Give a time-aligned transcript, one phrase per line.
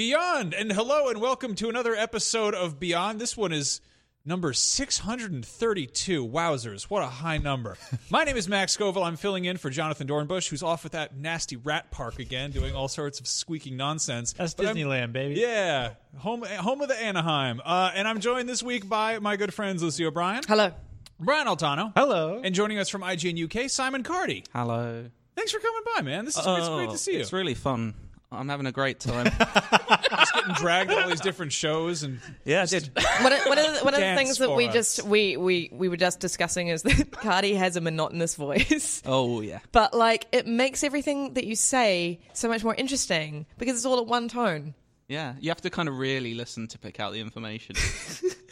[0.00, 3.20] Beyond and hello and welcome to another episode of Beyond.
[3.20, 3.82] This one is
[4.24, 6.26] number 632.
[6.26, 7.76] Wowzers, what a high number.
[8.10, 9.04] My name is Max Scoville.
[9.04, 12.74] I'm filling in for Jonathon Dornbush, who's off at that nasty rat park again, doing
[12.74, 14.32] all sorts of squeaking nonsense.
[14.32, 15.38] That's But I'm- Disneyland, baby.
[15.38, 17.60] Yeah, home home of the Anaheim.
[17.62, 20.72] Uh, and I'm joined this week by my good friends Lucy O'Brien, Hello.
[21.18, 22.40] Brian Altano, Hello.
[22.42, 24.46] and joining us from IGN UK, Simon Cardy.
[24.54, 25.10] Hello.
[25.36, 26.24] Thanks for coming by, man.
[26.24, 27.20] This is it's great Oh, to see you.
[27.20, 27.92] It's really fun.
[28.32, 29.26] I'm having a great time.
[30.10, 32.90] Just getting dragged to all these different shows and yeah, I did.
[33.20, 34.74] One of, one of, the, one of the things that we us.
[34.74, 39.40] just we, we we were just discussing is that Cardy has a monotonous voice, Oh
[39.40, 39.60] yeah.
[39.72, 43.98] but like it makes everything that you say so much more interesting because it's all
[43.98, 44.74] at one tone.
[45.08, 47.74] Yeah, you have to kind of really listen to pick out the information.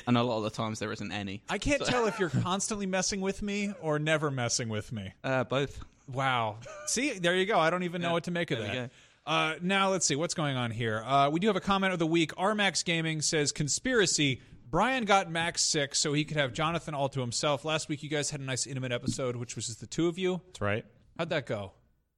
[0.09, 1.43] and a lot of the times there isn't any.
[1.49, 5.13] I can't tell if you're constantly messing with me or never messing with me.
[5.23, 5.81] Uh, both.
[6.13, 6.57] Wow.
[6.87, 7.61] See, there you go.
[7.61, 8.91] I don't even know what to make of there we that.
[9.29, 9.33] Go.
[9.35, 11.03] Uh, now let's see what's going on here.
[11.05, 12.35] Uh, we do have a comment of the week.
[12.37, 14.41] RMax Gaming says conspiracy.
[14.71, 17.65] Brian got Max sick so he could have Jonathon all to himself.
[17.65, 20.19] Last week you guys had a nice intimate episode, which was just the two of
[20.19, 20.41] you.
[20.49, 20.85] That's right.
[21.17, 21.73] How'd that go?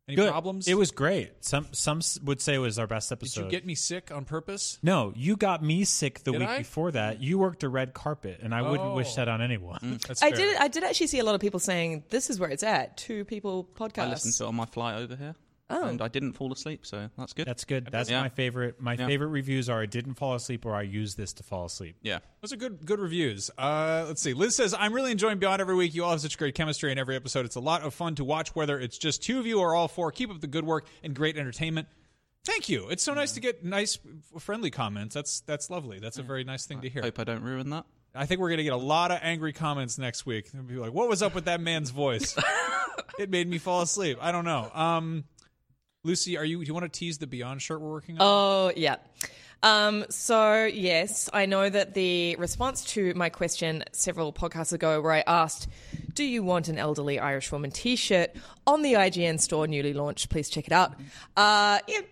[0.09, 0.31] Any Good.
[0.31, 0.67] problems?
[0.67, 1.31] It was great.
[1.45, 3.43] Some some would say it was our best episode.
[3.43, 4.79] Did you get me sick on purpose?
[4.83, 6.59] no, you got me sick the Did week I?
[6.59, 7.23] before that.
[7.23, 9.17] You worked a red carpet, and I wouldn't wish Oh.
[9.17, 10.01] that on anyone.
[10.09, 10.39] That's I fair.
[10.39, 12.97] did I did actually see a lot of people saying this is where it's at.
[12.97, 13.99] Two people podcast.
[14.03, 15.37] I listened to it on my flight over here.
[15.71, 15.87] Oh.
[15.87, 17.47] And I didn't fall asleep, so that's good.
[17.47, 17.89] That's good.
[17.91, 18.23] That's Yeah.
[18.23, 18.81] my favorite.
[18.81, 19.07] My Yeah.
[19.07, 21.97] favorite reviews are I didn't fall asleep or I used this to fall asleep.
[22.03, 22.19] yeah.
[22.41, 23.51] Those are good good reviews.
[23.57, 24.35] Uh, let's see.
[24.35, 25.95] Liz says, I'm really enjoying Beyond every week.
[25.95, 27.47] You all have such great chemistry in every episode.
[27.47, 29.87] It's a lot of fun to watch, whether it's just two of you or all
[29.89, 30.11] four.
[30.11, 31.87] Keep up the good work and great entertainment.
[32.45, 32.89] Thank you.
[32.89, 33.99] It's so nice to get nice,
[34.39, 35.15] friendly comments.
[35.15, 35.99] That's that's lovely.
[35.99, 37.03] That's a very nice thing to hear.
[37.03, 37.85] Hope I don't ruin that.
[38.15, 40.51] I think we're going to get a lot of angry comments next week.
[40.51, 42.35] They'll be like, "What was up with that man's voice?
[43.19, 44.71] it made me fall asleep." I don't know.
[44.75, 45.25] Um,
[46.03, 46.59] Lucy, are you?
[46.61, 48.23] Do you want to tease the Beyond shirt we're working on?
[48.23, 48.97] Oh, yeah.
[49.63, 55.13] Um, so, yes, I know that the response to my question several podcasts ago, where
[55.13, 55.69] I asked,
[56.15, 58.31] Do you want an elderly Irish woman t shirt
[58.67, 60.31] on the IGN store newly launched?
[60.31, 60.95] Please check it out.
[61.37, 62.03] Uh, you,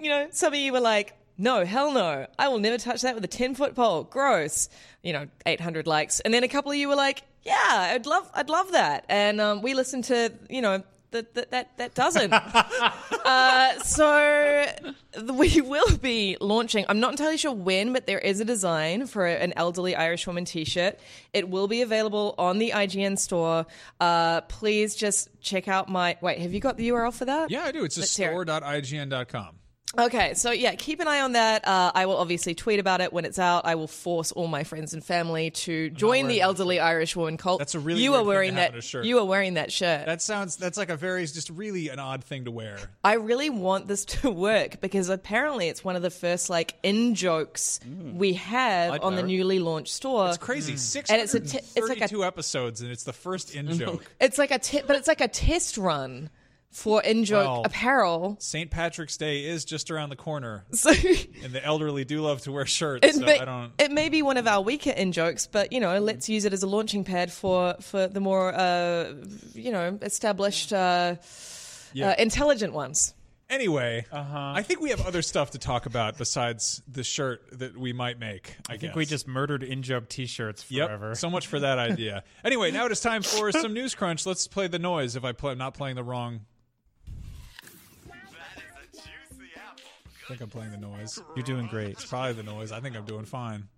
[0.00, 2.26] you know, some of you were like, no, hell no.
[2.38, 4.04] I will never touch that with a 10 foot pole.
[4.04, 4.70] Gross.
[5.02, 6.20] You know, 800 likes.
[6.20, 9.04] And then a couple of you were like, yeah, I'd love, I'd love that.
[9.10, 10.82] And um, we listened to, you know,
[11.12, 12.32] that, that, that, that doesn't.
[13.26, 14.66] Uh, so
[15.34, 16.84] we will be launching.
[16.88, 20.44] I'm not entirely sure when, but there is a design for an elderly Irish woman
[20.44, 21.00] T-shirt.
[21.32, 23.66] It will be available on the IGN store.
[23.98, 26.16] Uh, please just check out my.
[26.20, 27.50] Wait, have you got the URL for that?
[27.50, 27.82] yeah, I do.
[27.82, 28.46] It's just Let's hear it.
[28.48, 29.56] store.ign.com.
[29.98, 31.66] Okay, so yeah, keep an eye on that.
[31.66, 33.64] Uh, I will obviously tweet about it when it's out.
[33.64, 37.60] I will force all my friends and family to join the elderly Irish woman cult.
[37.60, 38.84] That's a really you weird are thing wearing to have that.
[38.84, 39.04] shirt.
[39.06, 40.04] You are wearing that shirt.
[40.06, 40.56] That sounds.
[40.56, 42.78] That's like a very just really an odd thing to wear.
[43.04, 47.14] I really want this to work because apparently it's one of the first like in
[47.14, 47.80] jokes
[48.12, 50.28] we have I'd on the newly launched store.
[50.28, 50.76] It's crazy.
[50.76, 51.12] Six Mm.
[51.14, 51.38] And it's a
[51.76, 54.04] it's like a- episodes, and it's the first in joke.
[54.20, 56.28] It's like a te- but it's like a test run
[56.70, 58.36] for in joke Well- apparel.
[58.40, 58.70] St.
[58.70, 62.66] Patrick's Day is just around the corner, So and the elderly do love to wear
[62.66, 63.06] shirts.
[63.06, 63.72] it, so may, I don't.
[63.78, 66.52] it may be one of our weaker in jokes, but you know, let's use it
[66.52, 69.14] as a launching pad for for the more uh,
[69.54, 71.16] you know established, uh,
[71.92, 72.10] Yeah.
[72.10, 73.14] uh, intelligent ones.
[73.48, 74.52] Anyway, Uh-huh.
[74.56, 78.18] I think we have other stuff to talk about besides the shirt that we might
[78.18, 78.56] make.
[78.68, 80.88] I, I think guess we just murdered in joke T-shirts Yep.
[80.88, 81.14] forever.
[81.14, 82.24] So much for that idea.
[82.44, 84.26] anyway, now it is time for some news crunch.
[84.26, 85.14] Let's play the noise.
[85.14, 86.40] If I play, I'm not playing the wrong.
[90.26, 91.20] I think I'm playing the noise.
[91.36, 91.90] You're doing great.
[91.90, 92.72] It's probably the noise.
[92.72, 93.68] I think I'm doing fine.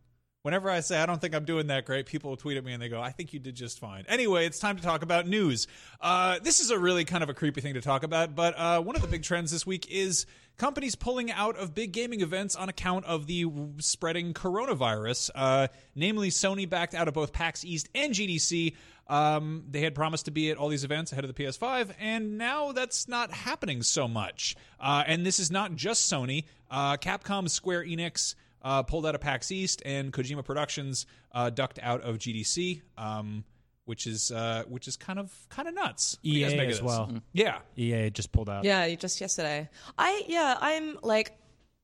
[0.43, 2.73] Whenever I say I don't think I'm doing that great, people will tweet at me
[2.73, 4.05] and they go, I think you did just fine.
[4.09, 5.67] Anyway, it's time to talk about news.
[6.01, 8.81] Uh, this is a really kind of a creepy thing to talk about, but uh,
[8.81, 10.27] one of the big trends this week is
[10.57, 13.47] companies pulling out of big gaming events on account of the
[13.79, 15.31] spreading coronavirus.
[15.35, 18.75] Uh, namely, Sony backed out of both PAX East and GDC.
[19.09, 22.39] Um, they had promised to be at all these events ahead of the PS5, and
[22.39, 24.55] now that's not happening so much.
[24.79, 26.45] Uh, and this is not just Sony.
[26.71, 31.79] Uh, Capcom, Square Enix, uh, pulled out of PAX East, and Kojima Productions uh, ducked
[31.83, 33.45] out of GDC, um,
[33.85, 36.17] which is uh, which is kind of kind of nuts.
[36.21, 36.83] What do you guys EA as this?
[36.83, 37.13] well.
[37.33, 38.65] Yeah, EA just pulled out.
[38.65, 39.69] Yeah, just yesterday.
[39.99, 41.39] I yeah, I'm like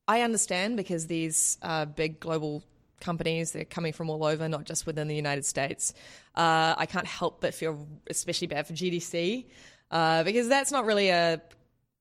[0.06, 2.62] I understand because these uh, big global
[3.00, 5.94] companies they're coming from all over, not just within the United States.
[6.34, 9.46] Uh, I can't help but feel especially bad for GDC
[9.90, 11.40] uh, because that's not really a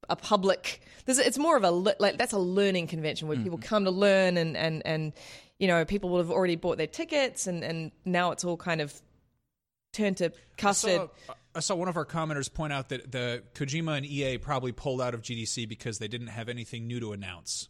[0.09, 0.81] a public.
[1.05, 3.67] There's, it's more of a like that's a learning convention where people mm-hmm.
[3.67, 5.13] come to learn and and and
[5.59, 8.81] you know people will have already bought their tickets and and now it's all kind
[8.81, 8.93] of
[9.93, 11.09] turned to custard.
[11.27, 14.71] saw, I saw one of our commenters point out that the Kojima and EA probably
[14.71, 17.69] pulled out of GDC because they didn't have anything new to announce,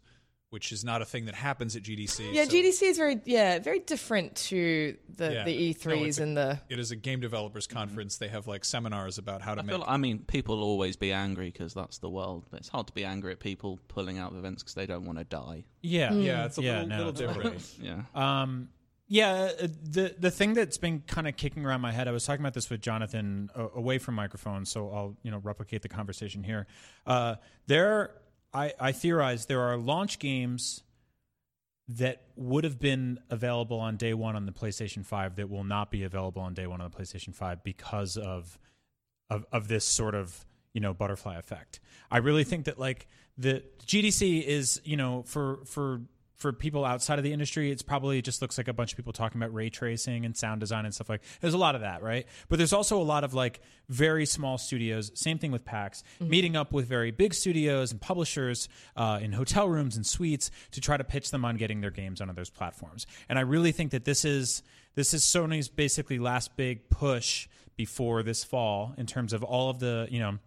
[0.54, 2.32] which is not a thing that happens at GDC.
[2.32, 5.44] Yeah, so GDC is very yeah very different to the Yeah.
[5.46, 6.60] the E3s it's a- and the.
[6.70, 8.18] It is a game developers conference.
[8.18, 9.72] They have like seminars about how to I make.
[9.72, 12.70] feel like, I mean, people will always be angry because that's the world, but it's
[12.70, 15.24] hard to be angry at people pulling out of events because they don't want to
[15.26, 15.66] die.
[15.82, 16.14] Yeah.
[16.14, 17.76] yeah, it's a Yeah, little, no, little different.
[17.82, 18.04] Yeah.
[18.14, 18.70] Um,
[19.08, 22.08] yeah, uh, the the thing that's been kind of kicking around my head.
[22.08, 25.40] I was talking about this with Jonathon uh, away from microphone, so I'll you know
[25.44, 26.68] replicate the conversation here.
[27.06, 27.36] Uh,
[27.68, 28.16] there,
[28.54, 30.84] I, I theorize there are launch games
[31.88, 35.92] that would have been available on day one on the PlayStation Five that will not
[35.92, 38.58] be available on day one on the PlayStation Five because of
[39.30, 41.80] of of this sort of you know butterfly effect.
[42.10, 43.08] I really think that like
[43.38, 46.02] the GDC is you know for for
[46.44, 49.14] for people outside of the industry, it's probably just looks like a bunch of people
[49.14, 51.22] talking about ray tracing and sound design and stuff like.
[51.40, 52.28] There's a lot of that, right?
[52.50, 55.10] But there's also a lot of like very small studios.
[55.16, 58.68] Same thing with PAX, meeting up with very big studios and publishers
[58.98, 62.20] uh, in hotel rooms and suites to try to pitch them on getting their games
[62.20, 63.08] onto those platforms.
[63.30, 64.64] And I really think that this is
[64.96, 67.48] this is Sony's basically last big push
[67.78, 70.40] before this fall in terms of all of the you know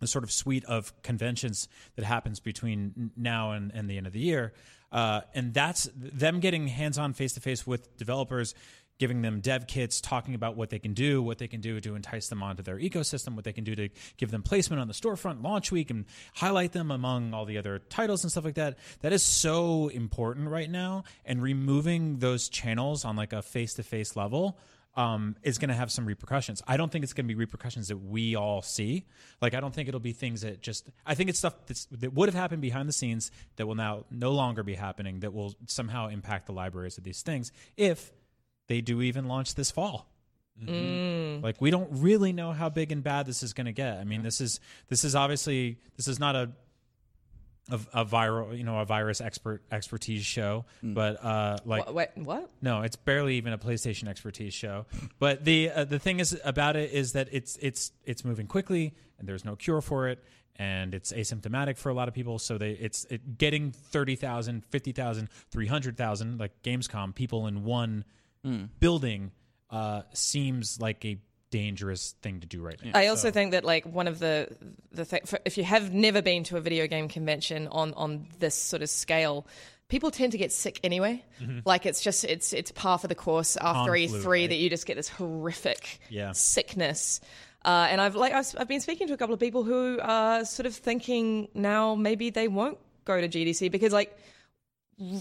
[0.00, 4.12] the sort of suite of conventions that happens between now and, and the end of
[4.12, 4.52] the year.
[4.90, 8.54] Uh, and that's them getting hands on face to face with developers,
[8.98, 11.94] giving them dev kits, talking about what they can do, what they can do to
[11.94, 14.94] entice them onto their ecosystem, what they can do to give them placement on the
[14.94, 16.04] storefront launch week and
[16.34, 18.78] highlight them among all the other titles and stuff like that.
[19.00, 21.04] That is so important right now.
[21.24, 24.58] And removing those channels on like a face to face level
[24.94, 26.62] um, is going to have some repercussions.
[26.66, 29.04] I don't think it's going to be repercussions that we all see.
[29.40, 30.88] Like, I don't think it'll be things that just.
[31.06, 34.04] I think it's stuff that's, that would have happened behind the scenes that will now
[34.10, 35.20] no longer be happening.
[35.20, 38.12] That will somehow impact the libraries of these things if
[38.66, 40.08] they do even launch this fall.
[41.42, 43.98] Like, we don't really know how big and bad this is going to get.
[43.98, 46.50] I mean, this is this is obviously this is not a
[47.70, 52.08] a, a viral, you know, a virus expert expertise show, but uh, like Wha- Wait,
[52.16, 52.50] what?
[52.62, 54.86] no, it's barely even a PlayStation expertise show.
[55.18, 58.94] But the uh, the thing is about it is that it's it's it's moving quickly,
[59.18, 60.22] and there's no cure for it,
[60.56, 62.38] and it's asymptomatic for a lot of people.
[62.38, 68.04] So they it's it, getting 30,000, 50,000, 300,000 like Gamescom people in one
[68.80, 69.30] building
[69.70, 71.18] uh, seems like a
[71.50, 72.92] dangerous thing to do right now.
[72.94, 74.48] I also think that like one of the
[74.92, 78.54] the th- if you have never been to a video game convention on on this
[78.54, 79.46] sort of scale.
[79.88, 81.24] People tend to get sick anyway.
[81.64, 84.48] Like it's just it's it's par for the course after Con E3 right?
[84.50, 86.32] that you just get this horrific Yeah.
[86.32, 87.20] sickness.
[87.64, 90.44] Uh, and I've like I've, I've been speaking to a couple of people who are
[90.44, 92.76] sort of thinking now maybe they won't
[93.06, 94.14] go to GDC because like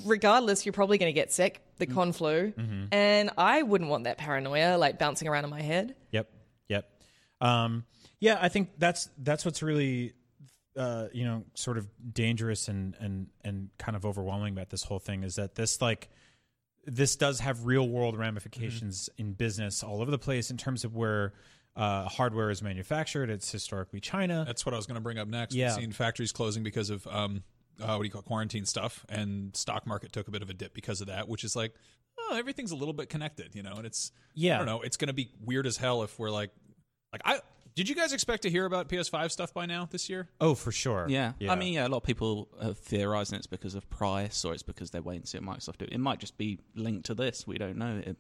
[0.06, 1.94] regardless you're probably going to get sick the Mm.
[1.94, 2.86] con flu Mm-hmm.
[2.92, 5.96] and I wouldn't want that paranoia like bouncing around in my head.
[6.12, 6.30] Yep.
[6.70, 6.90] Yep.
[7.42, 7.86] Um,
[8.20, 10.14] yeah, I think that's that's what's really
[10.76, 15.00] uh, you know sort of dangerous and and and kind of overwhelming about this whole
[15.00, 16.10] thing is that this like
[16.86, 20.96] this does have real world ramifications in business all over the place in terms of
[20.96, 21.34] where
[21.76, 23.30] uh, hardware is manufactured.
[23.30, 24.44] It's historically China.
[24.48, 25.54] That's what I was going to bring up next.
[25.54, 25.76] Yeah.
[25.76, 27.44] We've seen factories closing because of um,
[27.82, 30.50] uh, what do you call it, quarantine stuff, and stock market took a bit of
[30.50, 31.28] a dip because of that.
[31.28, 31.74] Which is like,
[32.20, 33.74] oh, everything's a little bit connected, you know.
[33.74, 34.56] And it's Yeah.
[34.56, 34.82] I don't know.
[34.82, 36.52] It's going to be weird as hell if we're like,
[37.12, 37.42] like I
[37.78, 40.28] did you guys expect to hear about PS5 stuff by now this year?
[40.42, 41.06] oh, for sure.
[41.08, 41.34] Yeah.
[41.48, 44.64] I mean, yeah, a lot of people are theorizing it's because of price or it's
[44.64, 45.86] because they're waiting to see what Microsoft do.
[45.92, 47.46] It might just be linked to this.
[47.46, 48.02] We don't know.
[48.04, 48.18] It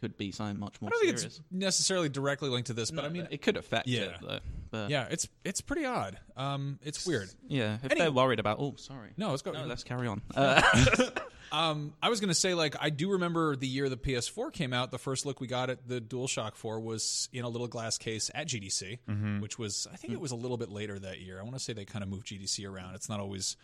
[0.00, 3.04] could be something much more I don't think it's necessarily directly linked to this, but
[3.04, 4.00] I mean, it could affect Yeah.
[4.00, 4.40] it, though.
[4.72, 6.18] But yeah, it's it's pretty odd.
[6.36, 7.30] Um, it's weird.
[7.46, 9.10] yeah, if Any- they're worried about, oh, sorry.
[9.16, 9.52] No, let's go.
[9.52, 10.20] No, let's carry on.
[10.34, 10.60] Uh,
[11.52, 14.72] Um, I was going to say, like, I do remember the year the PS4 came
[14.72, 14.90] out.
[14.90, 18.30] The first look we got at the DualShock 4 was in a little glass case
[18.34, 19.40] at GDC, Mm-hmm.
[19.40, 21.38] which was, I think it was a little bit later that year.
[21.38, 22.94] I want to say they kind of moved GDC around.
[22.94, 23.56] It's not always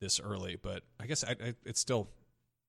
[0.00, 2.08] this early, but I guess I, I, it's still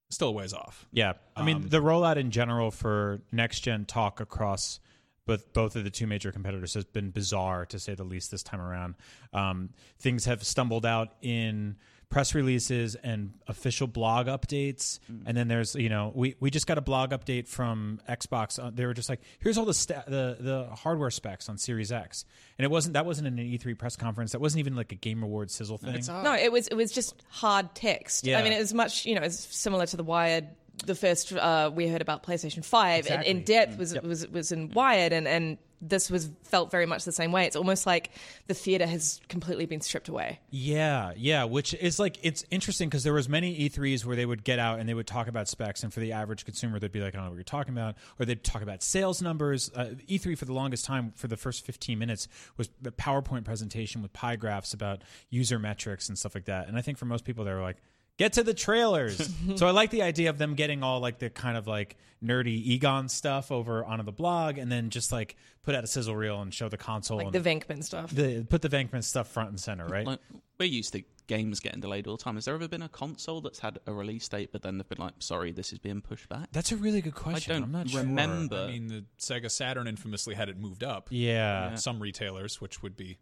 [0.09, 0.85] still a ways off.
[0.91, 4.79] Yeah, I mean the rollout in general for next gen talk across
[5.25, 8.43] both both of the two major competitors has been bizarre to say the least this
[8.43, 8.93] time around.
[9.33, 11.77] Um, things have stumbled out in
[12.13, 16.77] press releases and official blog updates, and then there's you know we we just got
[16.77, 18.63] a blog update from Xbox.
[18.63, 21.91] Uh, they were just like, here's all the sta- the the hardware specs on Series
[21.91, 22.23] X,
[22.59, 24.33] and it wasn't that wasn't an E3 press conference.
[24.33, 26.03] That wasn't even like a Game Awards sizzle thing.
[26.07, 28.27] No, it was it was just hard text.
[28.27, 28.39] Yeah.
[28.39, 30.47] I mean, it was much you know, it's similar to the Wired.
[30.85, 33.43] The first uh, we heard about PlayStation Five and in Exactly.
[33.43, 37.31] depth was was was in Wired, and and this was felt very much the same
[37.31, 37.45] way.
[37.45, 38.11] It's almost like
[38.47, 40.39] the theater has completely been stripped away.
[40.49, 44.43] Yeah, yeah, which is like it's interesting because there was many E3s where they would
[44.43, 47.01] get out and they would talk about specs, and for the average consumer, they'd be
[47.01, 49.69] like, "I don't know what you're talking about," or they'd talk about sales numbers.
[49.75, 52.27] Uh, E3 for the longest time, for the first 15 minutes,
[52.57, 56.67] was a PowerPoint presentation with pie graphs about user metrics and stuff like that.
[56.67, 57.77] And I think for most people, they were like.
[58.17, 59.29] Get to the trailers.
[59.55, 62.63] so I like the idea of them getting all like the kind of like nerdy
[62.63, 66.41] Egon stuff over onto the blog, and then just like put out a sizzle reel
[66.41, 68.11] and show the console Like and the Venkman stuff.
[68.11, 70.05] the, put the Venkman stuff front and center, right?
[70.05, 70.19] like,
[70.59, 72.35] we're used to games getting delayed all the time.
[72.35, 74.99] Has there ever been a console that's had a release date, but then they've been
[74.99, 76.49] like, sorry, this is being pushed back?
[76.51, 77.51] That's a really good question.
[77.51, 78.01] I don't I'm not sure.
[78.01, 78.57] remember.
[78.57, 81.07] I mean, the Sega Saturn infamously had it moved up.
[81.11, 81.75] Yeah.
[81.75, 83.17] Some retailers, which would be,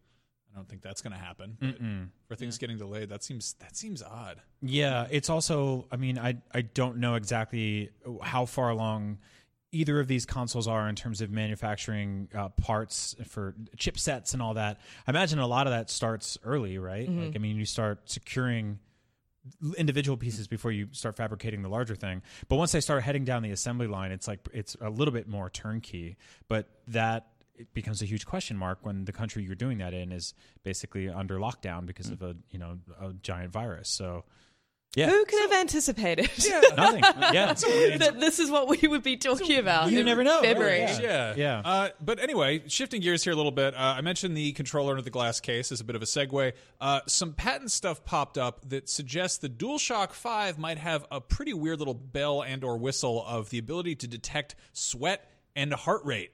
[0.54, 2.12] I don't think that's going to happen.
[2.28, 4.42] For things getting delayed, that seems that seems odd.
[4.62, 7.90] Yeah, it's also I mean, I I don't know exactly
[8.22, 9.20] how far along
[9.74, 14.56] either of these consoles are in terms of manufacturing uh, parts for chipsets and all
[14.56, 14.82] that.
[15.08, 17.08] I imagine a lot of that starts early, right?
[17.10, 18.80] Like I mean, you start securing
[19.78, 22.22] individual pieces before you start fabricating the larger thing.
[22.48, 25.28] But once they start heading down the assembly line, it's like it's a little bit
[25.28, 26.18] more turnkey.
[26.48, 27.28] But that
[27.62, 31.10] it becomes a huge question mark when the country you're doing that in is basically
[31.10, 33.90] under lockdown because of a you know a giant virus.
[33.90, 34.24] So
[34.94, 36.30] yeah, Who could have anticipated
[36.76, 37.02] nothing.
[37.32, 37.54] Yeah,
[37.98, 39.90] that this is what we would be talking about?
[39.90, 40.48] You in never know, right?
[40.48, 40.80] February.
[40.80, 41.00] Yeah.
[41.00, 41.62] Yeah, Yeah.
[41.64, 43.74] Uh, but anyway, shifting gears here a little bit.
[43.74, 46.52] Uh, I mentioned the controller under the glass case as a bit of a segue.
[46.82, 51.54] Uh, some patent stuff popped up that suggests the DualShock Five might have a pretty
[51.54, 55.26] weird little bell and/or whistle of the ability to detect sweat
[55.56, 56.32] and heart rate,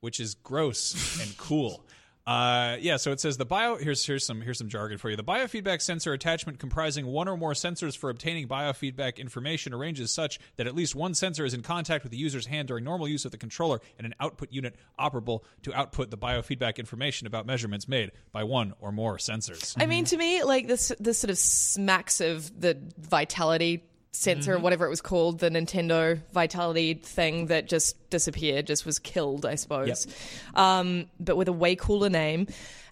[0.00, 1.84] which is gross and cool.
[2.28, 3.76] Uh, yeah, so it says the bio.
[3.76, 5.16] Here's here's some here's some jargon for you.
[5.16, 10.38] The biofeedback sensor attachment, comprising one or more sensors for obtaining biofeedback information, arranges such
[10.56, 13.24] that at least one sensor is in contact with the user's hand during normal use
[13.24, 17.88] of the controller, and an output unit operable to output the biofeedback information about measurements
[17.88, 19.74] made by one or more sensors.
[19.80, 24.62] I mean, to me, like this, this sort of smacks of the vitality sensor, Mm-hmm.
[24.62, 29.54] whatever it was called, the Nintendo vitality thing that just disappeared, just was killed, I
[29.54, 30.06] suppose.
[30.54, 32.46] Um, but with a way cooler name.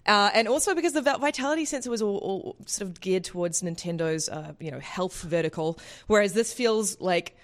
[0.05, 4.29] Uh, and also because the vitality sensor was all, all sort of geared towards Nintendo's,
[4.29, 7.35] uh, you know, health vertical, whereas this feels like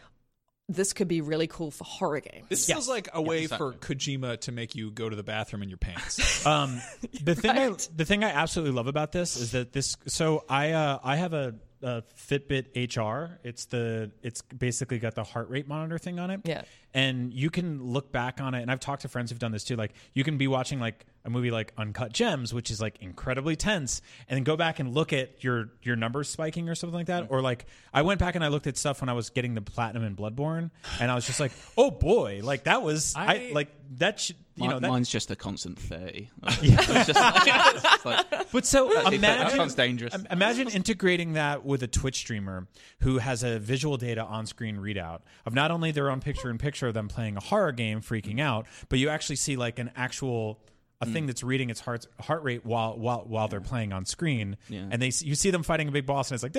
[0.69, 2.47] this could be really cool for horror games.
[2.47, 5.69] This feels like a way for Kojima to make you go to the bathroom in
[5.69, 6.45] your pants.
[6.45, 6.81] Um,
[7.23, 9.95] the thing I, the thing I absolutely love about this is that this.
[10.07, 13.39] So I uh, I have a, a Fitbit HR.
[13.43, 16.41] It's the it's basically got the heart rate monitor thing on it.
[16.43, 16.63] Yeah.
[16.93, 18.61] And you can look back on it.
[18.61, 19.75] And I've talked to friends who've done this too.
[19.75, 23.55] Like you can be watching like a movie like Uncut Gems, which is like incredibly
[23.55, 27.07] tense, and then go back and look at your your numbers spiking or something like
[27.07, 27.27] that.
[27.29, 29.61] Or like I went back and I looked at stuff when I was getting the
[29.61, 33.51] platinum in Bloodborne, and I was just like, oh boy, like that was I, I-
[33.53, 34.19] like that.
[34.19, 36.29] Should, you Mi- know, that, mine's just a constant thirty.
[36.43, 40.13] It's just like- it's just like- But so that imagine sounds dangerous.
[40.29, 42.67] Imagine integrating that with a Twitch streamer
[42.99, 47.07] who has a visual data on-screen readout of not only their own picture-in-picture of them
[47.07, 50.59] playing a horror game, freaking out, but you actually see like an actual
[51.01, 51.13] a Mm.
[51.13, 54.87] thing that's reading its heart heart rate while while while they're playing on screen, Yeah.
[54.89, 56.55] and they you see them fighting a big boss, and it's like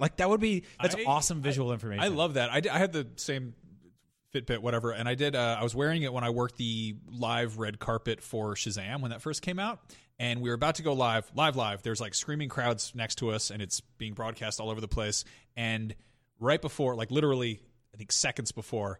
[0.00, 2.02] like that would be that's I- awesome visual information.
[2.02, 2.50] I love that.
[2.50, 3.54] I, I had the same
[4.32, 5.36] Fitbit, whatever, and I did.
[5.36, 9.10] Uh, I was wearing it when I worked the live red carpet for Shazam when
[9.12, 9.78] that first came out,
[10.18, 11.82] and we were about to go live, live, live.
[11.82, 15.24] There's like screaming crowds next to us, and it's being broadcast all over the place.
[15.56, 15.94] And
[16.40, 17.60] right before, like literally,
[17.92, 18.98] I think seconds before.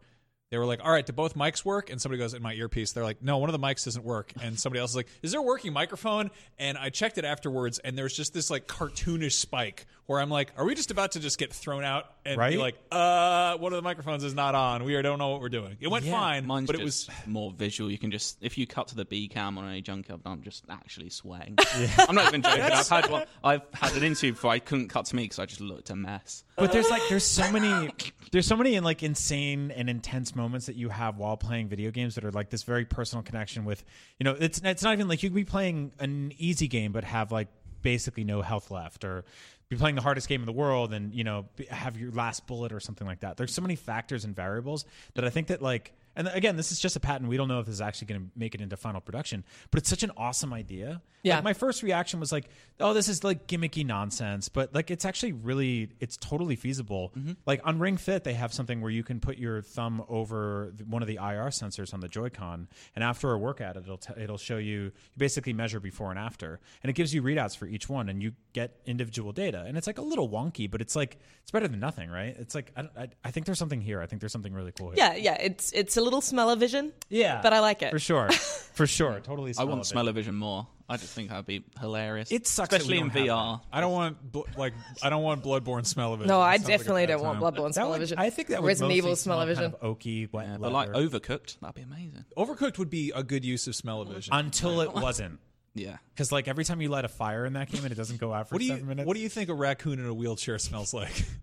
[0.51, 2.93] They were like, "All right, do both mics work?" And somebody goes in my earpiece.
[2.93, 5.33] They're like, "No, one of the mics doesn't work." And somebody else is like, "Is
[5.33, 9.33] there a working microphone?" And I checked it afterwards, and there's just this like cartoonish
[9.33, 12.57] spike where I'm like, "Are we just about to just get thrown out and be
[12.57, 14.85] like, uh, one of the microphones is not on.
[14.85, 15.77] We don't know what we're doing.
[15.81, 17.91] It went Yeah, fine, Mine's but it was more visual.
[17.91, 20.65] You can just if you cut to the B cam on any junkyard, I'm just
[20.71, 21.57] actually sweating.
[21.99, 22.63] I'm not even joking.
[22.63, 23.25] I've had one.
[23.43, 25.97] I've had an interview before I couldn't cut to me because I just looked a
[25.97, 26.45] mess.
[26.57, 27.91] But there's like there's so many
[28.33, 32.15] there's so many like insane and intense moments that you have while playing video games
[32.15, 33.85] that are like this very personal connection with
[34.19, 37.05] you know it's it's not even like you could be playing an easy game but
[37.05, 37.49] have like
[37.83, 39.25] basically no health left or
[39.69, 42.73] be playing the hardest game in the world and you know have your last bullet
[42.73, 43.37] or something like that.
[43.37, 46.81] There's so many factors and variables that I think that like and again this is
[46.81, 47.29] just a patent.
[47.29, 49.79] We don't know if this is actually going to make it into final production but
[49.79, 51.01] it's such an awesome idea.
[51.23, 51.37] Yeah.
[51.37, 52.49] Like, my first reaction was like
[52.81, 57.13] oh this is like gimmicky nonsense but like it's actually really it's totally feasible.
[57.17, 57.33] Mm-hmm.
[57.47, 61.01] Like on ring fit they have something where you can put your thumb over one
[61.01, 64.59] of the ir sensors on the joy-con and after a workout it'll t- it'll show
[64.59, 68.09] you you basically measure before and after and it gives you readouts for each one
[68.09, 69.65] and you get individual data.
[69.67, 72.35] And it's like a little wonky but it's like it's better than nothing right?
[72.39, 74.01] It's like i, I, I think there's something here.
[74.01, 74.97] I think there's something really cool here.
[74.99, 75.37] Yeah, yeah.
[75.41, 76.93] It's it's a little smell-o-vision.
[77.09, 77.91] yeah But I like it.
[77.91, 78.31] for sure
[78.75, 79.85] for sure totally I want it.
[79.87, 80.67] smell-o-vision more.
[80.87, 82.31] I just think that'd be hilarious.
[82.31, 83.61] It sucks that we especially in don't have VR.
[83.73, 86.27] I don't want bl- like I don't want bloodborne smell of it.
[86.27, 87.41] No, I sounds like definitely don't want.
[87.41, 88.19] Bloodborne That smell-o-vision.
[88.19, 89.73] I think that would Resident Evil smell smell-o-vision.
[89.73, 92.25] kind of oaky, wet Yeah, but like overcooked, that'd be amazing.
[92.37, 94.35] Overcooked would be a good use of smell of vision.
[94.35, 95.41] until it wasn't.
[95.75, 95.97] Yeah.
[96.13, 98.33] Because like every time you light a fire in that game and it doesn't go
[98.35, 99.07] out for what do you seven minutes.
[99.07, 101.25] What do you think a raccoon in a wheelchair smells like?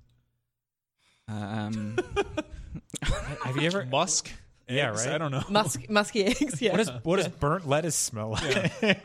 [1.28, 1.98] Um,
[3.44, 3.86] have you ever?
[3.86, 4.30] Musk.
[4.68, 5.08] Yeah, right?
[5.10, 5.44] I don't know.
[5.50, 6.62] Musk, musky eggs.
[6.62, 6.72] Yeah.
[6.72, 8.98] What does what does burnt lettuce smell like?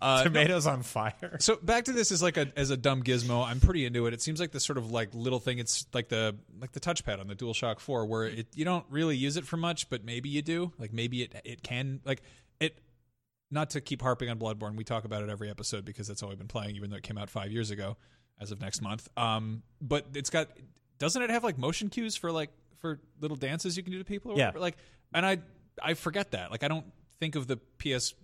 [0.00, 1.36] Uh, Tomatoes on fire.
[1.40, 3.46] So back to this is like a as a dumb gizmo.
[3.46, 4.14] I'm pretty into it.
[4.14, 5.58] It seems like the sort of like little thing.
[5.58, 9.16] It's like the like the touchpad on the DualShock 4, where it you don't really
[9.16, 10.72] use it for much, but maybe you do.
[10.78, 12.22] Like maybe it it can like
[12.60, 12.78] it.
[13.50, 16.28] Not to keep harping on Bloodborne, we talk about it every episode because that's all
[16.28, 17.96] we've been playing, even though it came out five years ago,
[18.38, 19.08] as of next month.
[19.16, 20.48] Um, but it's got
[20.98, 24.04] doesn't it have like motion cues for like for little dances you can do to
[24.04, 24.32] people?
[24.32, 24.46] Or Yeah.
[24.46, 24.60] whatever?
[24.60, 24.76] Like,
[25.12, 25.38] and I
[25.82, 26.50] I forget that.
[26.50, 26.86] Like I don't
[27.20, 28.14] think of the PS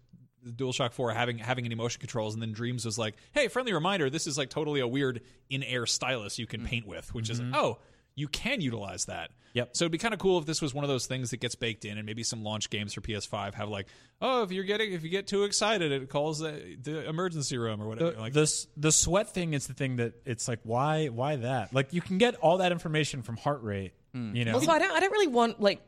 [0.44, 3.72] the DualShock 4 having having any motion controls, and then Dreams was like, "Hey, friendly
[3.72, 6.68] reminder, this is like totally a weird in-air stylus you can mm-hmm.
[6.68, 7.54] paint with," which is mm-hmm.
[7.54, 7.78] oh,
[8.14, 9.30] you can utilize that.
[9.54, 9.76] Yep.
[9.76, 11.54] So it'd be kind of cool if this was one of those things that gets
[11.54, 13.86] baked in, and maybe some launch games for PS5 have like,
[14.20, 17.80] oh, if you're getting if you get too excited, it calls the, the emergency room
[17.80, 18.12] or whatever.
[18.12, 21.72] The, like, this, the sweat thing is the thing that it's like why why that
[21.72, 24.36] like you can get all that information from heart rate Mm.
[24.36, 24.92] you know Also, I don't.
[24.92, 25.80] I don't really want like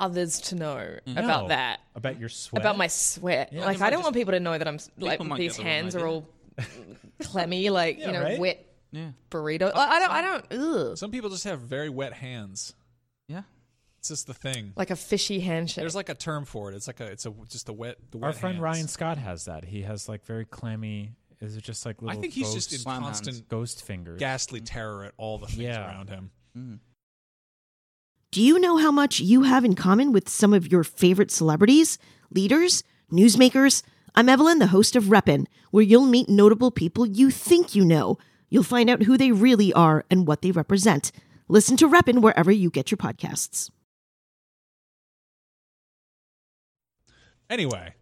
[0.00, 1.14] others to know mm.
[1.14, 1.22] No.
[1.24, 1.80] about that.
[1.94, 3.52] about your sweat About my sweat.
[3.52, 3.64] Yeah.
[3.64, 5.72] like I don't just- want people to know that I'm like these get the wrong
[5.72, 6.28] hands are all
[7.22, 8.38] clammy, like Yeah, you know, right?
[8.38, 9.10] wet Yeah.
[9.30, 9.62] burrito.
[9.62, 10.10] Uh, like, I don't.
[10.10, 10.46] I don't.
[10.90, 10.98] Ugh.
[10.98, 12.74] some people just have very wet hands.
[13.28, 13.42] Yeah.
[13.98, 14.72] It's just the thing.
[14.76, 15.82] Like a fishy handshake.
[15.82, 16.74] There's like a term for it.
[16.74, 17.96] It's like a it's a just a wet.
[18.10, 18.62] The our friend hands.
[18.62, 22.16] Ryan Scott has that he has like very clammy is it just like little?
[22.16, 23.46] I think he's ghost, just in constant hands.
[23.48, 25.86] ghost fingers ghastly terror at all the things Yeah.
[25.86, 26.30] around him.
[26.56, 26.78] Mm.
[28.34, 31.98] Do you know how much you have in common with some of your favorite celebrities,
[32.32, 33.84] leaders, newsmakers?
[34.16, 38.18] I'm Evelyn, the host of Reppin', where you'll meet notable people you think you know.
[38.50, 41.12] You'll find out who they really are and what they represent.
[41.46, 43.70] Listen to Reppin' wherever you get your podcasts.
[47.48, 47.94] Anyway,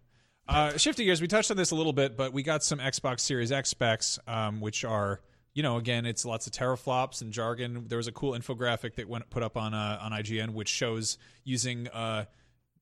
[0.49, 3.21] uh, shifting gears, we touched on this a little bit, but we got some Xbox
[3.21, 5.21] Series X specs, um, which are,
[5.55, 7.85] you know, again, it's lots of teraflops and jargon.
[7.89, 11.19] There was a cool infographic that went put up on uh, on IGN, which shows
[11.45, 12.25] using uh,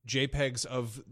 [0.07, 1.03] JPEGs of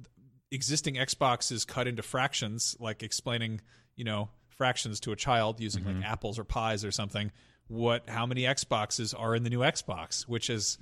[0.50, 3.60] existing Xboxes cut into fractions, like explaining,
[3.96, 7.30] you know, fractions to a child using like apples or pies or something.
[7.68, 10.22] What, how many Xboxes are in the new Xbox?
[10.22, 10.78] Which is,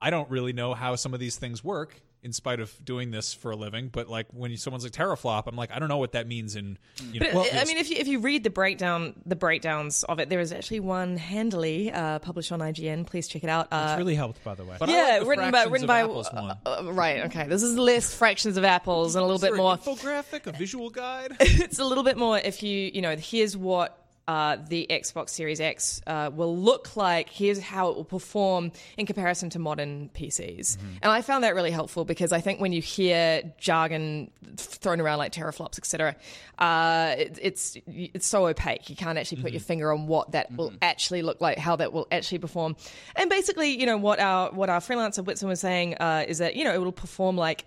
[0.00, 2.00] I don't really know how some of these things work.
[2.22, 3.88] In spite of doing this for a living.
[3.88, 6.78] But like when someone's like teraflop, I'm like, I don't know what that means in
[7.12, 7.30] you know.
[7.32, 10.40] But, I mean, if you if you read the breakdown, the breakdowns of it, there
[10.40, 13.06] is actually one handily uh, published on IGN.
[13.06, 13.68] Please check it out.
[13.70, 14.76] Uh, It's really helped, by the way.
[14.78, 16.56] But yeah, like the written by written by apples one.
[16.66, 17.24] uh, right.
[17.26, 19.76] Okay, this is less fractions of apples and a little Is there bit an more.
[19.76, 21.36] infographic, a visual guide.
[21.40, 25.58] it's a little bit more if you you know here's what uh, the Xbox Series
[25.58, 27.30] X uh, will look like.
[27.30, 30.76] Here's how it will perform in comparison to modern PCs.
[31.02, 35.16] And I found that really helpful because I think when you hear jargon thrown around
[35.16, 36.14] like teraflops, etc.,
[36.58, 38.90] uh, it, it's it's so opaque.
[38.90, 41.94] You can't actually put your finger on what that will actually look like, how that
[41.94, 42.76] will actually perform.
[43.16, 46.54] And basically, you know what our what our freelancer Whitson was saying uh, is that
[46.54, 47.64] you know it will perform like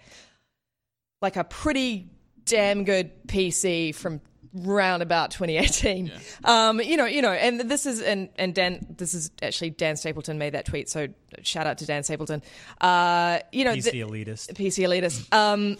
[1.23, 2.07] like a pretty
[2.45, 4.21] damn good PC from
[4.53, 6.11] round about 2018.
[6.43, 9.95] Um, you know, you know, and this is and and Dan, this is actually Dan
[9.95, 10.89] Stapleton made that tweet.
[10.89, 11.07] So
[11.41, 12.41] shout out to Dan Stapleton.
[12.79, 14.53] Uh, you know, the- the elitist.
[14.53, 15.33] PC elitist.
[15.33, 15.77] Um,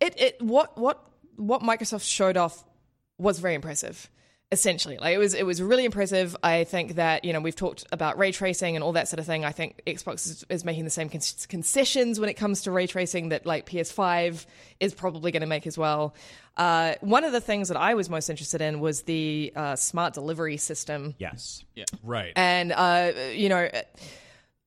[0.00, 1.02] it it what what
[1.36, 2.64] what Microsoft showed off
[3.18, 4.10] was very impressive.
[4.52, 6.36] Essentially, like it was it was really impressive.
[6.40, 9.26] I think that you know we've talked about ray tracing and all that sort of
[9.26, 9.44] thing.
[9.44, 12.86] I think Xbox is, is making the same con- concessions when it comes to ray
[12.86, 14.46] tracing that like PS5
[14.78, 16.14] is probably going to make as well.
[16.56, 20.14] Uh, one of the things that I was most interested in was the uh, smart
[20.14, 21.64] delivery system Yes.
[21.74, 21.84] Yeah.
[22.04, 22.32] Right.
[22.36, 23.68] and uh, you know,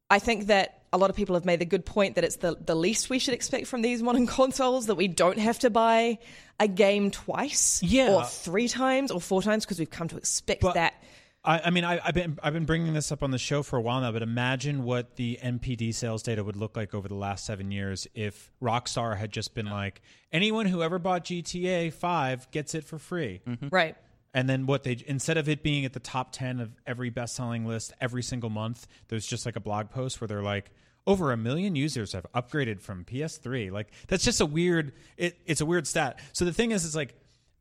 [0.10, 2.56] I think that a lot of people have made the good point that it's the
[2.66, 6.18] the least we should expect from these modern consoles that we don't have to buy
[6.60, 8.16] a game twice, Yeah.
[8.16, 10.94] or three times, or four times because we've come to expect But- that.
[11.42, 13.78] I, I mean, I, I've been I've been bringing this up on the show for
[13.78, 17.16] a while now, but imagine what the NPD sales data would look like over the
[17.16, 20.02] last seven years if Rockstar had just been like,
[20.34, 23.70] anyone who ever bought GTA Five gets it for free, mm-hmm.
[23.72, 23.96] Right.
[24.34, 27.36] And then what they instead of it being at the top ten of every best
[27.36, 30.72] selling list every single month, there's just like a blog post where they're like.
[31.08, 33.72] Over a million users have upgraded from PS3.
[33.72, 34.92] Like that's just a weird.
[35.18, 36.20] It, it's a weird stat.
[36.34, 37.16] So the thing is, it's like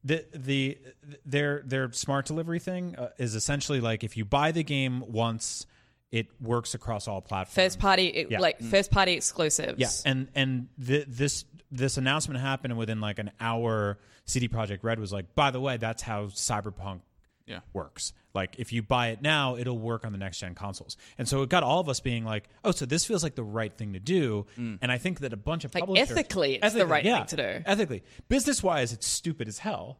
[0.05, 0.77] the the
[1.25, 5.65] their their smart delivery thing uh, is essentially like if you buy the game once,
[6.11, 7.55] it works across all platforms.
[7.55, 8.41] First party, Yeah.
[8.41, 9.79] like first party exclusives.
[9.79, 13.99] Yeah, and and th- this this announcement happened and within like an hour.
[14.25, 17.01] CD Projekt Red was like, by the way, that's how Cyberpunk
[17.47, 17.61] Yeah.
[17.73, 18.13] works.
[18.35, 20.97] Like if you buy it now, it'll work on the next gen consoles.
[21.17, 23.43] And so it got all of us being like, oh, so this feels like the
[23.43, 24.47] right thing to do.
[24.59, 24.79] Mm.
[24.83, 27.37] And I think that a bunch of Like, publishers ethically, it's the right thing to
[27.37, 27.63] do.
[27.65, 29.99] Ethically, business wise, it's stupid as hell.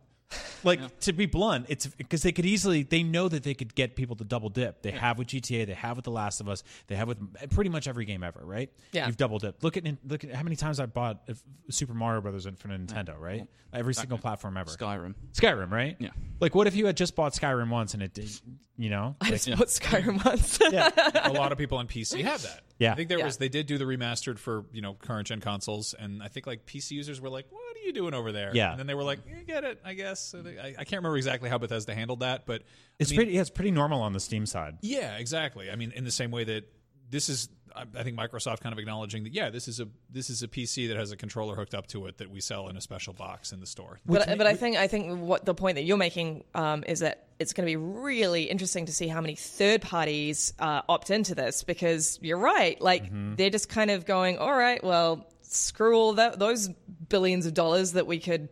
[0.65, 3.97] Like to be blunt, it's because they could easily they know that they could get
[3.97, 4.83] people to double dip.
[4.83, 7.19] They have with GTA, they have with The Last of Us, they have with
[7.51, 8.71] pretty much every game ever, right?
[8.93, 9.07] Yeah.
[9.07, 9.63] you've double dipped.
[9.63, 11.35] Look at look at how many times I bought uh,
[11.71, 13.47] Super Mario Brothers for Nintendo, right?
[13.73, 14.71] Every single platform ever.
[14.71, 15.15] Skyrim.
[15.33, 15.97] Skyrim, right?
[15.99, 16.11] Yeah.
[16.41, 18.31] Like, what if you had just bought Skyrim once and it did,
[18.77, 19.17] you know?
[19.21, 20.59] I just bought Skyrim once.
[20.71, 20.91] Yeah,
[21.25, 22.63] a lot of people on PC have that.
[22.79, 22.93] Yeah.
[22.93, 23.25] I think there Yeah.
[23.25, 26.47] was they did do the remastered for you know current gen consoles, and I think
[26.47, 28.71] like PC users were like, "What are you doing over there?" Yeah.
[28.71, 31.01] and then they were like, "You get it, I guess." So they- I, I can't
[31.03, 32.63] remember exactly how Bethesda handled that, but
[32.99, 33.33] It's I mean, pretty.
[33.33, 34.79] Yeah, it's pretty normal on the Steam side.
[34.83, 35.71] Yeah, exactly.
[35.71, 36.65] I mean, in the same way that
[37.11, 40.31] this is, I I think Microsoft kind of acknowledging that yeah, this is a this
[40.31, 42.77] is a PC that has a controller hooked up to it that we sell in
[42.77, 43.99] a special box in the store.
[44.07, 47.28] But, but I think I think what the point that you're making um, is that
[47.39, 51.35] it's going to be really interesting to see how many third parties uh, opt into
[51.35, 53.35] this because you're right, like Mm-hmm.
[53.37, 56.69] they're just kind of going, all right, well, screw all that those
[57.09, 58.49] billions of dollars that we could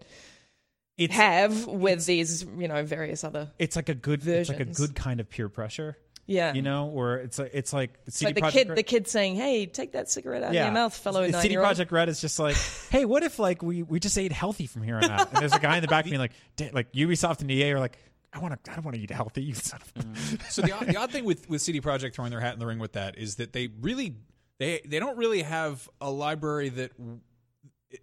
[0.96, 3.50] It's have with these, you know, various other.
[3.58, 5.98] it's like a good it's like a good kind of peer pressure.
[6.28, 6.54] Yeah.
[6.54, 9.06] You know, where it's like it's like It's like the Projekt kid, Red- the kid
[9.06, 12.20] saying, "Hey, take that cigarette out of your mouth, fellow CD nine-year-old." Projekt Red is
[12.20, 12.56] just like,
[12.90, 15.28] hey, what if like we we just ate healthy from here on out?
[15.32, 17.78] And there's a guy in the back being like, "Da- like Ubisoft and EA are
[17.78, 17.96] like,
[18.32, 19.42] I want to I don't want to eat healthy.
[19.44, 20.50] You son of a-" mm.
[20.50, 22.66] So the, odd- the odd thing with with CD Projekt throwing their hat in the
[22.66, 24.16] ring with that is that they really
[24.58, 26.92] they they don't really have a library that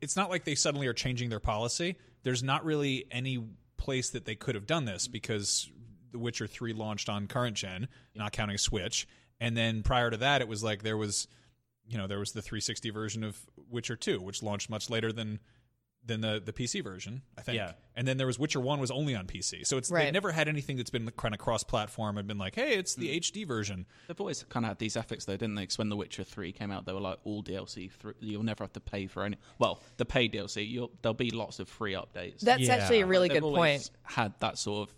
[0.02, 1.98] it's not like they suddenly are changing their policy.
[2.24, 3.44] There's not really any
[3.78, 5.70] place that they could have done this because
[6.12, 9.08] The Witcher 3 launched on current gen, not counting Switch.
[9.42, 11.28] And then prior to that it was like there was
[11.86, 13.38] you know, there was the 360 version of
[13.70, 15.40] Witcher 2 which launched much later than
[16.06, 17.56] than the the PC version, I think.
[17.58, 17.74] Yeah.
[17.96, 19.66] And then there was Witcher 1 was only on PC.
[19.66, 20.06] So it's Right.
[20.06, 23.10] they've never had anything that's been kind of cross-platform and been like, "Hey, it's the
[23.10, 23.18] mm.
[23.18, 25.66] HD version." They've always kind of had these ethics, though, didn't they?
[25.68, 27.88] 'Cause when The Witcher Three came out, they were like all DLC.
[27.90, 29.38] Through, you'll never have to pay for any.
[29.60, 32.40] Well, the paid DLC, you'll, there'll be lots of free updates.
[32.42, 32.76] That's Yeah.
[32.76, 34.00] actually a really They've good always point.
[34.04, 34.96] Had that sort of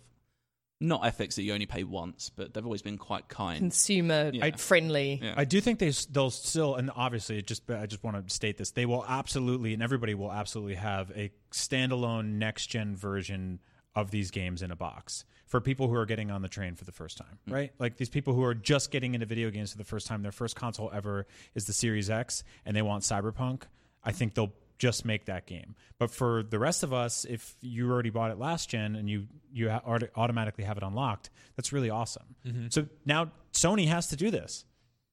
[0.80, 3.58] not ethics that you only pay once, but they've always been quite kind.
[3.58, 4.56] Consumer Yeah.
[4.56, 5.20] friendly.
[5.22, 5.34] Yeah.
[5.36, 8.58] I do think they they'll still, and obviously, it just I just want to state
[8.58, 13.60] this: they will absolutely, and everybody will absolutely have a standalone next gen version
[13.94, 16.84] of these games in a box for people who are getting on the train for
[16.84, 17.54] the first time, mm.
[17.54, 17.72] right?
[17.78, 20.32] Like these people who are just getting into video games for the first time, their
[20.32, 23.62] first console ever is the Series X, and they want Cyberpunk.
[24.04, 25.74] I think they'll just make that game.
[25.98, 29.26] But for the rest of us, if you already bought it last gen and you
[29.52, 29.82] you ha-
[30.16, 32.34] automatically have it unlocked, that's really awesome.
[32.70, 34.64] So now Sony has to do this.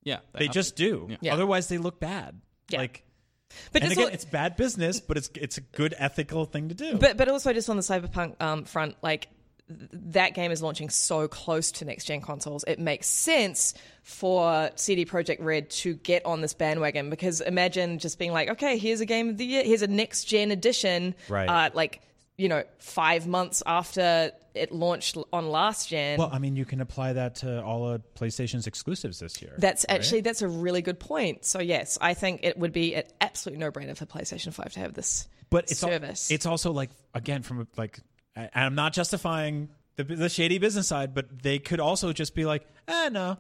[0.04, 0.84] Yeah, They have just to.
[0.84, 1.08] do.
[1.12, 1.18] Yeah.
[1.22, 1.34] Yeah.
[1.34, 2.42] Otherwise, they look bad.
[2.70, 2.80] Yeah.
[2.80, 3.04] Like,
[3.72, 6.76] But and again, al- it's bad business, but it's it's a good ethical thing to
[6.76, 6.98] do.
[6.98, 9.34] But but also just on the cyberpunk um, front, like th-
[9.70, 13.74] that game is launching so close to next gen consoles, it makes sense
[14.04, 18.78] for CD Projekt Red to get on this bandwagon because imagine just being like, okay,
[18.78, 21.48] here's a game of the year, here's a next gen edition, Right.
[21.48, 22.02] Uh, like
[22.36, 26.18] you know, five months after it launched on last gen.
[26.18, 29.54] well, I mean, you can apply that to all of PlayStation's exclusives this year.
[29.60, 31.46] that's actually that's a really good point.
[31.46, 34.80] So yes, I think it would be an absolute no brainer for PlayStation Five to
[34.80, 36.32] have this but it's al- service.
[36.32, 38.00] it's also like again from a, like
[38.36, 42.46] I, I'm not justifying the the shady business side, but they could also just be
[42.46, 43.38] like, eh, no,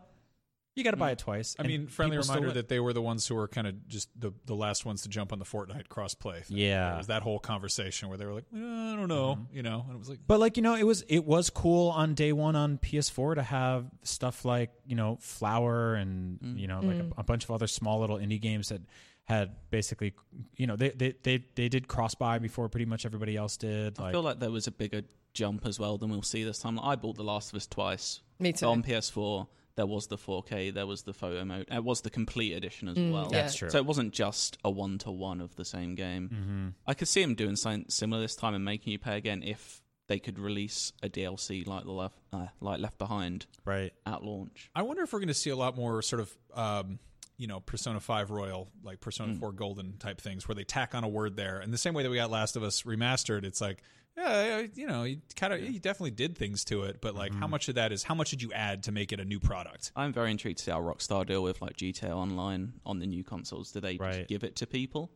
[0.75, 1.55] you got to buy it twice.
[1.57, 4.09] I and mean, friendly reminder that they were the ones who were kind of just
[4.19, 6.43] the, the last ones to jump on the Fortnite crossplay.
[6.43, 6.57] Thing.
[6.57, 6.95] Yeah.
[6.95, 9.55] It was that whole conversation where they were like, "Eh, I don't know, Mm-hmm.
[9.55, 11.89] you know, and it was like, But like you know, it was it was cool
[11.89, 16.59] on day one on PS4 to have stuff like you know Flower and Mm.
[16.59, 18.81] you know like a, a bunch of other small little indie games that
[19.25, 20.13] had basically
[20.57, 23.97] you know they they they, they did cross buy before pretty much everybody else did.
[23.99, 26.59] I Like, feel like there was a bigger jump as well than we'll see this
[26.59, 26.79] time.
[26.79, 28.21] I bought The Last of Us twice.
[28.39, 28.67] Me too.
[28.67, 32.53] On PS4, there was the 4K, there was the photo mode, it was the complete
[32.53, 33.29] edition as well.
[33.31, 33.41] yeah.
[33.41, 33.69] That's true.
[33.69, 36.29] So it wasn't just a one to one of the same game.
[36.31, 36.67] Mm-hmm.
[36.85, 39.81] I could see them doing something similar this time and making you pay again if
[40.07, 43.91] they could release a DLC like the left, uh, like Left Behind right.
[44.05, 44.69] at launch.
[44.75, 46.99] I wonder if we're going to see a lot more sort of, um,
[47.37, 48.99] you know, Persona 5 Royal, like.
[49.01, 51.59] Persona 4 Golden type things where they tack on a word there.
[51.59, 53.81] And the same way that we got Last of Us remastered, it's like,
[54.15, 57.41] yeah, you know, you kind of, you definitely did things to it, but like, Mm-hmm.
[57.41, 59.39] how much of that is, how much did you add to make it a new
[59.39, 59.91] product?
[59.95, 63.23] I'm very intrigued to see how Rockstar deal with like GTA Online on the new
[63.23, 63.71] consoles.
[63.71, 64.13] Do they Right.
[64.17, 65.09] just give it to people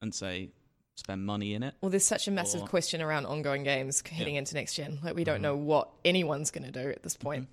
[0.00, 0.52] and say
[0.96, 1.74] spend money in it?
[1.82, 4.98] Well, there's such a massive Or- question around ongoing games heading into next gen.
[5.02, 5.42] Like we don't Mm-hmm.
[5.42, 7.48] know what anyone's going to do at this point.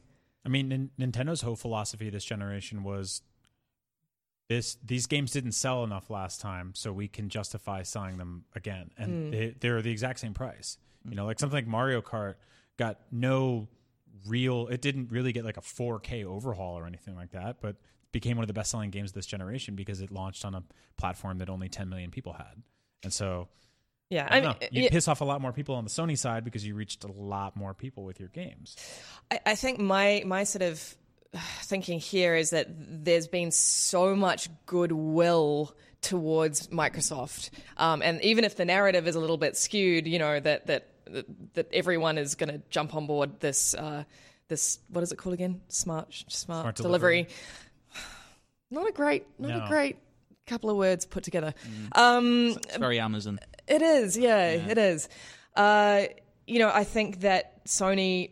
[0.45, 3.21] I mean, Nin- Nintendo's whole philosophy this generation was
[4.49, 8.89] this: these games didn't sell enough last time, so we can justify selling them again,
[8.97, 9.31] and mm.
[9.31, 10.77] they, they're the exact same price.
[11.07, 11.27] You know, mm.
[11.27, 12.35] like something like Mario Kart
[12.75, 13.69] got no
[14.27, 17.77] real; it didn't really get like a 4K overhaul or anything like that, but
[18.12, 20.63] became one of the best-selling games of this generation because it launched on a
[20.97, 22.62] platform that only 10 million people had,
[23.03, 23.47] and so.
[24.09, 24.55] Yeah, I I mean, know.
[24.71, 27.03] You yeah, piss off a lot more people on the Sony side because you reached
[27.03, 28.75] a lot more people with your games.
[29.29, 30.97] I, I think my my sort of
[31.63, 38.55] thinking here is that there's been so much goodwill towards Microsoft, um, and even if
[38.55, 40.87] the narrative is a little bit skewed, you know that that
[41.53, 44.03] that everyone is going to jump on board this uh,
[44.47, 45.61] this what is it called again?
[45.67, 47.23] Smart smart, Smart delivery.
[47.23, 47.35] delivery.
[48.71, 49.65] Not a great, not No.
[49.65, 49.97] a great
[50.45, 51.53] couple of words put together.
[51.93, 53.39] Um, It's very Amazon.
[53.67, 55.09] It is, yeah, it is.
[55.55, 56.03] Uh,
[56.47, 58.31] you know, I think that Sony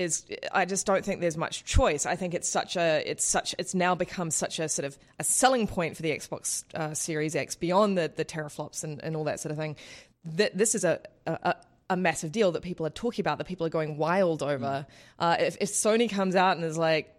[0.00, 0.24] is.
[0.52, 2.06] I just don't think there's much choice.
[2.06, 3.02] I think it's such a.
[3.08, 3.54] It's such.
[3.58, 7.36] It's now become such a sort of a selling point for the Xbox uh, Series
[7.36, 9.76] X beyond the the teraflops and, and all that sort of thing.
[10.24, 11.00] That this is a.
[11.26, 11.54] a, a
[11.92, 14.86] a massive deal that people are talking about, that people are going wild over.
[15.18, 17.12] Uh, if, if Sony comes out and is like,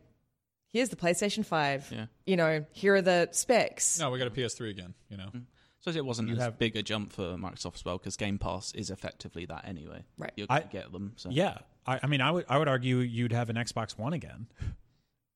[0.72, 2.06] "Here's the PlayStation Five," Yeah.
[2.26, 4.00] you know, here are the specs.
[4.00, 5.30] No, we got a PS3 again, you know?
[5.82, 8.38] So it wasn't You as have- big a jump for Microsoft as well because Game
[8.38, 10.06] Pass is effectively that anyway.
[10.18, 10.32] Right.
[10.38, 11.14] You're going to get them.
[11.18, 11.32] So.
[11.32, 11.58] Yeah,
[11.92, 14.48] I, I mean, I would I would argue you'd have an Xbox One again.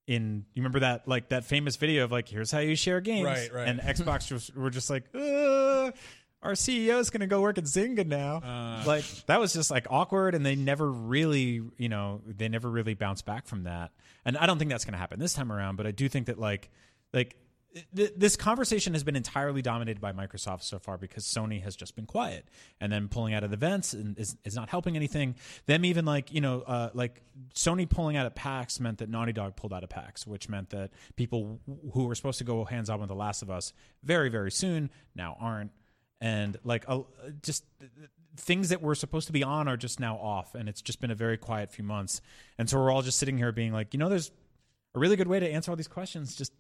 [0.07, 3.25] In you remember that like that famous video of like here's how you share games,
[3.25, 3.67] Right, right.
[3.67, 5.91] And Xbox just were just like, uh,
[6.43, 8.37] our CEO is going to go work at Zynga now.
[8.37, 8.83] Uh.
[8.85, 12.93] like that was just like awkward, and they never really, you know, they never really
[12.93, 13.91] bounced back from that.
[14.25, 15.75] And I don't think that's going to happen this time around.
[15.75, 16.69] But I do think that like
[17.13, 17.35] like
[17.95, 21.95] th- this conversation has been entirely dominated by Microsoft so far because Sony has just
[21.95, 22.45] been quiet
[22.79, 25.35] and then pulling out of the events and is, is not helping anything.
[25.65, 27.21] Them even like you know uh, like
[27.53, 30.69] Sony pulling out of PAX meant that Naughty Dog pulled out of PAX, which meant
[30.69, 31.59] that people
[31.93, 34.89] who were supposed to go hands on with The Last of Us very very soon
[35.15, 35.71] now aren't,
[36.21, 37.01] and like uh,
[37.41, 37.65] just
[38.37, 41.11] things that were supposed to be on are just now off, and it's just been
[41.11, 42.21] a very quiet few months,
[42.57, 44.31] and so we're all just sitting here being like, you know, there's
[44.93, 46.35] a really good way to answer all these questions.
[46.35, 46.53] Just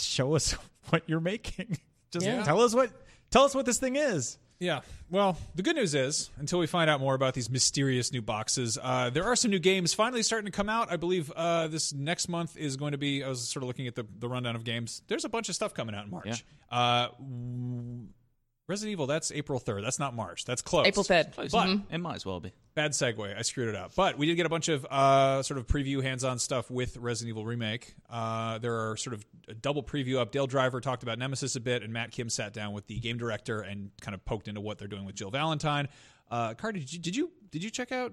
[0.00, 0.52] show us
[0.88, 1.78] what you're making.
[2.10, 2.42] Just Yeah.
[2.42, 2.90] tell us what
[3.30, 4.38] tell us what this thing is.
[4.60, 4.80] Yeah.
[5.08, 8.76] Well, the good news is, until we find out more about these mysterious new boxes,
[8.82, 10.90] uh, there are some new games finally starting to come out.
[10.90, 13.22] I believe uh, this next month is going to be.
[13.22, 15.02] I was sort of looking at the, the rundown of games.
[15.06, 16.44] There's a bunch of stuff coming out in March.
[16.72, 18.08] Uh, w-
[18.68, 19.82] Resident Evil, that's April 3rd.
[19.82, 20.44] That's not March.
[20.44, 20.86] That's close.
[20.86, 21.32] April 3rd.
[21.34, 21.50] Close.
[21.52, 22.52] But- it might as well be.
[22.74, 23.36] Bad segue.
[23.36, 23.92] I screwed it up.
[23.96, 26.96] But we did get a bunch of uh, sort of preview hands on stuff with
[26.98, 27.94] Resident Evil Remake.
[28.08, 30.30] Uh, there are sort of a double preview up.
[30.30, 33.16] Dale Driver talked about Nemesis a bit, and Matt Kim sat down with the game
[33.16, 35.88] director and kind of poked into what they're doing with Jill Valentine.
[36.30, 38.12] Uh, Cardy, did you, did you did you check out?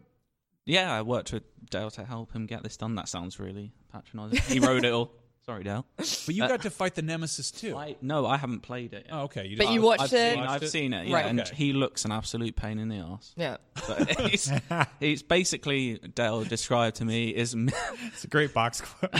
[0.65, 2.95] Yeah, I worked with Dale to help him get this done.
[2.95, 4.39] That sounds really patronising.
[4.47, 5.11] He wrote it all.
[5.47, 5.85] Sorry, Dale.
[5.97, 7.77] But you got to fight the Nemesis too.
[7.77, 9.05] I, no, I haven't played it.
[9.05, 9.15] Yet.
[9.15, 9.45] oh, okay.
[9.45, 10.33] You But didn't- you watched I've it?
[10.33, 11.25] Seen, I've seen it, yeah, Right.
[11.27, 11.55] and Okay.
[11.55, 13.31] he looks an absolute pain in the ass.
[13.37, 13.57] Yeah.
[13.87, 14.51] But he's,
[14.99, 17.55] he's basically Dale described to me is
[18.07, 19.11] It's a great box quote.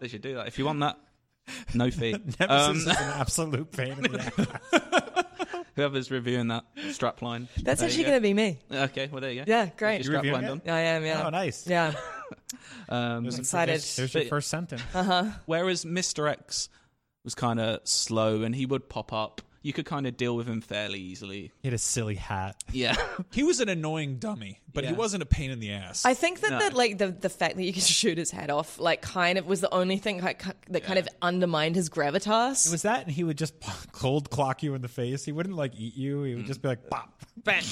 [0.00, 0.98] they should do that if you want that.
[1.74, 2.12] No fee.
[2.38, 4.20] Nemesis Um, is an absolute pain in the
[4.72, 5.17] ass.
[5.78, 7.46] Whoever's reviewing that strapline.
[7.62, 8.58] That's there actually going to be me.
[8.70, 9.50] Okay, well there you go.
[9.50, 10.02] Yeah, great.
[10.04, 10.64] Your You're reviewing strapline it?
[10.64, 10.74] done.
[10.74, 11.22] I am, yeah.
[11.26, 11.66] Oh, nice.
[11.66, 11.94] Yeah.
[12.90, 13.72] Um, There's- excited.
[13.74, 14.82] There's, there's your first sentence.
[14.94, 15.24] Uh-huh.
[15.46, 16.28] Whereas Mr.
[16.30, 16.70] X
[17.22, 19.42] was kind of slow and he would pop up.
[19.62, 21.50] You could kind of deal with him fairly easily.
[21.60, 22.62] He had a silly hat.
[22.72, 22.94] Yeah.
[23.32, 24.96] he was an annoying dummy, but he Yeah.
[24.96, 26.04] wasn't a pain in the ass.
[26.04, 26.58] I think that, No.
[26.60, 29.46] that like the, the fact that you could shoot his head off, like, kind of
[29.46, 32.66] was the only thing like, that kind of undermined his gravitas.
[32.66, 33.54] It was that, and he would just
[33.92, 35.24] cold clock you in the face.
[35.24, 36.22] He wouldn't like eat you.
[36.22, 37.64] He would just be like, "Pop." Bang.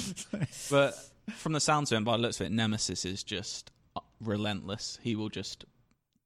[0.70, 0.94] But
[1.36, 4.98] from the sounds of it, by the looks of it, Nemesis is just uh, relentless.
[5.02, 5.64] He will just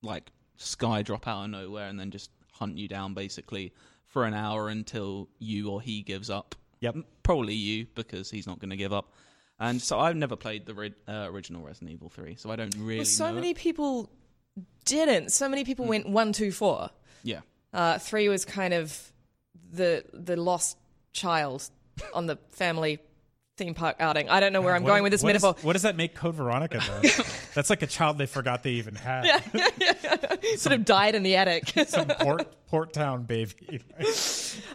[0.03, 3.73] like sky drop out of nowhere and then just hunt you down basically
[4.11, 6.55] for an hour until you or he gives up.
[6.81, 6.97] Yep.
[7.23, 9.13] Probably you because he's not going to give up.
[9.59, 12.75] And so I've never played the ri- uh, original Resident Evil 3, so I don't
[12.79, 13.57] really Well, so know many it.
[13.57, 14.11] people
[14.85, 15.33] didn't.
[15.33, 16.91] So many people went one, two, four.
[17.23, 17.41] Yeah.
[17.73, 19.13] Uh, three was kind of
[19.73, 20.77] the the lost
[21.13, 21.69] child
[22.15, 22.99] on the family
[23.61, 24.29] theme park outing.
[24.31, 25.65] I don't know where I'm What going is- with this what is- metaphor.
[25.67, 27.09] what does that make Code Veronica though?
[27.55, 29.25] That's like a child they forgot they even had.
[29.27, 29.69] Yeah, yeah,
[30.03, 30.57] yeah.
[30.57, 31.73] sort of died in the attic.
[31.89, 33.81] Some Port Port Town baby.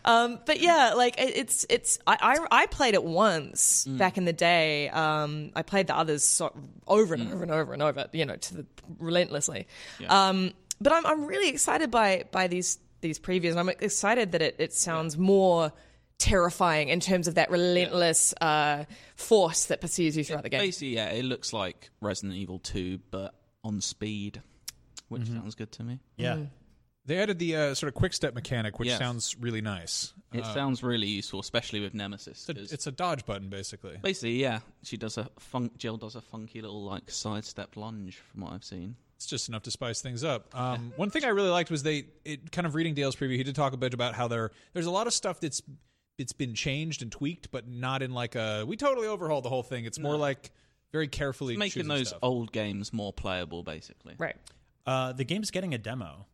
[0.03, 2.17] Um, but yeah, like it, it's it's I,
[2.51, 4.89] I I played it once back in the day.
[4.89, 6.53] Um, I played the others so,
[6.87, 8.65] over and over and over and over, you know, to the
[8.99, 9.67] relentlessly.
[10.07, 13.51] Um, but I'm I'm really excited by by these these previews.
[13.51, 15.71] And I'm excited that it it sounds more
[16.17, 20.61] terrifying in terms of that relentless uh, force that pursues you throughout the game.
[20.61, 24.41] Basically, yeah, it looks like Resident Evil 2, but on speed,
[25.09, 25.37] which Mm-hmm.
[25.37, 25.99] sounds good to me.
[26.17, 26.37] Yeah.
[27.05, 28.97] they added the uh, sort of quick step mechanic, which Yes.
[28.99, 30.13] sounds really nice.
[30.33, 32.47] It sounds really useful, especially with Nemesis.
[32.47, 33.97] It's a, 'cause it's a dodge button, basically.
[34.01, 35.77] basically, yeah, she does a funk.
[35.77, 38.95] Jill does a funky little like sidestep lunge, from what I've seen.
[39.15, 40.53] It's just enough to spice things up.
[40.59, 43.37] Um, one thing I really liked was they, it kind of reading Dale's preview.
[43.37, 45.61] He did talk a bit about how there, there's a lot of stuff that's,
[46.17, 49.63] it's been changed and tweaked, but not in like a we totally overhauled the whole
[49.63, 49.85] thing.
[49.85, 50.51] It's more like
[50.91, 52.19] very carefully Making choosing those stuff.
[52.21, 54.15] old games more playable, basically.
[54.17, 54.35] Right.
[54.85, 56.25] Uh, the game's getting a demo,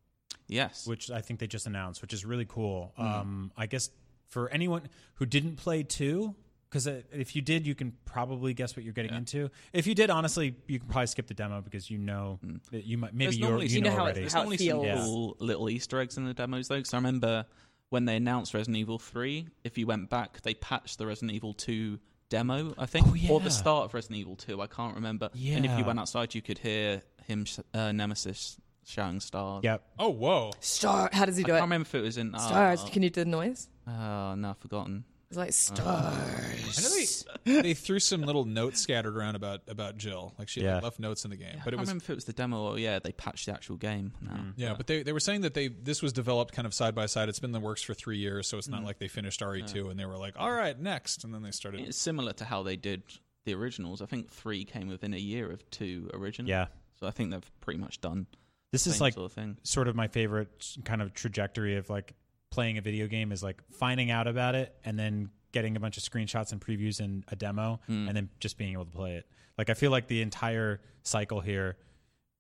[0.48, 0.86] Yes.
[0.86, 2.94] which I think they just announced, which is really cool.
[2.98, 3.90] Um, I guess
[4.28, 4.84] for anyone
[5.16, 6.36] who didn't play two,
[6.70, 9.50] because if you did, you can probably guess what you're getting into.
[9.74, 12.40] If you did, honestly, you can probably skip the demo because you know
[12.72, 14.20] that you might maybe There's you're, normally you some- know, know how it- already.
[14.22, 14.86] There's how normally feels.
[14.88, 15.04] some Yeah.
[15.04, 16.78] cool little Easter eggs in the demos, though.
[16.78, 17.46] Because I remember
[17.92, 21.54] when they announced Resident Evil 3, if you went back, they patched the Resident Evil
[21.54, 22.00] 2
[22.30, 23.30] demo, I think, Oh, yeah.
[23.32, 24.62] or the start of Resident Evil 2.
[24.62, 25.30] I can't remember.
[25.34, 25.58] Yeah.
[25.58, 29.64] And if you went outside, you could hear him, uh, Nemesis, shouting stars.
[29.64, 29.84] Yep.
[30.00, 30.52] Oh whoa!
[30.62, 31.10] Star.
[31.14, 31.56] How does he do it?
[31.56, 32.34] I can't remember if it was in.
[32.40, 32.82] Stars.
[32.84, 33.70] Uh, Can you do the noise?
[33.88, 35.04] uh, no, I've forgotten.
[35.32, 36.12] It's like uh-huh.
[36.12, 36.78] stars.
[36.78, 40.62] I know they, they threw some little notes scattered around about about Jill, like she
[40.62, 40.76] Yeah.
[40.76, 42.26] like, left notes in the game, I but can't it was remember if it was
[42.26, 44.36] the demo or yeah, they patched the actual game mm-hmm.
[44.36, 44.46] now.
[44.58, 47.06] Yeah, but they, they were saying that they this was developed kind of side by
[47.06, 47.30] side.
[47.30, 48.88] It's been in the works for three years, so it's not mm-hmm.
[48.88, 51.52] like they finished RE two and they were like, all right, next, and then they
[51.52, 51.82] started.
[51.82, 53.04] It's similar to how they did
[53.46, 54.02] the originals.
[54.02, 56.50] I think three came within a year of two original.
[56.50, 56.68] Yeah.
[57.00, 58.28] So I think they've pretty much done
[58.72, 59.58] This the is same like sort of thing.
[59.64, 62.14] sort of my favorite kind of trajectory of like
[62.52, 65.98] playing a video game is like finding out about it and then getting a bunch
[65.98, 68.08] of screenshots and previews in a demo Hmm.
[68.08, 69.26] and then just being able to play it.
[69.58, 71.78] Like I feel like the entire cycle here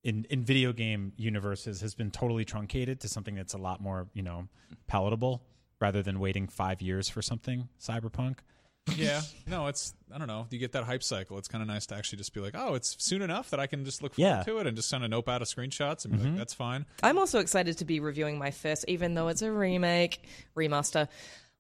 [0.04, 4.08] in in video game universes has been totally truncated to something that's a lot more,
[4.14, 4.48] you know,
[4.88, 5.44] palatable
[5.80, 8.38] rather than waiting 5 years for something cyberpunk.
[8.96, 10.48] Yeah, no, it's I don't know.
[10.50, 11.38] You get that hype cycle.
[11.38, 13.68] It's kind of nice to actually just be like, oh, it's soon enough that I
[13.68, 14.44] can just look forward Yeah.
[14.44, 16.86] to it and just send a nope out of screenshots and be like, that's fine.
[17.04, 20.24] I'm also excited to be reviewing my first, even though it's a remake,
[20.58, 21.08] remaster.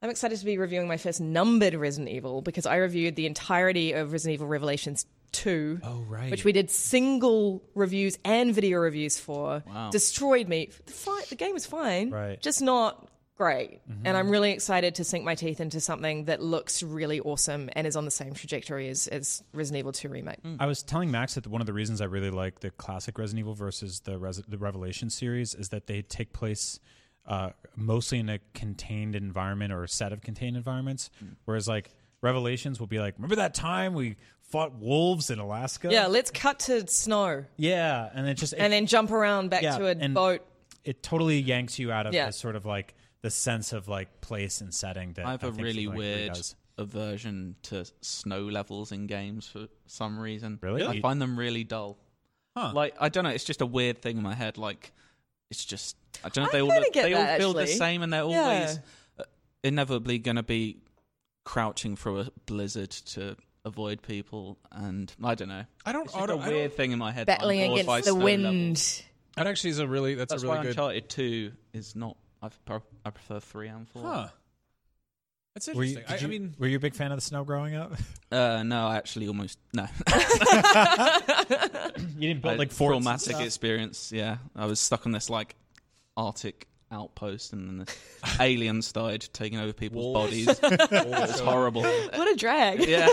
[0.02, 3.94] I'm excited to be reviewing my first numbered Resident Evil because I reviewed the entirety
[3.94, 5.80] of Resident Evil Revelations 2.
[5.84, 6.32] Oh, right.
[6.32, 9.64] Which we did single reviews and video reviews for.
[9.68, 9.92] Wow.
[9.92, 10.72] Destroyed me.
[10.88, 12.32] The, fi- the game was fine, Right.
[12.32, 12.42] Mm-hmm.
[12.42, 13.08] just not
[13.42, 13.82] great.
[13.90, 14.06] Mm-hmm.
[14.06, 17.88] And I'm really excited to sink my teeth into something that looks really awesome and
[17.88, 20.44] is on the same trajectory as, as Resident Evil 2 Remake.
[20.44, 20.58] Mm.
[20.60, 23.40] I was telling Max that one of the reasons I really like the classic Resident
[23.40, 26.80] Evil versus the Res- the Revelation series is that they take place
[27.26, 31.10] uh, mostly in a contained environment or a set of contained environments.
[31.24, 31.36] Mm.
[31.46, 31.90] Whereas like
[32.22, 35.90] Revelations will be like, remember that time we fought wolves in Alaska?
[35.92, 39.64] Yeah, let's cut to snow yeah, and it just it, and then jump around back
[39.64, 40.46] Yeah, to a and- boat.
[40.84, 42.28] it totally yanks you out of Yeah.
[42.28, 45.48] the sort of like the sense of like place and setting that I have I
[45.48, 46.56] a really something weird does.
[46.78, 50.58] aversion to snow levels in games for some reason.
[50.62, 50.86] Really?
[50.88, 51.98] I find them really dull.
[52.58, 52.72] Huh.
[52.74, 54.58] Like I don't know, it's just a weird thing in my head.
[54.58, 54.92] Like
[55.50, 56.50] it's just I don't know.
[56.50, 58.42] I They all look, get they all that, feel the same, and they're Yeah.
[58.42, 58.80] always
[59.20, 59.24] uh,
[59.64, 60.78] inevitably going to be
[61.44, 64.58] crouching through a blizzard to avoid people.
[64.72, 65.64] And I don't know.
[65.86, 66.06] I don't.
[66.06, 67.28] It's I just a don't, I weird don't thing in my head.
[67.28, 68.44] that Battling against the wind.
[68.44, 69.04] levels.
[69.36, 70.16] that actually is a really.
[70.16, 70.70] That's, That's a really why good.
[70.72, 72.18] Uncharted Two is not.
[72.42, 74.02] I prefer, I prefer three and four.
[74.04, 74.28] Huh.
[75.54, 76.04] That's Were you, interesting.
[76.04, 77.94] did I, I you- mean, were you a big fan of the snow growing up?
[78.32, 79.84] Uh, no, I actually almost no.
[82.18, 83.42] you didn't build like forts and traumatic stuff?
[83.44, 84.12] experience.
[84.14, 85.56] Yeah, I was stuck on this like
[86.16, 87.94] Arctic outpost, and then the
[88.44, 90.48] aliens started taking over people's bodies.
[90.48, 91.82] it was horrible.
[91.84, 92.86] What a drag.
[92.88, 93.08] Yeah,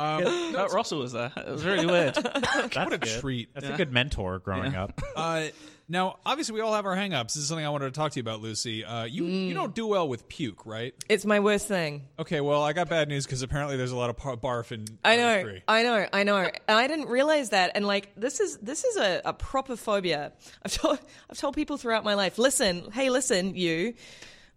[0.00, 0.24] um,
[0.54, 1.30] Kurt Russell was there.
[1.36, 2.14] It was really weird.
[2.14, 3.20] That's what a good.
[3.20, 3.54] treat.
[3.54, 4.84] That's a good mentor growing Yeah.
[4.84, 5.00] up.
[5.16, 5.46] Uh,
[5.88, 7.34] now, obviously, we all have our hangups.
[7.34, 8.84] This is something I wanted to talk to you about, Lucy.
[8.84, 10.94] Uh, you you don't do well with puke, right?
[11.08, 12.08] It's my worst thing.
[12.18, 14.86] Okay, well, I got bad news because apparently there's a lot of par- barf in.
[15.04, 15.62] I know, 3.
[15.68, 16.50] I know, I know.
[16.68, 17.72] I didn't realize that.
[17.74, 20.32] And like, this is this is a, a proper phobia.
[20.64, 20.98] I've told
[21.30, 22.38] I've told people throughout my life.
[22.38, 23.94] Listen, hey, listen, you.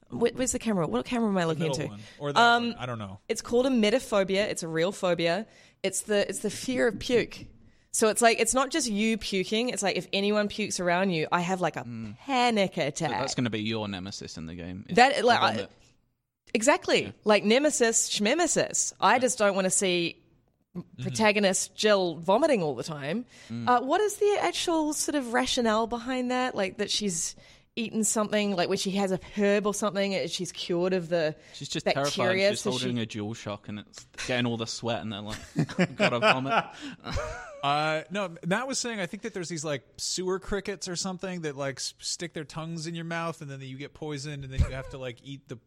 [0.10, 0.88] Where, where's the camera?
[0.88, 1.88] What camera am I looking into?
[1.88, 2.00] one.
[2.20, 2.76] or that Um, one.
[2.80, 3.20] I don't know.
[3.28, 4.48] It's called emetophobia.
[4.48, 5.46] It's a real phobia.
[5.84, 7.48] It's the it's the fear of puke.
[7.98, 9.70] So it's like it's not just you puking.
[9.70, 12.16] It's like if anyone pukes around you, I have like a mm.
[12.20, 13.10] panic attack.
[13.10, 14.86] That's going to be your nemesis in the game.
[14.92, 15.68] That like I,
[16.54, 18.94] exactly like nemesis schmemesis.
[19.02, 20.22] I just don't want to see
[20.78, 21.02] mm-hmm.
[21.02, 23.26] protagonist Jill vomiting all the time.
[23.52, 23.68] Mm.
[23.68, 26.54] Uh, what is the actual sort of rationale behind that?
[26.54, 27.36] Like that she's
[27.78, 31.36] eaten something, like when she has a herb or something, and she's cured of the
[31.54, 32.10] She's just bacteria.
[32.16, 32.50] terrified.
[32.52, 35.96] She's so holding she- a DualShock and it's getting all the sweat and they're like,
[35.96, 36.66] gotta vomit.
[37.64, 41.42] Uh, no, Matt was saying I think that there's these like sewer crickets or something
[41.42, 44.54] that like s- stick their tongues in your mouth and then you get poisoned and
[44.54, 45.58] then you have to like eat the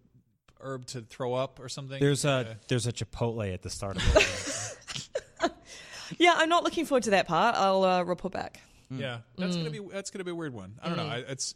[0.61, 1.99] herb to throw up or something.
[1.99, 2.39] There's Yeah.
[2.41, 5.53] a there's a Chipotle at the start of it.
[6.19, 7.57] yeah, I'm not looking forward to that part.
[7.57, 8.61] I'll uh, report back.
[8.91, 10.75] Yeah, that's gonna be that's gonna be a weird one.
[10.83, 11.07] I don't know.
[11.07, 11.55] I, it's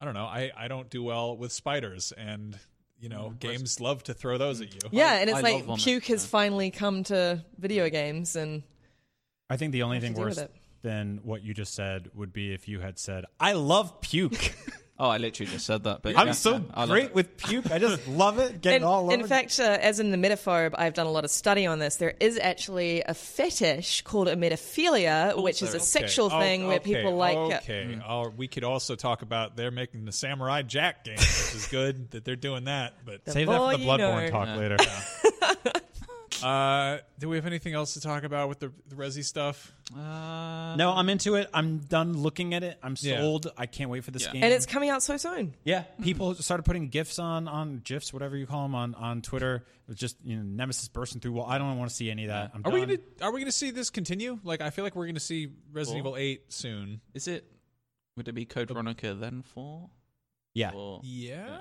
[0.00, 0.26] I don't know.
[0.26, 2.58] I I don't do well with spiders, and
[3.00, 4.80] you know, mm, games love to throw those at you.
[4.90, 6.28] Yeah, and it's I like love vomit, puke has so.
[6.28, 8.62] finally come to video games, and
[9.50, 10.40] I think the only thing worse
[10.82, 14.54] than what you just said would be if you had said, "I love puke.
[15.00, 16.02] Oh, I literally just said that.
[16.02, 17.70] But I'm yeah, so I love great with puke.
[17.70, 18.60] I just love it.
[18.60, 21.30] Getting in, all in fact, uh, as in the emetophobe, I've done a lot of
[21.30, 21.96] study on this.
[21.96, 25.84] There is actually a fetish called emetophilia, which is a Okay.
[25.84, 27.36] sexual Oh, thing where people like.
[27.36, 31.54] uh, Okay, Oh, we could also talk about they're making the Samurai Jack game, which
[31.54, 32.94] is good that they're doing that.
[33.04, 34.30] But Save that for the you Bloodborne know.
[34.30, 34.78] talk later.
[36.44, 39.72] uh, do we have anything else to talk about with the, the Resi stuff?
[39.94, 41.48] Uh, No, I'm into it.
[41.54, 42.78] I'm done looking at it.
[42.82, 43.20] I'm Yeah.
[43.20, 43.48] sold.
[43.56, 44.32] I can't wait for this Yeah.
[44.32, 44.42] game.
[44.44, 45.54] and it's coming out so soon.
[45.64, 49.56] yeah, people started putting gifs on on gifs, whatever you call them, on on Twitter.
[49.56, 51.32] It was just you know Nemesis bursting through.
[51.32, 52.50] Well, I don't want to see any of that.
[52.54, 52.88] I'm Are we done.
[53.20, 54.38] gonna Are we gonna see this continue?
[54.44, 56.12] Like, I feel like we're gonna see Resident Cool.
[56.12, 57.00] Evil Eight soon.
[57.14, 57.50] Is it?
[58.16, 59.90] Would it be Code Veronica then four?
[60.54, 61.60] Yeah, Or, Yeah,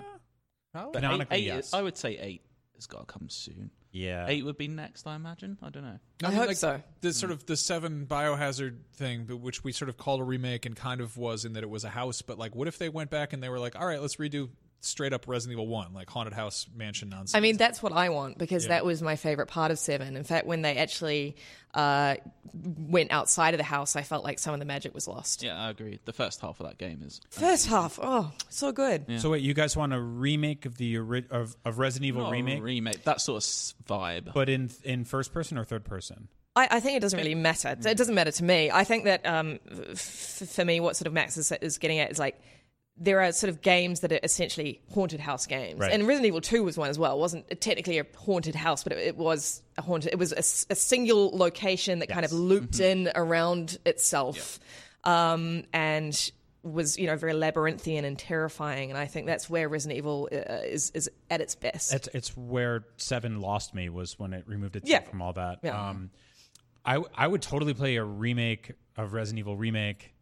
[0.72, 1.02] probably.
[1.02, 1.68] But eight, eight yes.
[1.68, 2.42] is- I would say eight
[2.76, 3.70] has got to come soon.
[3.92, 4.26] Yeah.
[4.28, 5.58] Eight would be next, I imagine.
[5.62, 6.00] I don't know.
[6.24, 6.82] I mean, hope like, so.
[7.02, 10.66] The sort of the seven biohazard thing, but which we sort of called a remake
[10.66, 12.22] and kind of was in that it was a house.
[12.22, 14.50] But like, what if they went back and they were like, all right, let's redo
[14.80, 17.36] straight up Resident Evil One, like haunted house mansion nonsense.
[17.36, 18.70] I mean, that's what I want because Yeah.
[18.70, 20.16] that was my favorite part of Seven.
[20.16, 21.36] In fact, when they actually
[21.74, 22.16] uh,
[22.54, 25.44] went outside of the house, I felt like some of the magic was lost.
[25.44, 26.00] Yeah, I agree.
[26.06, 29.20] The first half of that game is First half, oh, so good.
[29.20, 32.30] So wait, you guys want a remake of the ori- of, of Resident Evil not
[32.30, 33.04] a remake, remake.
[33.04, 33.50] That sort of
[33.88, 34.34] vibe.
[34.34, 36.28] but in in first person or third person?
[36.56, 37.70] I, I think it doesn't really matter.
[37.70, 38.72] It doesn't matter to me.
[38.72, 39.60] I think that um,
[39.92, 40.00] f-
[40.50, 42.40] for me, what sort of Max is, is getting at is like
[43.00, 45.92] there are sort of games that are essentially haunted house games, Right.
[45.92, 47.16] and Resident Evil Two was one as well.
[47.16, 50.12] It wasn't technically a haunted house, but it, it was a haunted.
[50.14, 52.40] It was a single location that kind of Yes.
[52.40, 54.60] looped in around itself,
[55.04, 56.32] um, and
[56.64, 58.90] was you know very labyrinthian and terrifying.
[58.90, 60.36] And I think that's where Resident Evil uh,
[60.66, 61.94] is is at its best.
[61.94, 65.10] It's it's where Seven lost me was when it removed itself Yeah.
[65.10, 65.60] from all that.
[65.64, 65.90] Yeah.
[65.90, 66.10] Um,
[66.84, 70.14] I I would totally play a remake of Resident Evil remake,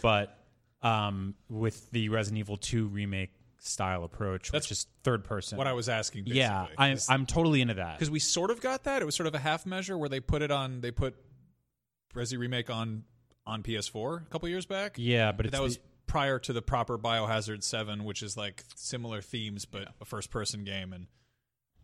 [0.00, 0.38] but
[0.82, 5.56] um, with the Resident Evil Two remake style approach, That's which is third person.
[5.58, 6.24] what I was asking.
[6.24, 6.40] Basically.
[6.40, 7.98] yeah, I'm I'm totally into that.
[7.98, 9.02] because we sort of got that.
[9.02, 10.80] It was sort of a half measure where they put it on.
[10.80, 11.14] They put
[12.14, 13.04] Resi remake on
[13.46, 14.94] on PS4 a couple years back.
[14.98, 19.22] Yeah, but that was the- prior to the proper Biohazard Seven, which is like similar
[19.22, 20.92] themes but a first person game.
[20.92, 21.06] And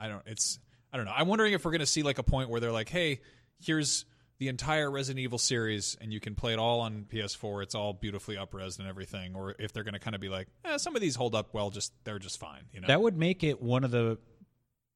[0.00, 0.22] I don't.
[0.26, 0.58] It's
[0.92, 1.14] I don't know.
[1.16, 3.20] I'm wondering if we're going to see like a point where they're like, hey,
[3.60, 4.04] here's
[4.38, 7.62] the entire Resident Evil series, and you can play it all on PS4.
[7.62, 9.34] It's all beautifully upres and everything.
[9.34, 11.52] Or if they're going to kind of be like, eh, some of these hold up
[11.52, 12.62] well, just they're just fine.
[12.72, 14.18] You know, That would make it one of the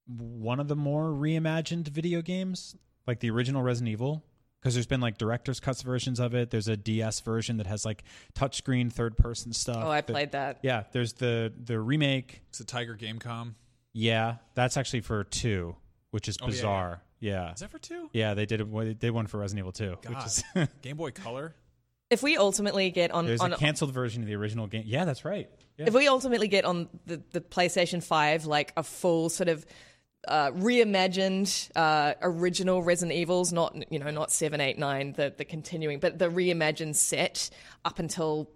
[0.07, 2.77] one of the more reimagined video games,
[3.07, 4.25] like the original Resident Evil.
[4.61, 6.51] Because there's been like director's cuts versions of it.
[6.51, 8.05] There's a DS version that has like
[8.37, 9.83] touchscreen third person stuff.
[9.85, 10.61] Oh, I The- played that.
[10.63, 12.43] Yeah, there's the the remake.
[12.49, 13.55] it's a Tiger Gamecom.
[13.93, 15.75] Yeah, that's actually for two,
[16.13, 16.97] which is Oh, yeah, yeah.
[17.23, 17.45] Bizarre.
[17.47, 18.11] Yeah, Is that for two?
[18.13, 18.61] yeah, they did.
[18.73, 20.27] They did one for Resident Evil 2, which God.
[20.27, 20.45] is
[20.83, 21.55] Game Boy Color.
[22.11, 24.85] If we ultimately get on, there's on a canceled version of the original game.
[24.87, 25.49] Yeah, that's right.
[25.79, 25.87] Yeah.
[25.87, 29.65] if we ultimately get on the, the PlayStation 5 like a full sort of
[30.29, 35.45] uh, reimagined uh, original Resident Evils, not you know not seven, eight, nine, the the
[35.45, 37.51] continuing, but the reimagined set
[37.85, 38.51] up until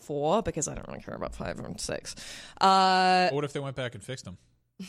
[0.00, 2.14] four because I don't really care about five and six.
[2.60, 4.38] Uh, what if they went back and fixed them?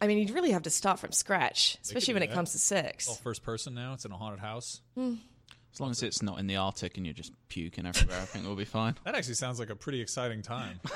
[0.00, 2.34] I mean, you'd really have to start from scratch, especially do when it that.
[2.34, 3.08] comes to sex.
[3.08, 3.94] all first person now.
[3.94, 4.80] It's in a haunted house.
[4.98, 8.46] As long as it's not in the Arctic and you're just puking everywhere, I think
[8.46, 8.94] we'll be fine.
[9.04, 10.80] That actually sounds like a pretty exciting time.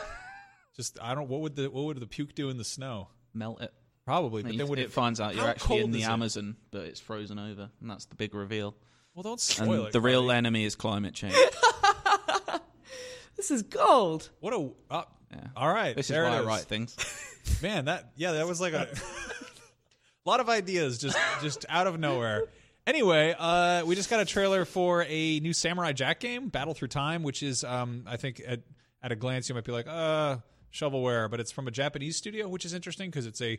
[0.76, 1.28] Just I don't.
[1.28, 3.08] What would the what would the puke do in the snow?
[3.34, 3.72] Melt it.
[4.06, 4.92] Probably, but You- then would it, it?
[4.92, 6.10] finds out you're actually in the is it?
[6.10, 8.74] Amazon, but it's frozen over, and that's the big reveal.
[9.14, 9.92] Well, don't And it.
[9.92, 10.36] the real Carly.
[10.36, 11.34] enemy is climate change.
[13.36, 14.28] This is gold.
[14.40, 14.70] What a.
[14.90, 15.46] Uh, Yeah.
[15.56, 16.46] All right, This is there why it I is.
[16.46, 16.96] write things.
[17.62, 18.88] Man, that yeah, that was like a
[20.24, 22.44] lot of ideas just just out of nowhere.
[22.86, 26.88] Anyway, uh, we just got a trailer for a new Samurai Jack game, Battle Through
[26.88, 28.60] Time, which is um, I think at
[29.02, 30.38] at a glance you might be like, uh,
[30.72, 33.58] shovelware, but it's from a Japanese studio, which is interesting because it's a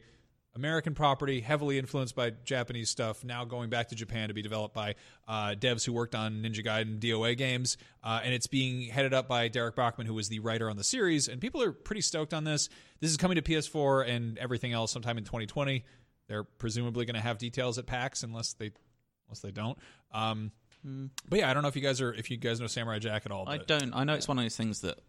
[0.53, 4.73] American property, heavily influenced by Japanese stuff, now going back to Japan to be developed
[4.75, 4.95] by
[5.27, 7.77] uh, devs who worked on Ninja Gaiden DOA games.
[8.03, 10.83] Uh, and it's being headed up by Darrick Bachman, who was the writer on the
[10.83, 11.29] series.
[11.29, 12.67] And people are pretty stoked on this.
[12.99, 15.85] This is coming to PS4 and everything else sometime in 2020.
[16.27, 18.71] They're presumably going to have details at PAX unless they
[19.27, 19.77] unless they don't.
[20.11, 20.51] Um,
[21.29, 23.25] But yeah, I don't know if you guys are if you guys know Samurai Jack
[23.25, 23.47] at all.
[23.47, 23.93] I don't.
[23.93, 24.99] I know it's one of those things that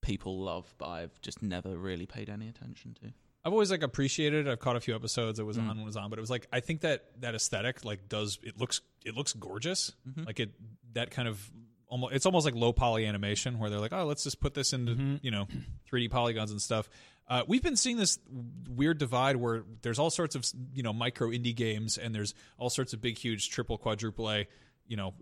[0.00, 3.12] people love, but I've just never really paid any attention to.
[3.46, 4.50] I've always like appreciated it.
[4.50, 5.38] I've caught a few episodes.
[5.38, 5.70] It was Mm.
[5.70, 8.40] on it was on, but it was like I think that that aesthetic like does
[8.42, 9.92] it looks it looks gorgeous.
[10.08, 10.24] Mm-hmm.
[10.24, 10.50] Like it
[10.94, 11.48] that kind of
[11.86, 14.72] almost it's almost like low poly animation where they're like, oh, let's just put this
[14.72, 15.16] into Mm-hmm.
[15.22, 15.46] you know
[15.90, 16.90] 3D polygons and stuff.
[17.28, 18.18] Uh, we've been seeing this
[18.68, 20.44] weird divide where there's all sorts of
[20.74, 24.46] you know micro indie games and there's all sorts of big, huge, triple, quadruple A,
[24.88, 25.14] you know,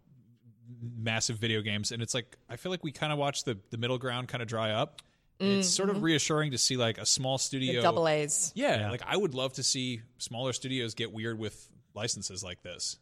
[0.80, 3.76] massive video games, and it's like I feel like we kind of watch the the
[3.78, 5.02] middle ground kind of dry up.
[5.40, 7.76] And It's sort of reassuring to see like a small studio Mm-hmm.
[7.78, 8.52] The double A's.
[8.54, 12.96] yeah, like I would love to see smaller studios get weird with licenses like this.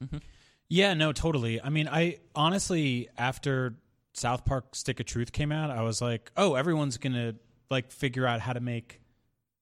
[0.68, 1.61] Yeah, no, totally.
[1.61, 3.74] I mean, I honestly, after
[4.14, 7.35] South Park Stick of Truth came out, I was like, oh, everyone's gonna
[7.70, 9.01] like figure out how to make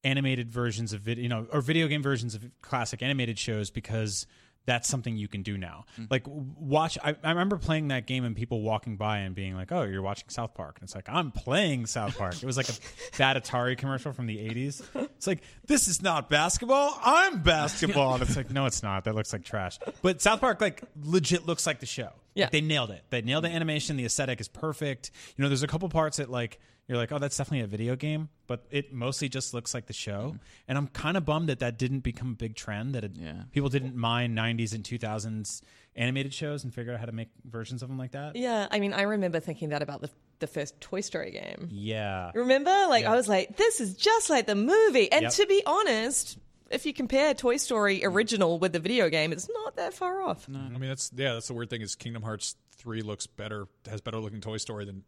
[0.04, 4.26] animated versions of video, you know, or video game versions of classic animated shows because
[4.66, 5.84] that's something you can do now.
[5.94, 6.04] Mm-hmm.
[6.10, 6.98] Like, watch.
[7.02, 10.02] I, I remember playing that game and people walking by and being like, "Oh, you're
[10.02, 12.72] watching South Park," and it's like, "I'm playing South Park." it was like a
[13.18, 14.82] bad Atari commercial from the '80s.
[14.94, 16.98] It's like, "This is not basketball.
[17.02, 19.04] I'm basketball," and it's like, "No, it's not.
[19.04, 22.10] That looks like trash." But South Park, like, legit looks like the show.
[22.34, 22.44] Yeah.
[22.44, 23.02] Like, they nailed it.
[23.10, 23.96] They nailed the animation.
[23.96, 25.10] The aesthetic is perfect.
[25.36, 26.60] You know, there's a couple parts that like
[26.90, 29.92] you're like, oh, that's definitely a video game, but it mostly just looks like the
[29.92, 30.30] show.
[30.34, 30.36] Mm-hmm.
[30.66, 32.96] And I'm kind of bummed that that didn't become a big trend.
[32.96, 33.44] That it, Yeah.
[33.52, 35.62] people didn't mind 90s and 2000s
[35.94, 38.34] animated shows and figure out how to make versions of them like that.
[38.34, 40.10] Yeah, I mean, I remember thinking that about the
[40.40, 41.68] the first Toy Story game.
[41.70, 42.30] Yeah.
[42.34, 42.70] Remember?
[42.88, 45.12] Like, I was like, this is just like the movie.
[45.12, 45.32] And Yep.
[45.32, 46.38] to be honest,
[46.70, 50.48] if you compare Toy Story original with the video game, it's not that far off.
[50.48, 54.00] I mean, that's yeah, that's the weird thing is Kingdom Hearts three looks better, has
[54.00, 55.04] better looking Toy Story than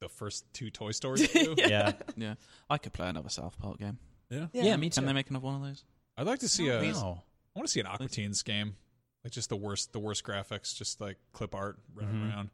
[0.00, 1.54] the first two Toy Stories do.
[1.58, 1.92] Yeah.
[2.16, 2.34] Yeah,
[2.70, 3.98] I could play another South Park game.
[4.30, 4.46] yeah.
[4.52, 5.00] Yeah, me too.
[5.00, 5.84] Can they make another one of those?
[6.16, 6.80] I'd like to see a.
[6.80, 7.22] I Wow.
[7.56, 8.76] want to see an Aqua Teens game,
[9.24, 12.30] like just the worst, the worst graphics, just like clip art running Mm-hmm.
[12.30, 12.50] around.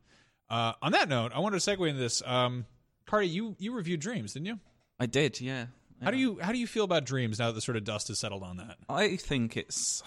[0.48, 2.22] Uh, on that note, I wanted to segue into this.
[2.26, 2.64] Um,
[3.06, 4.58] Cardy, you you reviewed Dreams, didn't you?
[4.98, 5.40] I did.
[5.40, 5.66] Yeah.
[6.02, 8.08] How do you how do you feel about Dreams now that the sort of dust
[8.08, 8.78] has settled on that?
[8.88, 10.02] I think it's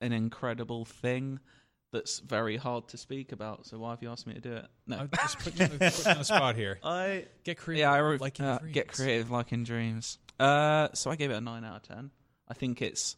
[0.00, 1.40] an incredible thing
[1.92, 3.66] that's very hard to speak about.
[3.66, 4.66] So why have you asked me to do it?
[4.86, 4.98] No.
[4.98, 6.78] I'm just putting you on the, you on the spot here.
[6.84, 7.80] I Get creative.
[7.82, 8.74] yeah, I re- like in uh, dreams.
[8.74, 10.18] get creative like in dreams.
[10.38, 12.10] Uh, so I gave it a nine out of ten.
[12.48, 13.16] I think it's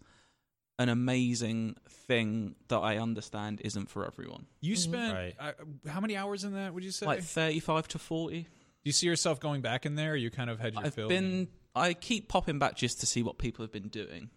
[0.78, 4.46] an amazing thing that I understand isn't for everyone.
[4.60, 5.34] You spent Right.
[5.38, 5.52] uh,
[5.88, 6.72] how many hours in that?
[6.74, 7.06] Would you say?
[7.06, 8.42] Like thirty-five to forty.
[8.42, 8.48] Do
[8.88, 10.12] you see yourself going back in there?
[10.12, 11.08] Or you kind of had your I've fill.
[11.08, 11.48] been.
[11.74, 14.30] I keep popping back just to see what people have been doing.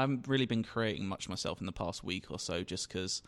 [0.00, 3.22] I haven't really been creating much myself in the past week or so, just because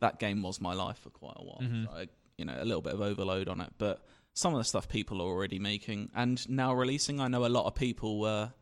[0.00, 1.60] that game was my life for quite a while.
[1.62, 1.84] Mhm.
[1.84, 2.08] So I,
[2.38, 5.20] you know, a little bit of overload on it, but some of the stuff people
[5.20, 7.20] are already making and now releasing.
[7.20, 8.52] I know a lot of people were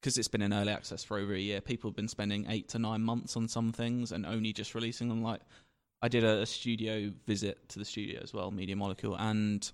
[0.00, 1.60] because it's been in early access for over a year.
[1.60, 5.08] People have been spending eight to nine months on some things and only just releasing
[5.08, 5.22] them.
[5.22, 5.40] Like
[6.02, 9.70] I did a, a studio visit to the studio as well, Media Molecule, and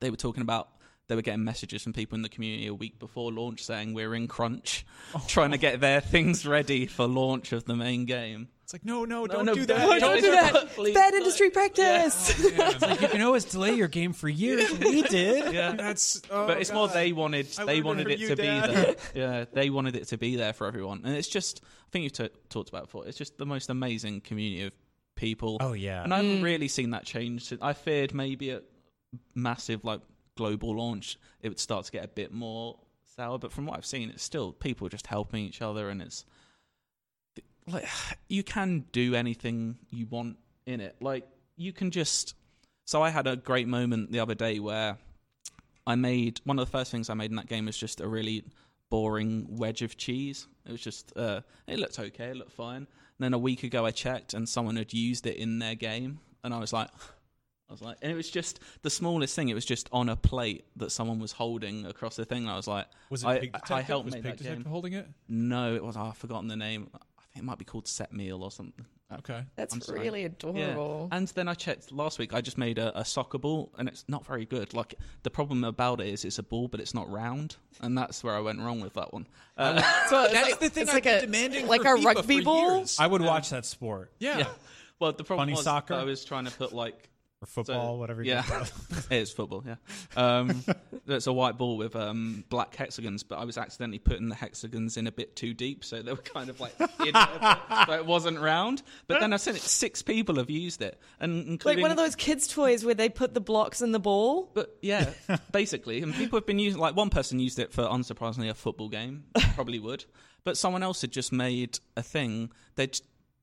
[0.00, 0.68] they were talking about
[1.08, 4.14] they were getting messages from people in the community a week before launch saying we're
[4.14, 5.24] in crunch, oh.
[5.26, 8.48] trying to get their things ready for launch of the main game.
[8.62, 10.00] It's like, no, no, No, don't no, do don't- that.
[10.00, 10.68] Don't, Don't do that.
[10.74, 10.94] please.
[10.94, 12.34] Bad industry practice.
[12.58, 14.70] It's like you can always delay your game for years.
[14.78, 15.54] We did.
[15.54, 15.72] Yeah.
[15.72, 16.20] That's.
[16.30, 18.68] Oh, but it's more they wanted they wanted it you, to Dad.
[18.68, 18.94] be there.
[19.14, 22.12] Yeah, they wanted it to be there for everyone, and it's just I think you've
[22.12, 23.06] t- talked about it before.
[23.06, 24.72] It's just the most amazing community of
[25.14, 25.56] people.
[25.60, 26.04] Oh yeah.
[26.04, 26.44] and I haven't mm.
[26.44, 27.46] really seen that change.
[27.46, 28.60] since- I feared maybe a
[29.34, 30.00] massive like
[30.38, 33.38] global launch, it would start to get a bit more sour.
[33.38, 36.24] But from what I've seen, it's still people just helping each other, and it's
[37.66, 37.86] like
[38.28, 40.96] you can do anything you want in it.
[41.00, 41.26] Like
[41.56, 42.34] you can just.
[42.84, 44.96] So I had a great moment the other day where
[45.86, 48.08] I made one of the first things I made in that game was just a
[48.08, 48.44] really
[48.88, 50.46] boring wedge of cheese.
[50.64, 52.86] It was just uh, it looked okay, it looked fine.
[52.86, 56.20] And then a week ago I checked and someone had used it in their game,
[56.44, 56.88] and I was like.
[57.68, 59.48] I was like, and it was just the smallest thing.
[59.50, 62.48] It was just on a plate that someone was holding across the thing.
[62.48, 64.70] I was like, Was it I, Pig I helped was make Pig that Detective game.
[64.72, 65.06] holding it?
[65.28, 65.96] No, it was.
[65.96, 66.88] Oh, I've forgotten the name.
[66.94, 66.98] I
[67.32, 68.84] think it might be called Set Meal or something.
[69.10, 69.42] Uh, Okay.
[69.56, 70.00] That's I'm sorry.
[70.00, 70.26] really Yeah.
[70.26, 71.08] adorable.
[71.12, 72.32] And then I checked last week.
[72.34, 74.72] I just made a, a soccer ball, and it's not very good.
[74.74, 78.22] Like the problem about it is it's a ball, but it's not round, and that's
[78.24, 79.26] where I went wrong with that one.
[79.58, 81.94] Uh, So it's That's like, the thing it's I've like been a demanding like for
[81.94, 82.76] a FIFA rugby for ball.
[82.78, 82.98] years.
[83.00, 84.38] I would watch that sport Yeah.
[84.38, 84.46] yeah.
[85.00, 85.94] Well, the problem Funny was soccer?
[85.94, 87.08] I was trying to put like
[87.40, 88.22] or football, So, whatever.
[88.22, 89.06] You yeah, call it.
[89.10, 89.64] it's football.
[89.66, 89.76] Yeah,
[90.16, 90.64] um,
[91.06, 94.96] it's a white ball with um, black hexagons, but I was accidentally putting the hexagons
[94.96, 98.38] in a bit too deep, so they were kind of like, in so it wasn't
[98.40, 98.82] round.
[99.06, 101.96] But then I said it, six people have used it, and including Like one of
[101.96, 104.50] those kids' toys where they put the blocks in the ball.
[104.54, 105.10] But yeah,
[105.52, 108.88] basically, and people have been using like one person used it for unsurprisingly a football
[108.88, 109.24] game,
[109.54, 110.04] probably would,
[110.44, 112.88] but someone else had just made a thing they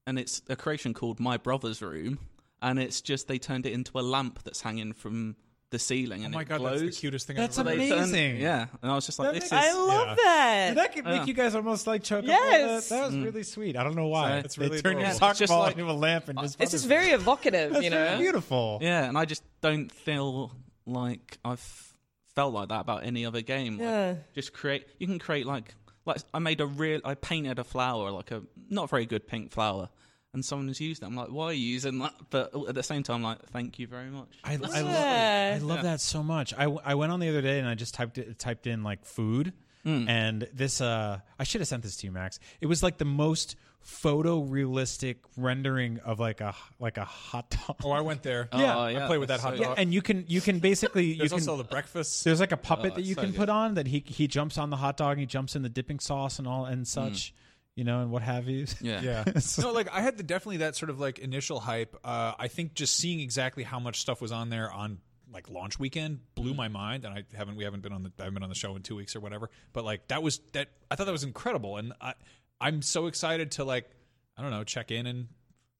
[0.08, 2.20] and it's a creation called My Brother's Room,
[2.62, 5.36] and it's just they turned it into a lamp that's hanging from
[5.72, 6.82] the ceiling Oh and my it god, glows.
[6.82, 8.38] that's the cutest thing That's I've ever They turned- amazing.
[8.39, 10.16] yeah, and I was just like, That this makes- is I love yeah.
[10.24, 10.76] that.
[10.76, 11.26] That could make Yeah.
[11.26, 12.86] you guys almost like choke Yes.
[12.86, 12.89] up.
[12.89, 13.26] That, that was mm.
[13.26, 13.76] really sweet.
[13.76, 14.30] I don't know why.
[14.41, 15.18] So- It's they really turned your adorable.
[15.20, 16.62] soccer It's just ball like- into a lamp and just.
[16.62, 17.97] It's just very evocative, That's you know.
[18.06, 18.78] very beautiful.
[18.82, 20.51] yeah, and I just don't feel
[20.86, 21.93] like I've
[22.36, 23.78] felt like that about any other game.
[23.78, 24.16] Like, Yeah.
[24.36, 25.74] just create you can create like
[26.06, 29.51] like i made a real i painted a flower like a not very good pink
[29.51, 29.89] flower
[30.36, 32.84] and someone has used it i'm like why are you using that but at the
[32.84, 36.54] same time like thank you very much I, I love I love that so much.
[36.56, 39.04] I, I went on the other day and I just typed it, typed in like
[39.06, 39.54] food
[39.86, 42.40] and this uh I should have sent this to you Max.
[42.62, 43.56] It was like the most
[43.86, 47.78] photorealistic rendering of like a like a hot dog.
[47.84, 48.50] Oh, I went there.
[48.56, 48.76] Yeah.
[48.78, 49.76] Oh, I played with that hot so- dog.
[49.78, 52.24] Yeah, and you can you can basically you There's can also the breakfast.
[52.24, 53.38] there's like a puppet Oh, that you so can good.
[53.38, 55.70] put on that he he jumps on the hot dog and he jumps in the
[55.70, 57.34] dipping sauce and all and such,
[57.76, 58.66] you know, and what have you.
[58.82, 59.24] yeah Yeah.
[59.60, 61.96] no, like I had the, definitely that sort of like initial hype.
[62.04, 65.00] Uh, I think just seeing exactly how much stuff was on there on
[65.32, 67.04] like launch weekend blew my mind.
[67.06, 68.82] And I haven't we haven't been on the I haven't been on the show in
[68.82, 69.50] two weeks or whatever.
[69.74, 71.78] But like that was that I thought that was incredible.
[71.78, 72.14] And I
[72.62, 73.90] I'm so excited to like
[74.38, 75.28] I don't know check in in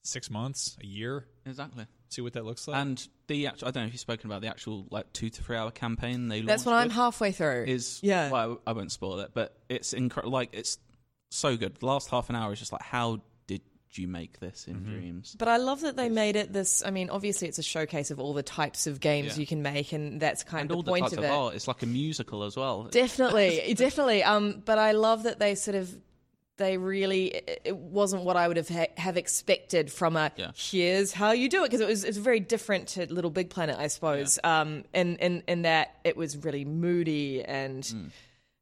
[0.04, 2.78] six months, a year, exactly see what that looks like.
[2.78, 5.41] and the actual, i don't know if you've spoken about the actual like two to
[5.43, 7.66] three hour campaign they That's launched what I'm halfway through.
[7.68, 8.30] is Yeah.
[8.32, 10.78] well I, I won't spoil it but it's incredible like it's
[11.36, 13.61] so good the last half an hour is just like how did
[13.91, 16.83] you make this in dreams But I love that they made it this.
[16.86, 19.41] I mean, obviously, it's a showcase of all the types of games Yeah.
[19.41, 21.25] you can make, and that's kind and of all the the point types of of
[21.25, 21.29] it.
[21.31, 24.21] art it's like a musical as well Definitely, definitely.
[24.23, 25.95] Um, but I love that they sort of
[26.57, 30.51] they really it- it wasn't what I would have ha- have expected from a Yeah.
[30.55, 33.77] here's how you do it because it was it's very different to Little Big Planet,
[33.77, 34.39] I suppose.
[34.43, 37.95] Um, in in in that it was really moody and it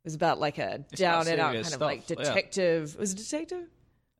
[0.04, 2.24] was about like a down and out serious kind of like stuff, yeah.
[2.26, 2.96] detective.
[2.98, 3.68] Was it detective?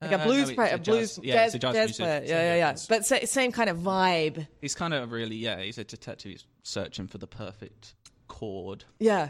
[0.02, 1.76] Like Uh, a no, blues, it's pra- a a blues, jazz- yeah, it's a jazz
[1.76, 1.98] music.
[1.98, 2.24] player.
[2.26, 2.76] Yeah, yeah, yeah.
[2.90, 4.48] But sa- same kind of vibe.
[4.62, 6.32] He's kind of really, yeah, he's a detective.
[6.32, 7.96] He's searching for the perfect
[8.28, 8.84] chord.
[9.00, 9.30] Yeah,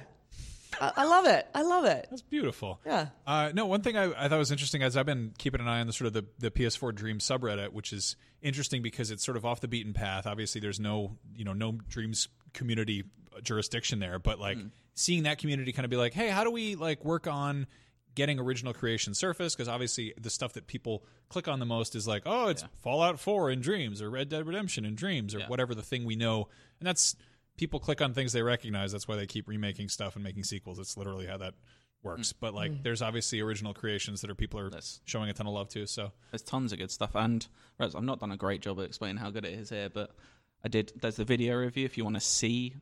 [0.81, 1.47] I, I love it.
[1.53, 2.07] I love it.
[2.09, 2.79] That's beautiful.
[2.85, 3.07] Yeah.
[3.27, 5.79] Uh, no, one thing I, I thought was interesting as I've been keeping an eye
[5.79, 9.37] on the sort of the, the PS4 Dream subreddit, which is interesting because it's sort
[9.37, 10.25] of off the beaten path.
[10.25, 13.03] Obviously, there's no you know no Dreams community
[13.41, 14.67] jurisdiction there, but like hmm.
[14.93, 17.67] seeing that community kind of be like, hey, how do we like work on
[18.15, 19.55] getting original creation surface?
[19.55, 23.19] Because obviously, the stuff that people click on the most is like, oh, it's Fallout
[23.19, 25.47] 4 in Dreams or Red Dead Redemption in Dreams or Yeah.
[25.47, 26.47] whatever the thing we know,
[26.79, 27.15] and that's
[27.57, 28.91] people click on things they recognize.
[28.91, 30.79] That's why they keep remaking stuff and making sequels.
[30.79, 31.53] It's literally how that
[32.03, 32.31] works.
[32.31, 32.37] Hmm.
[32.39, 32.81] But like, hmm.
[32.83, 35.87] there's obviously original creations that are people are That's- showing a ton of love to.
[35.87, 38.85] So There's tons of good stuff, and whereas I've not done a great job of
[38.85, 40.11] explaining how good it is here, but
[40.63, 40.93] I did.
[41.01, 42.75] There's the video review if you want to see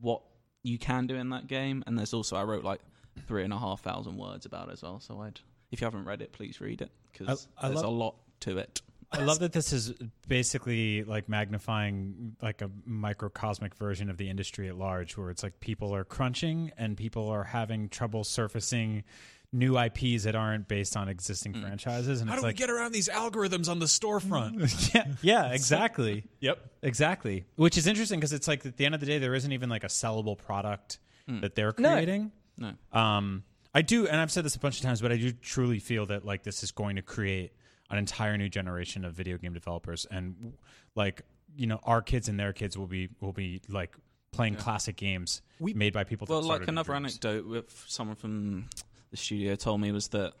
[0.00, 0.22] what
[0.62, 1.84] you can do in that game.
[1.86, 2.80] And there's also I wrote like
[3.26, 5.00] three and a half thousand words about it as well.
[5.00, 5.40] So I'd
[5.70, 8.80] if you haven't read it, please read it because there's love- a lot to it.
[9.10, 9.94] I love that this is
[10.28, 15.60] basically like magnifying like a microcosmic version of the industry at large, where it's like
[15.60, 19.04] people are crunching and people are having trouble surfacing
[19.52, 22.20] new IPs that aren't based on existing franchises.
[22.20, 24.94] And How it's do we like, get around these algorithms on the storefront?
[24.94, 26.24] yeah, yeah, exactly.
[26.40, 26.58] yep.
[26.82, 27.44] Exactly.
[27.56, 29.70] Which is interesting because it's like at the end of the day, there isn't even
[29.70, 32.32] like a sellable product that they're creating.
[32.56, 32.72] No.
[32.92, 33.44] Um,
[33.74, 36.06] I do, and I've said this a bunch of times, but I do truly feel
[36.06, 37.52] that like this is going to create
[37.90, 40.54] an entire new generation of video game developers, and
[40.94, 41.22] like
[41.56, 43.94] you know, our kids and their kids will be will be like
[44.32, 46.26] playing classic games made by people.
[46.26, 47.18] That Well, like another dreams.
[47.22, 48.68] anecdote with someone from
[49.10, 50.32] the studio told me was that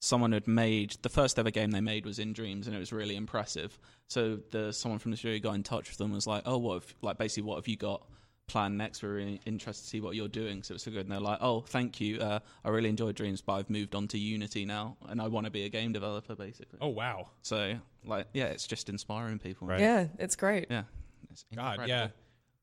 [0.00, 2.92] someone had made the first ever game they made was in Dreams, and it was
[2.92, 3.78] really impressive.
[4.08, 6.58] So the someone from the studio got in touch with them and was like, "Oh,
[6.58, 6.74] what?
[6.74, 8.06] Have, like basically, what have you got?"
[8.46, 11.10] planned next we're really interested to see what you're doing so it's so good and
[11.10, 14.18] they're like oh thank you uh, i really enjoyed dreams but i've moved on to
[14.18, 17.30] unity now and i want to be a game developer basically Oh wow.
[17.40, 19.80] so like yeah it's just inspiring people Right.
[19.80, 20.66] Yeah, it's great.
[20.68, 20.82] yeah
[21.30, 22.08] it's God, yeah.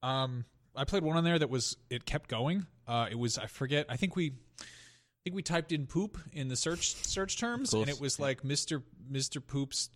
[0.04, 0.46] Um,
[0.76, 2.68] I played one on there that was it kept going.
[2.88, 3.88] Uh, it was I forget.
[3.90, 4.34] I think we,
[5.22, 8.44] I think we typed in poop in the search search terms, and it was like
[8.44, 9.92] Mister Mister Poop's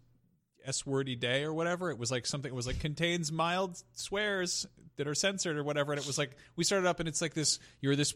[0.63, 1.89] S wordy day or whatever.
[1.89, 2.51] It was like something.
[2.51, 4.67] It was like contains mild swears
[4.97, 5.93] that are censored or whatever.
[5.93, 7.57] And it was like we started up, and it's like this.
[7.81, 8.13] You're this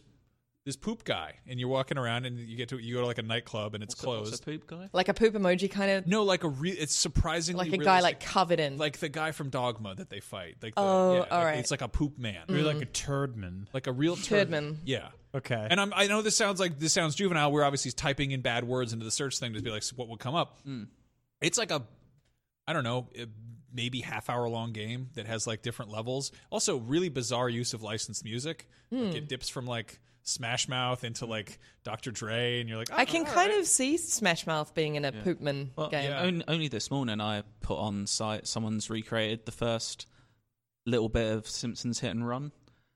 [0.70, 3.18] this poop guy, and you're walking around, and you get to you go to like
[3.18, 4.42] a nightclub, and it's What's a- what's closed.
[4.42, 7.68] a poop guy Like a poop emoji kind of no, like a re- it's surprisingly
[7.68, 8.78] like a guy like realistic- covered in.
[8.78, 10.58] like the guy from Dogma that they fight.
[10.62, 11.58] Like the, Oh, yeah, all like, right.
[11.58, 12.44] It's like a poop man.
[12.48, 12.82] You're like mm.
[12.82, 13.68] a turdman.
[13.72, 14.48] like a real turd.
[14.48, 14.76] Turdman.
[14.84, 15.08] Yeah.
[15.34, 15.66] Okay.
[15.70, 17.50] And I'm, I know this sounds like this sounds juvenile.
[17.50, 20.20] We're obviously typing in bad words into the search thing to be like what would
[20.20, 20.60] come up.
[20.64, 20.84] Hmm.
[21.40, 21.82] It's like a,
[22.68, 23.26] I don't know, a
[23.72, 26.32] maybe half hour long game that has like different levels.
[26.50, 28.68] Also, really bizarre use of licensed music.
[28.90, 29.26] Like it hmm.
[29.26, 30.00] dips from like
[30.30, 32.10] Smash Mouth into like Dr.
[32.10, 33.60] Dre, and you're like, I oh, can all kind right.
[33.60, 36.10] of see Smash Mouth being in a Poopman Well, game.
[36.10, 36.22] yeah.
[36.22, 40.06] only, only this morning I put on site someone's recreated the first
[40.86, 42.52] little bit of Simpsons Hit and Run.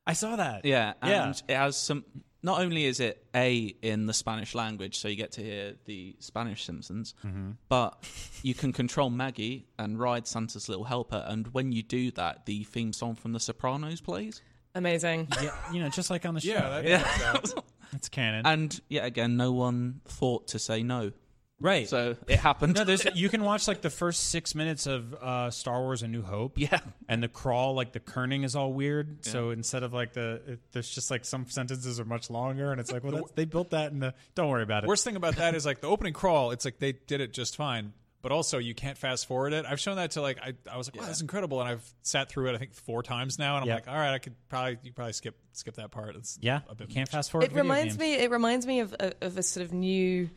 [0.07, 0.65] I saw that.
[0.65, 1.55] Yeah, and Yeah.
[1.55, 2.05] it has some.
[2.43, 6.15] Not only is it a in the Spanish language, so you get to hear the
[6.19, 7.53] Spanish Simpsons, mm-hmm.
[7.71, 8.07] but
[8.43, 12.65] you can control Maggie and ride Santa's little helper, and when you do that, the
[12.65, 14.43] theme song from The Sopranos plays.
[14.75, 15.29] Amazing.
[15.41, 16.53] Yeah, you know, just like on the show.
[16.53, 17.61] Yeah, that, Yeah,
[17.93, 18.45] it's canon.
[18.47, 21.13] and yet again, no one thought to say no,
[21.61, 21.89] right.
[21.89, 22.75] so it happened.
[22.75, 26.09] no, there's you can watch like the first six minutes of uh, Star Wars: A
[26.09, 26.59] New Hope.
[26.59, 30.41] yeah, and the crawl like the kerning is all weird so instead of like the
[30.47, 33.45] it, there's just like some sentences are much longer and it's like well that's, they
[33.45, 35.87] built that in the don't worry about it Worst thing about that is like the
[35.89, 36.51] opening crawl.
[36.51, 37.93] It's like they did it just fine,
[38.25, 39.67] but also you can't fast forward it.
[39.69, 42.29] I've shown that to like I, I was like, wow, that's incredible, and I've sat
[42.31, 43.75] through it I think four times now, and I'm Yeah.
[43.75, 46.17] like, all right, I could probably you probably skip skip that part.
[46.17, 47.13] It's yeah a bit you can't much.
[47.13, 48.15] fast forward It reminds me.
[48.15, 50.31] It reminds me of, of, of a sort of new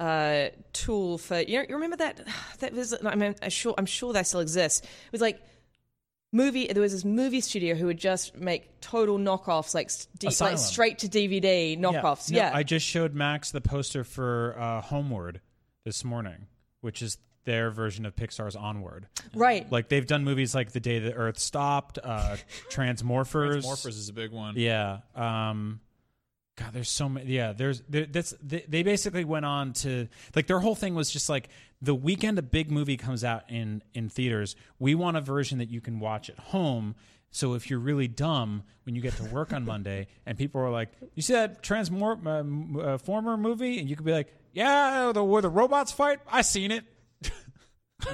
[0.00, 1.58] uh, tool for you.
[1.60, 2.20] Know, you remember that?
[2.58, 2.92] That was.
[3.04, 3.74] I mean, I'm sure.
[3.78, 4.80] I'm sure that still exists.
[4.84, 5.40] It was like
[6.32, 6.66] movie.
[6.72, 10.58] There was this movie studio who would just make total knockoffs, like, s- D, like
[10.58, 12.30] straight to DVD knockoffs.
[12.30, 12.50] Yeah.
[12.54, 15.40] i just showed max the poster for uh, homeward
[15.84, 16.46] this morning
[16.80, 19.70] which is their version of pixar's onward right.
[19.72, 22.36] like they've done movies like the day the earth stopped uh
[22.70, 24.54] transmorphers Morphers is a big one.
[24.56, 24.98] Yeah.
[25.14, 25.80] Um
[26.58, 27.30] God, there's so many.
[27.32, 31.08] Yeah, there's there, that's they, they basically went on to like their whole thing was
[31.10, 31.48] just like
[31.80, 35.70] the weekend a big movie comes out in in theaters, we want a version that
[35.70, 36.96] you can watch at home.
[37.30, 40.70] So if you're really dumb when you get to work on Monday and people are
[40.70, 44.34] like, "You see that Transmor uh, m- uh, former movie?" and you could be like,
[44.52, 46.84] "Yeah, the where the robots fight, I seen it."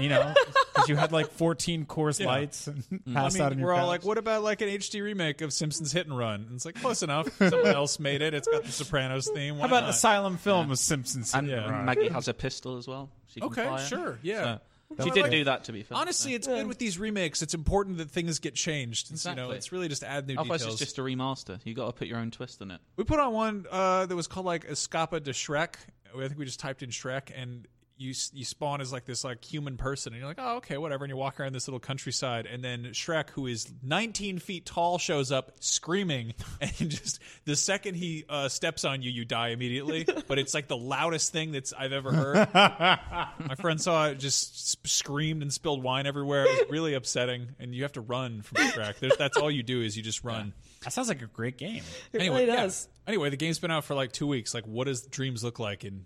[0.01, 0.33] You know,
[0.75, 2.27] because you had like 14 Coors Yeah.
[2.27, 3.89] lights and I passed mean, out in your we're all couch.
[3.89, 6.47] like, what about like an HD remake of Simpsons Hit and Run?
[6.49, 7.29] And it's like close enough.
[7.37, 8.33] Someone else made it.
[8.35, 9.57] It's got the Sopranos theme.
[9.57, 9.91] Why How about not?
[9.91, 11.35] Asylum Film of Simpsons?
[11.35, 11.83] and Yeah.
[11.83, 13.11] Maggie has a pistol as well.
[13.29, 13.79] She can Okay, fire.
[13.87, 14.59] sure, yeah.
[14.97, 15.99] So, she did like- do that to be fair.
[15.99, 17.43] Honestly, it's good with these remakes.
[17.43, 19.11] It's important that things get changed.
[19.13, 20.81] It's, You know, it's really just add new Otherwise, details.
[20.81, 21.59] it's just a remaster.
[21.65, 22.81] You got to put your own twist on it.
[22.97, 25.75] We put on one uh, that was called like Escapa de Shrek.
[26.17, 27.67] I think we just typed in Shrek, and
[27.97, 31.05] you you spawn as like this like human person, and you're like, oh okay, whatever.
[31.05, 34.99] And you walk around this little countryside, and then Shrek, who is 19 feet tall,
[34.99, 40.07] shows up screaming, and just the second he uh, steps on you, you die immediately.
[40.29, 42.49] but it's like the loudest thing that's I've ever heard.
[42.55, 46.45] My friend saw it, just sp- screamed and spilled wine everywhere.
[46.45, 48.99] It was really upsetting, and you have to run from Shrek.
[48.99, 50.53] There's, that's all you do is you just run.
[50.83, 51.83] That sounds like a great game.
[52.13, 52.63] It Anyway, really yeah.
[52.63, 52.89] does.
[53.07, 54.53] Anyway, the game's been out for like two weeks.
[54.53, 56.05] Like, what does Dreams look like in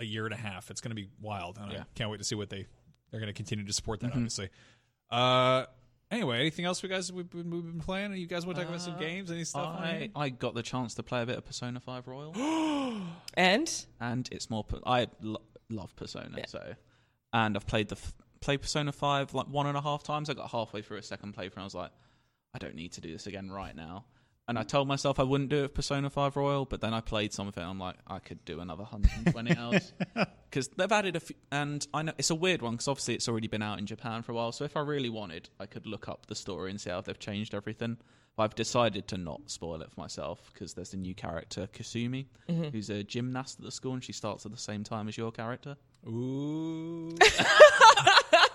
[0.00, 0.70] a year and a half?
[0.70, 1.58] It's going to be wild.
[1.58, 2.66] And I can't wait to see what they
[3.10, 4.12] they're going to continue to support that.
[4.12, 4.50] Obviously.
[5.10, 5.66] Uh,
[6.08, 8.14] Anyway, anything else we guys we've been, we've been playing?
[8.14, 9.28] You guys want to talk about some games?
[9.28, 9.76] Any stuff?
[9.80, 10.08] I, here?
[10.14, 12.32] I got the chance to play a bit of Persona 5 Royal,
[13.34, 14.64] And and it's more.
[14.86, 16.74] I lo- love Persona, so
[17.32, 20.30] and I've played the f- played Persona 5 like one and a half times.
[20.30, 21.90] I got halfway through a second playthrough, and I was like,
[22.54, 24.04] I don't need to do this again right now.
[24.48, 27.00] And I told myself I wouldn't do it with Persona 5 Royal, but then I
[27.00, 27.60] played some of it.
[27.60, 29.92] and I'm like, I could do another 120 hours
[30.48, 31.34] because they've added a few.
[31.50, 34.22] And I know it's a weird one because obviously it's already been out in Japan
[34.22, 34.52] for a while.
[34.52, 37.18] So if I really wanted, I could look up the story and see how they've
[37.18, 37.96] changed everything.
[38.36, 42.26] But I've decided to not spoil it for myself because there's a new character, Kasumi,
[42.48, 42.64] mm-hmm.
[42.64, 45.32] who's a gymnast at the school, and she starts at the same time as your
[45.32, 45.76] character.
[46.06, 47.16] Ooh.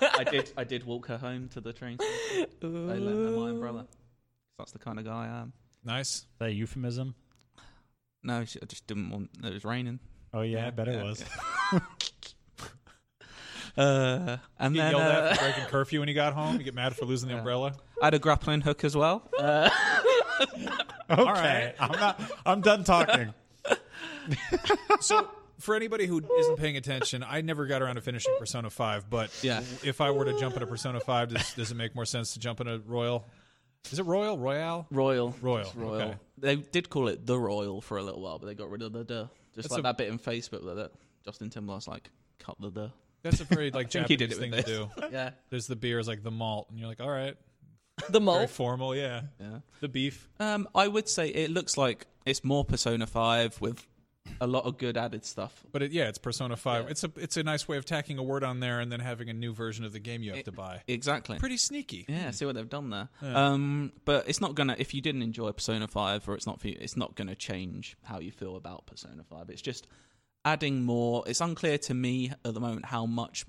[0.02, 0.54] I did.
[0.56, 1.98] I did walk her home to the train.
[2.00, 2.48] station.
[2.64, 3.88] I lent her my umbrella.
[4.58, 5.54] That's the kind of guy I am.
[5.84, 6.16] Nice.
[6.18, 7.16] Is that a euphemism?
[8.24, 9.30] No, she- I just didn't want.
[9.44, 10.00] It was raining.
[10.34, 11.24] Oh yeah, I bet it yeah, was.
[13.78, 16.58] Uh, and You then yelled at uh, for breaking curfew when you got home.
[16.58, 17.74] You get mad for losing the umbrella.
[18.02, 19.30] I had a grappling hook as well.
[19.40, 19.70] Uh,
[21.10, 21.76] Okay, right.
[21.80, 22.22] I'm not.
[22.46, 23.34] I'm done talking.
[25.02, 25.28] So,
[25.60, 29.10] for anybody who isn't paying attention, I never got around to finishing Persona Five.
[29.10, 29.60] But Yeah.
[29.84, 32.40] if I were to jump into Persona Five, does, does it make more sense to
[32.40, 33.28] jump into Royal?
[33.90, 34.38] Is it Royal?
[34.38, 34.86] Royale?
[34.92, 35.36] Royal.
[35.42, 36.02] Royal, It's Royal.
[36.02, 36.18] okay.
[36.38, 38.94] They did call it the Royal for a little while, but they got rid of
[38.94, 39.26] the duh.
[39.56, 40.92] Just That's like a- that bit in Facebook that
[41.26, 42.10] Justin Timberlake's like,
[42.40, 42.88] cut the duh.
[43.24, 44.72] That's a very like think he Japanese did it thing with to
[45.02, 45.08] do.
[45.12, 45.32] Yeah.
[45.50, 47.36] There's the beers like the malt, and you're like, all right,
[48.08, 48.48] the very mole.
[48.48, 49.22] formal, yeah.
[49.40, 49.60] Yeah.
[49.82, 50.28] The beef.
[50.40, 53.86] Um, I would say it looks like it's more Persona 5 with
[54.40, 55.64] a lot of good added stuff.
[55.72, 56.86] But it, yeah, it's Persona Five.
[56.86, 56.92] Yeah.
[56.92, 59.30] It's a it's a nice way of tacking a word on there and then having
[59.30, 60.82] a new version of the game you have to buy.
[60.88, 61.38] Exactly.
[61.40, 62.06] Pretty sneaky.
[62.08, 63.10] Yeah, see what they've done there.
[63.22, 64.76] Um, but it's not gonna.
[64.78, 67.98] If you didn't enjoy Persona Five, or it's not for you, it's not gonna change
[68.04, 69.50] how you feel about Persona Five.
[69.50, 69.88] It's just
[70.44, 71.24] adding more.
[71.28, 73.46] It's unclear to me at the moment how much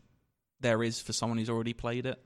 [0.60, 2.22] there is for someone who's already played it.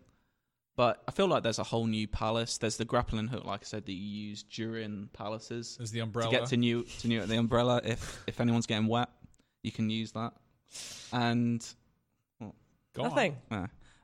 [0.77, 2.59] But I feel like there's a whole new palace.
[2.59, 6.29] There's the grappling hook, like I said, that you use during palaces There's the to
[6.31, 7.81] get to new to new the umbrella.
[7.83, 9.09] If if anyone's getting wet,
[9.63, 10.35] you can use that.
[11.13, 11.67] And
[12.97, 13.09] Go on.
[13.11, 13.37] Nothing.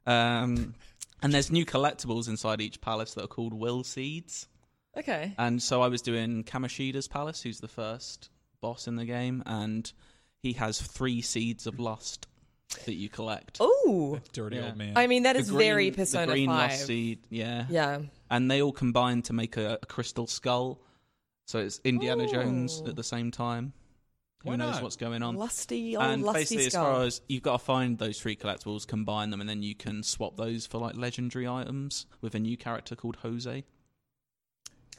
[0.06, 0.74] um,
[1.22, 4.48] and there's new collectibles inside each palace that are called will seeds.
[4.96, 5.34] Okay.
[5.38, 8.28] And so I was doing Kamoshida's palace, who's the first
[8.60, 9.90] boss in the game, and
[10.42, 12.26] he has three seeds of lust
[12.84, 13.58] that you collect.
[13.60, 14.66] Oh, Dirty Yeah.
[14.68, 14.96] old man.
[14.96, 16.70] I mean, that The is green- very the Persona green 5.
[16.70, 17.66] lust seed, yeah.
[17.70, 18.00] Yeah.
[18.30, 20.80] And they all combine to make a, a crystal skull.
[21.46, 23.72] So it's Indiana Jones at the same time.
[24.44, 24.82] Who Why knows not?
[24.82, 25.36] what's going on?
[25.36, 26.86] Lusty old and lusty basically, skull.
[26.86, 29.74] as far as you've got to find those three collectibles, combine them, and then you
[29.76, 33.64] can swap those for like legendary items with a new character called Jose.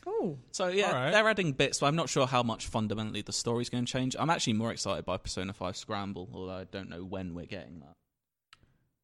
[0.04, 0.38] Cool.
[0.52, 1.12] So yeah, All right.
[1.12, 4.16] they're adding bits, but I'm not sure how much fundamentally the story's going to change.
[4.20, 7.80] I'm actually more excited by Persona 5 Scramble, although I don't know when we're getting
[7.80, 7.94] that.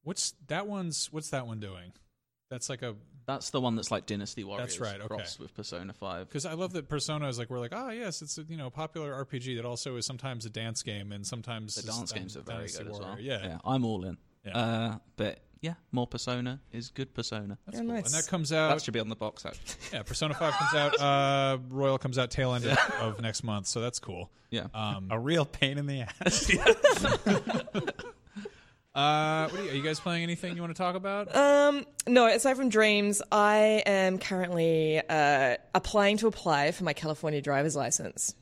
[0.03, 1.11] What's that one's?
[1.11, 1.93] What's that one doing?
[2.49, 2.95] That's like a
[3.27, 4.79] That's the one that's like Dynasty Warriors.
[4.79, 5.07] right, okay.
[5.07, 6.27] crossed with Persona 5.
[6.27, 8.69] because I love that Persona is like we're like oh yes it's a you know
[8.71, 12.41] popular RPG that also is sometimes a dance game and sometimes The dance games are
[12.41, 13.09] very Dynasty good as well.
[13.09, 13.39] Warrior.
[13.43, 14.17] Yeah, I'm all in.
[14.45, 14.57] Yeah.
[14.57, 17.57] Uh, but yeah, more Persona is good Persona.
[17.65, 17.93] that's Yeah, cool.
[17.93, 18.05] nice.
[18.05, 18.67] And that comes out.
[18.69, 18.81] That out.
[18.81, 19.65] should be on the box actually.
[19.93, 20.99] Yeah, Persona Five comes out.
[21.01, 24.29] Uh, Royal comes out tail end of, of next month, so that's cool.
[24.51, 24.67] Yeah.
[24.73, 26.49] Um, A real pain in the ass.
[28.95, 31.33] uh, what are you, are you guys playing anything you want to talk about?
[31.35, 37.41] Um, no, aside from dreams, I am currently uh, applying to apply for my California
[37.41, 38.33] driver's license.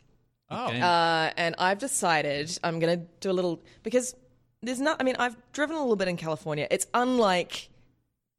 [0.50, 4.16] oh, Uh, and I've decided I'm going to do a little because
[4.62, 4.98] there's not.
[5.00, 6.68] I mean, I've driven a little bit in California.
[6.72, 7.70] It's unlike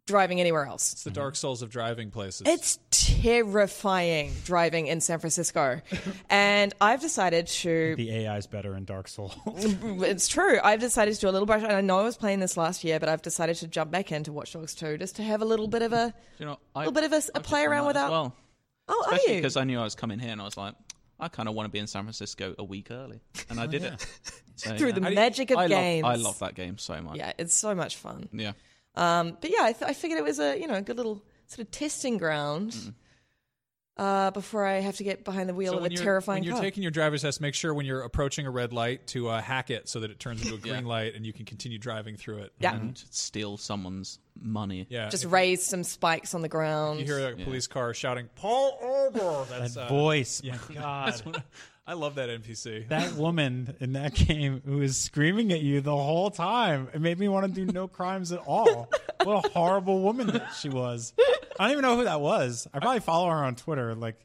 [0.06, 0.94] driving anywhere else.
[0.94, 2.42] it's the Dark Souls of driving places.
[2.46, 5.82] It's terrifying driving in San Francisco,
[6.30, 7.94] and I've decided to.
[7.96, 9.36] the AI is better in Dark Souls.
[10.08, 10.58] It's true.
[10.64, 11.62] I've decided to do a little brush.
[11.62, 14.10] And I know I was playing this last year, but I've decided to jump back
[14.12, 16.14] into Watch Dogs 2 just to have a little bit of a.
[16.38, 17.90] you know, I, little bit of a s- a I've just play done around that
[17.90, 18.36] as without- Well.
[18.88, 19.36] Oh, are you?
[19.36, 20.74] because I knew I was coming here and I was like,
[21.20, 23.20] I kind of want to be in San Francisco a week early.
[23.50, 24.06] And I did oh, it.
[24.58, 24.94] So, Through yeah.
[24.94, 26.02] the How do you- magic of I games.
[26.04, 27.16] Love, I love that game so much.
[27.16, 28.28] Yeah, it's so much fun.
[28.32, 28.52] Yeah.
[28.94, 31.22] Um, but yeah, I, th- I figured it was a you know a good little
[31.46, 32.76] sort of testing ground
[33.96, 36.36] uh, before I have to get behind the wheel so of a when you're, terrifying
[36.40, 36.62] when you're car.
[36.62, 39.70] taking your driver's test, make sure when you're approaching a red light to uh, hack
[39.70, 40.88] it so that it turns into a green Yeah.
[40.88, 42.52] light and you can continue driving through it.
[42.60, 44.86] yeah, And steal someone's money.
[44.88, 47.00] Yeah, just if raise some spikes on the ground.
[47.00, 50.58] you hear a police car shouting "Pull over!" That's that uh, voice, yeah.
[50.68, 51.42] my God.
[51.88, 52.86] I love that NPC.
[52.88, 56.88] that woman in that game who was screaming at you the whole time.
[56.92, 58.90] It made me want to do no crimes at all.
[59.24, 61.14] What a horrible woman that she was.
[61.58, 62.68] I don't even know who that was.
[62.74, 63.94] I probably follow her on Twitter.
[63.94, 64.16] Like,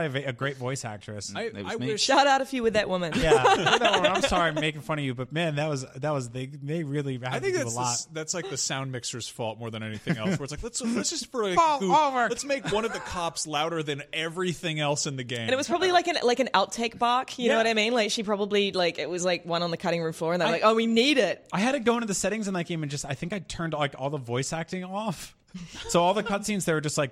[0.00, 1.32] Probably a, a great voice actress.
[1.34, 1.86] I, It was I me.
[1.88, 2.02] wish.
[2.02, 3.12] Shout out if you with that woman.
[3.16, 3.30] yeah,
[3.80, 6.46] no, I'm sorry, I'm making fun of you, but man, that was that was they
[6.46, 7.92] they really had I to think do that's a the lot.
[7.92, 10.38] s- that's like the sound mixer's fault more than anything else.
[10.38, 12.28] Where it's like let's let's just for a Fall goof, over.
[12.28, 15.40] let's make one of the cops louder than everything else in the game.
[15.42, 17.38] And it was probably like an like an outtake bark.
[17.38, 17.52] You Yeah.
[17.52, 17.92] know what I mean?
[17.92, 20.50] Like she probably like it was like one on the cutting room floor, and they're
[20.50, 22.82] like, "Oh, we need it." I had to go into the settings in that game
[22.82, 25.34] and just I think I turned like all the voice acting off.
[25.88, 27.10] So all the cutscenes they were just like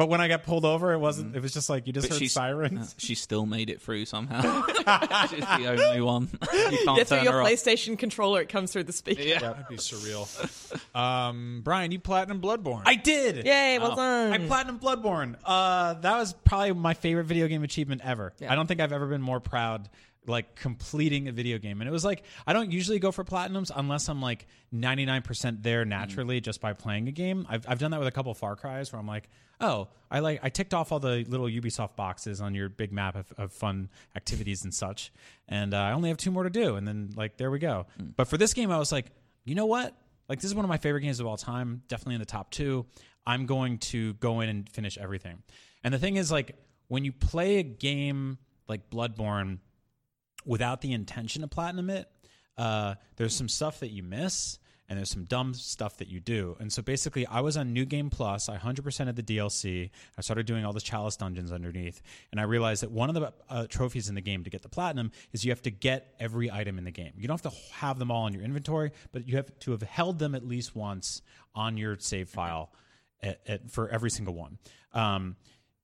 [0.00, 1.36] But when I got pulled over, it wasn't.
[1.36, 2.92] It was just like you just But heard she's, sirens.
[2.92, 4.64] uh, she still made it through somehow.
[5.28, 6.30] she's the only one.
[6.70, 7.48] You can't Get through turn your her off.
[7.48, 9.20] PlayStation controller; it comes through the speaker.
[9.20, 9.40] Yeah.
[9.40, 10.26] That'd be surreal.
[10.96, 12.84] Um, Brian, you platinum Bloodborne.
[12.86, 13.44] I did.
[13.44, 13.78] Yay!
[13.78, 14.32] Well done.
[14.32, 15.36] I platinum Bloodborne.
[15.44, 18.32] Uh, that was probably my favorite video game achievement ever.
[18.38, 18.50] Yeah.
[18.50, 19.90] I don't think I've ever been more proud
[20.26, 21.80] like completing a video game.
[21.80, 25.84] And it was like I don't usually go for platinums unless I'm like 99% there
[25.84, 27.46] naturally just by playing a game.
[27.48, 29.28] I've I've done that with a couple Far Cries where I'm like,
[29.60, 33.16] "Oh, I like I ticked off all the little Ubisoft boxes on your big map
[33.16, 35.12] of, of fun activities and such.
[35.48, 37.86] And uh, I only have two more to do and then like there we go."
[38.16, 39.06] But for this game I was like,
[39.44, 39.96] "You know what?
[40.28, 42.50] Like this is one of my favorite games of all time, definitely in the top
[42.52, 42.86] 2.
[43.26, 45.42] I'm going to go in and finish everything."
[45.82, 46.56] And the thing is like
[46.88, 49.58] when you play a game like Bloodborne
[50.44, 52.08] without the intention to platinum it,
[52.56, 54.58] uh, there's some stuff that you miss
[54.90, 56.56] and there's some dumb stuff that you do.
[56.58, 58.48] And so basically, I was on New Game Plus.
[58.48, 59.90] I 100% of the DLC.
[60.18, 62.02] I started doing all the Chalice dungeons underneath.
[62.32, 64.68] And I realized that one of the uh, trophies in the game to get the
[64.68, 67.12] platinum is you have to get every item in the game.
[67.16, 69.82] You don't have to have them all in your inventory, but you have to have
[69.82, 71.22] held them at least once
[71.54, 72.72] on your save file
[73.22, 74.58] at, at, for every single one.
[74.92, 75.36] Um,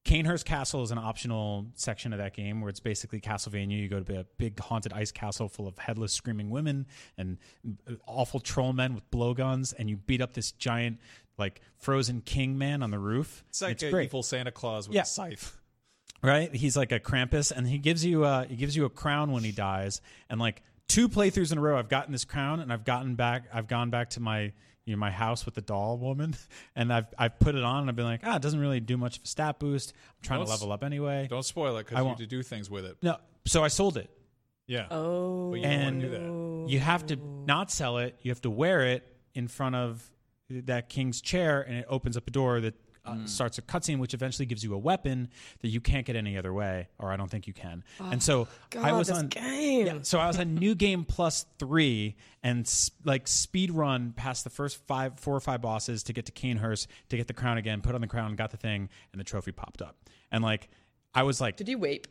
[0.06, 3.76] Cainhurst Castle is an optional section of that game where it's basically Castlevania.
[3.76, 6.86] You go to a big haunted ice castle full of headless screaming women
[7.18, 7.38] and
[8.06, 11.00] awful troll men with blowguns, and you beat up this giant,
[11.38, 13.44] like frozen king man on the roof.
[13.48, 15.02] it's like it's a evil Santa Claus with Yeah.
[15.02, 15.60] a scythe.
[16.22, 16.54] right?
[16.54, 19.42] He's like a Krampus, and he gives you uh, he gives you a crown when
[19.42, 20.00] he dies,
[20.30, 23.46] and like two playthroughs in a row, I've gotten this crown, and I've gotten back,
[23.52, 24.52] I've gone back to my
[24.86, 26.34] you know my house with the doll woman,
[26.76, 28.96] and I've I've put it on, and I've been like, ah, it doesn't really do
[28.96, 29.92] much of a stat boost.
[29.96, 31.26] I'm trying Don't to s- level up anyway.
[31.28, 32.18] Don't spoil it I because you won't.
[32.18, 32.96] need to do things with it.
[33.02, 33.16] No,
[33.46, 34.08] so I sold it.
[34.68, 34.86] Yeah.
[34.90, 36.12] oh, But you don't want and to do
[36.64, 36.72] that.
[36.72, 38.16] you have to not sell it.
[38.22, 40.02] You have to wear it in front of
[40.50, 42.74] that king's chair, and it opens up a door that
[43.06, 45.28] uh, starts a cutscene, which eventually gives you a weapon
[45.60, 47.84] that you can't get any other way, or I don't think you can.
[48.00, 48.48] and so
[48.78, 49.86] I was this on game.
[49.86, 54.44] Yeah, so I was on New Game Plus three and s- like speed run past
[54.44, 57.58] the first five, four or five bosses to get to Cainhurst to get the crown
[57.58, 57.80] again.
[57.80, 59.96] Put on the crown, got the thing, and the trophy popped up.
[60.32, 60.68] And like
[61.14, 62.08] I was like, Did you wait?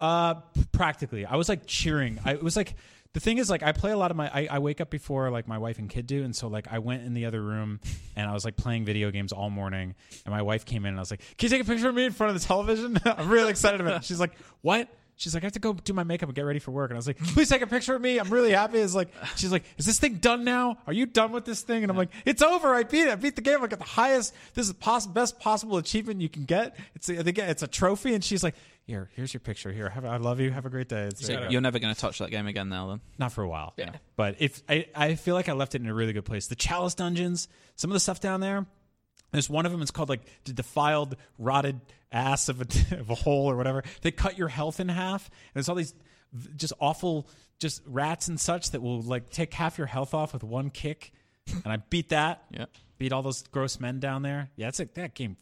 [0.00, 1.24] uh, p- practically.
[1.24, 2.18] I was like cheering.
[2.24, 2.74] I it was like
[3.16, 4.28] the thing is like I play a lot of my.
[4.28, 6.80] I, I wake up before like my wife and kid do, and so like I
[6.80, 7.80] went in the other room
[8.14, 9.94] and I was like playing video games all morning.
[10.26, 11.94] And my wife came in and I was like, "Can you take a picture of
[11.94, 14.04] me in front of the television?" I'm really excited about it.
[14.04, 16.58] She's like, "What?" She's like, I have to go do my makeup and get ready
[16.58, 16.90] for work.
[16.90, 18.18] And I was like, please take a picture of me.
[18.18, 18.78] I'm really happy.
[18.78, 20.76] It's like, she's like, is this thing done now?
[20.86, 21.82] Are you done with this thing?
[21.82, 22.74] And I'm like, it's over.
[22.74, 23.08] I beat it.
[23.08, 23.62] I beat the game.
[23.62, 26.76] I got the highest, this is the poss- best possible achievement you can get.
[26.94, 28.12] It's a, again, it's a trophy.
[28.12, 28.56] And she's like,
[28.86, 29.72] here, here's your picture.
[29.72, 30.50] Here, have, I love you.
[30.50, 31.04] Have a great day.
[31.04, 33.00] It's So you're never going to touch that game again now, then.
[33.18, 33.72] not for a while.
[33.78, 33.92] Yeah.
[34.16, 36.46] But if I, I feel like I left it in a really good place.
[36.48, 38.66] The Chalice dungeons, some of the stuff down there.
[39.32, 39.82] There's one of them.
[39.82, 41.80] It's called like the defiled, rotted
[42.12, 42.64] ass of a,
[43.00, 43.82] of a hole or whatever.
[44.02, 45.26] They cut your health in half.
[45.28, 45.94] And there's all these
[46.56, 50.44] just awful, just rats and such that will like take half your health off with
[50.44, 51.12] one kick.
[51.64, 52.44] And I beat that.
[52.50, 52.66] Yeah.
[52.98, 54.48] Beat all those gross men down there.
[54.56, 55.36] Yeah, it's a, that game.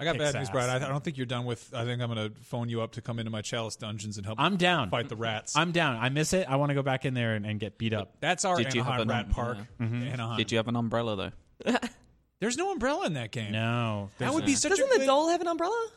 [0.00, 0.50] I got bad news, ass.
[0.50, 0.70] Brian.
[0.70, 1.70] I, I don't think you're done with.
[1.74, 4.24] I think I'm going to phone you up to come into my Chalice dungeons and
[4.24, 4.40] help.
[4.40, 4.88] I'm down.
[4.88, 5.54] fight the rats.
[5.54, 5.96] I'm down.
[5.96, 6.46] I miss it.
[6.48, 8.16] I want to go back in there and, and get beat up.
[8.20, 9.58] That's our Did you have Anaheim an- Rat um, Park.
[9.58, 9.86] yeah.
[9.86, 10.02] Mm-hmm.
[10.04, 10.36] Anaheim.
[10.38, 11.32] Did you have an umbrella,
[11.64, 11.72] though?
[12.40, 13.52] There's no umbrella in that game.
[13.52, 14.10] No.
[14.18, 15.06] That there's- would be such Doesn't a the good.
[15.06, 15.88] doll have an umbrella?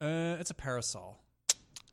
[0.00, 1.20] Uh, it's a parasol.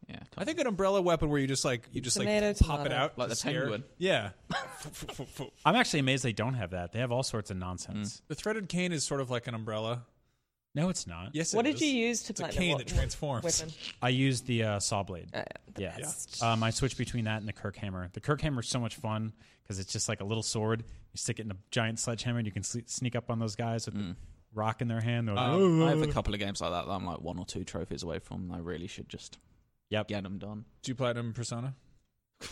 [0.09, 0.19] Yeah.
[0.37, 2.83] I think an umbrella weapon where you just like you just Tomato, like pop it
[2.89, 2.95] tomato.
[2.95, 3.83] out Like to the scare- penguin.
[3.97, 4.31] Yeah.
[5.65, 6.91] I'm actually amazed they don't have that.
[6.91, 8.21] They have all sorts of nonsense.
[8.27, 10.03] the threaded cane is sort of like an umbrella.
[10.73, 11.31] No, it's not.
[11.33, 11.53] Yes.
[11.53, 11.81] What it did is.
[11.81, 12.61] you use to It's a platinum?
[12.63, 13.43] cane What- that transforms.
[13.43, 13.73] Weapon.
[14.01, 15.27] I used the uh, saw blade.
[15.33, 15.43] Uh,
[15.73, 15.97] the yeah.
[15.97, 16.41] best.
[16.41, 18.09] Um, I switched between that and the Kirk hammer.
[18.13, 20.79] The Kirk hammer is so much fun because it's just like a little sword.
[20.81, 23.55] You stick it in a giant sledgehammer and you can sle- sneak up on those
[23.57, 24.15] guys with the
[24.53, 25.27] rock in their hand.
[25.27, 27.37] They're like, Um, I have a couple of games like that that I'm like one
[27.37, 28.49] or two trophies away from.
[28.51, 29.39] I really should just
[29.89, 30.07] Yep.
[30.07, 30.63] get them done.
[30.83, 31.75] Do you play platinum Persona?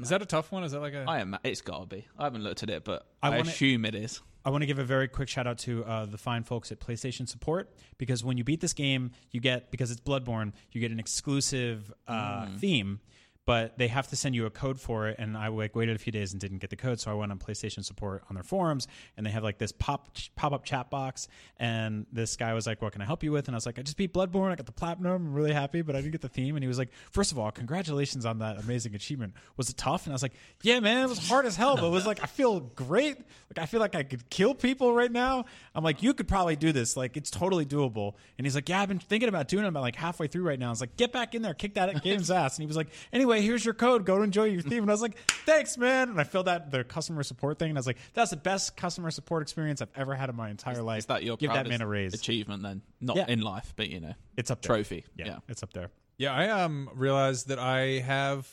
[0.00, 0.62] Is that a tough one?
[0.64, 1.04] Is that like a?
[1.08, 1.36] I am.
[1.42, 2.06] It's got to be.
[2.16, 4.20] I haven't looked at it, but I I, wanna- assume it is.
[4.48, 6.80] I want to give a very quick shout out to uh, the fine folks at
[6.80, 10.90] PlayStation Support because when you beat this game, you get because it's Bloodborne, you get
[10.90, 13.00] an exclusive uh, theme.
[13.48, 15.16] But they have to send you a code for it.
[15.18, 17.32] And I like waited a few days and didn't get the code, so I went
[17.32, 18.86] on PlayStation support on their forums,
[19.16, 21.28] and they have like this pop pop up chat box.
[21.58, 23.78] And this guy was like, "What can I help you with?" And I was like,
[23.78, 24.52] "I just beat Bloodborne.
[24.52, 25.12] I got the platinum.
[25.12, 27.38] I'm really happy, but I didn't get the theme." And he was like, first of
[27.38, 29.32] all, congratulations on that amazing achievement.
[29.56, 31.86] Was it tough?" And I was like, "Yeah, man, it was hard as hell, but
[31.86, 33.16] it was like I feel great.
[33.16, 36.56] Like I feel like I could kill people right now." I'm like, "You could probably
[36.56, 36.98] do this.
[36.98, 39.68] Like it's totally doable." And he's like, "Yeah, I've been thinking about doing it.
[39.68, 42.02] About like halfway through right now." I was like, "Get back in there, kick that
[42.02, 44.04] game's ass." And he was like, "Anyway, here's your code.
[44.06, 45.16] Go enjoy your theme." And I was like,
[45.46, 48.30] "Thanks, man." And I filled out the customer support thing, and I was like, "That's
[48.30, 51.36] the best customer support experience I've ever had in my entire life." Is that your
[51.36, 52.14] give that man a raise?
[52.14, 52.82] achievement then?
[53.00, 53.26] Not Yeah.
[53.28, 54.76] in life, but you know, It's up there.
[54.76, 55.04] trophy.
[55.16, 55.38] Yeah, yeah.
[55.48, 55.90] it's up there.
[56.18, 58.46] Yeah, I um realized that I have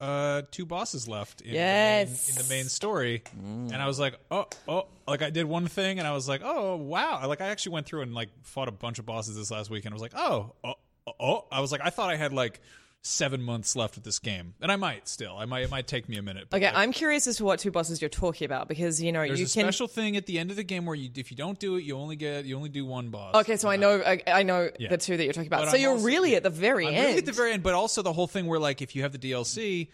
[0.00, 2.26] uh two bosses left in, Yes.
[2.26, 5.44] the, main, in the main story, and I was like, oh, oh, like I did
[5.46, 8.30] one thing, and I was like, oh, wow, like I actually went through and like
[8.42, 10.74] fought a bunch of bosses this last week, and I was like, oh, oh,
[11.06, 11.44] oh, oh.
[11.52, 12.60] I was like, I thought I had like
[13.04, 16.08] seven months left with this game, and I might still, I might, it might take
[16.08, 16.46] me a minute.
[16.48, 19.10] but, Okay, like, I'm curious as to what two bosses you're talking about because you
[19.10, 21.10] know you can There's a special thing at the end of the game where you,
[21.16, 23.34] if you don't do it, you only get, you only do one boss.
[23.34, 24.88] Okay, so I know I, I know Yeah.
[24.90, 25.62] the two that you're talking about.
[25.62, 27.04] But so I'm you're also- really at the very I'm end.
[27.06, 29.10] really at the very end, but also the whole thing where like if you have
[29.12, 29.88] the DLC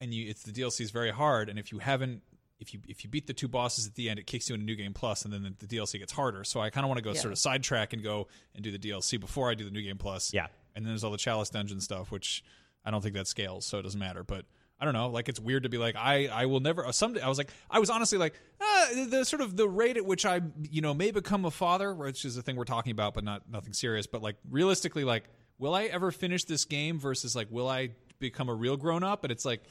[0.00, 2.22] and you it's the DLC is very hard, and if you haven't
[2.60, 4.64] if you if you beat the two bosses at the end, it kicks you into
[4.66, 6.44] new game plus, and then the, the DLC gets harder.
[6.44, 7.20] So I kind of want to go Yeah.
[7.20, 9.98] sort of sidetrack and go and do the DLC before I do the new game
[9.98, 10.32] plus.
[10.32, 10.46] Yeah.
[10.74, 12.44] And then there's all the chalice dungeon stuff, which
[12.84, 14.24] I don't think that scales, so it doesn't matter.
[14.24, 14.46] But
[14.80, 16.90] I don't know, like it's weird to be like I I will never.
[16.92, 19.96] Someday I was like I was honestly like ah, the, the sort of the rate
[19.96, 20.40] at which I
[20.70, 23.42] you know may become a father, which is a thing we're talking about, but not
[23.50, 24.06] nothing serious.
[24.06, 25.24] But like realistically, like
[25.58, 29.22] will I ever finish this game versus like will I become a real grown up?
[29.24, 29.62] And it's like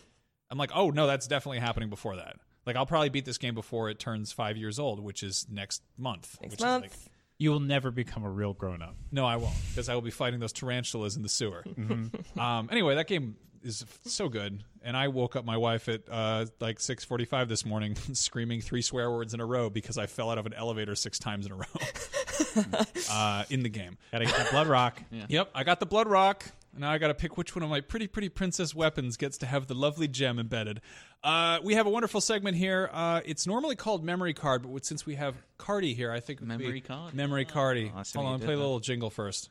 [0.52, 2.36] I'm like oh no, that's definitely happening before that.
[2.68, 5.82] Like I'll probably beat this game before it turns five years old, which is next
[5.98, 6.38] month.
[6.40, 6.86] Next which month.
[6.86, 8.96] Is like, You will never become a real grown up.
[9.12, 11.64] no, I won't because I will be fighting those tarantulas in the sewer.
[11.76, 12.40] Mm-hmm.
[12.40, 16.02] um, anyway, that game is f- so good, and I woke up my wife at
[16.12, 20.06] uh, like six forty-five this morning, screaming three swear words in a row because I
[20.08, 22.74] fell out of an elevator six times in a row
[23.12, 23.98] uh, in the game.
[24.12, 25.02] Gotta get that blood rock.
[25.30, 26.46] Yep, I got the blood rock.
[26.80, 29.46] Now I got to pick which one of my pretty, pretty princess weapons gets to
[29.46, 30.80] have the lovely gem embedded.
[31.22, 32.90] Uh, we have a wonderful segment here.
[32.94, 36.44] Uh, it's normally called memory card, but since we have Cardy here, I think it
[36.44, 37.14] be Memory card?
[37.14, 37.92] Memory Cardy.
[37.94, 39.50] Oh, I see Hold on, you play a little jingle first.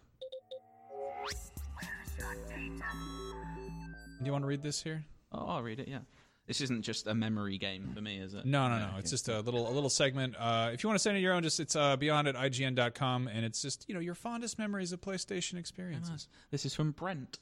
[4.18, 5.04] Do you want to read this here?
[5.30, 5.88] Oh, I'll read it.
[5.88, 5.98] Yeah,
[6.49, 8.44] this isn't just a memory game for me, is it?
[8.44, 8.88] No, no, no.
[8.99, 10.34] It's just a little a little segment.
[10.36, 13.28] Uh, if you want to send in your own, just it's uh, beyond at ign.com,
[13.28, 16.26] and it's just you know your fondest memories of PlayStation experiences.
[16.51, 17.38] This is from Brent.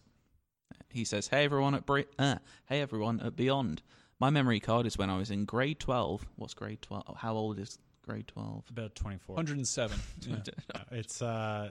[0.91, 2.37] He says, "Hey everyone at Bre- uh,
[2.67, 3.81] Hey everyone at Beyond.
[4.19, 6.27] My memory card is when I was in grade 12.
[6.37, 7.17] What's grade 12?
[7.19, 8.65] How old is grade 12?
[8.71, 9.37] About 24.
[9.37, 9.99] 107.
[10.27, 10.37] Yeah.
[10.75, 11.71] Uh, It's, uh,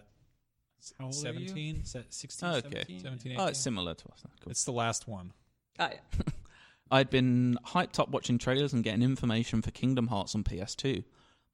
[0.99, 1.47] how old are you?
[1.47, 1.83] 17?
[1.85, 2.61] Se- 16, Okay.
[2.61, 2.99] 17?
[2.99, 3.41] 17, 18.
[3.41, 4.23] Oh, it's similar to us.
[4.43, 4.51] Cool.
[4.51, 5.33] It's the last one.
[5.79, 5.97] Ah, yeah.
[6.91, 11.03] I'd been hyped up watching trailers and getting information for Kingdom Hearts on PS2.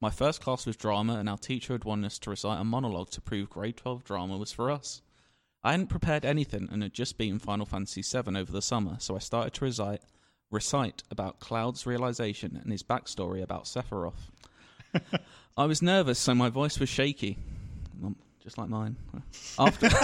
[0.00, 3.10] My first class was drama, and our teacher had wanted us to recite a monologue
[3.10, 5.00] to prove grade 12 drama was for us.
[5.64, 9.14] I hadn't prepared anything and had just beaten Final Fantasy VII over the summer, so
[9.14, 10.02] I started to recite,
[10.50, 14.30] recite about Cloud's realization and his backstory about Sephiroth.
[15.56, 17.38] I was nervous, so my voice was shaky,
[18.42, 18.96] just like mine.
[19.58, 19.88] After.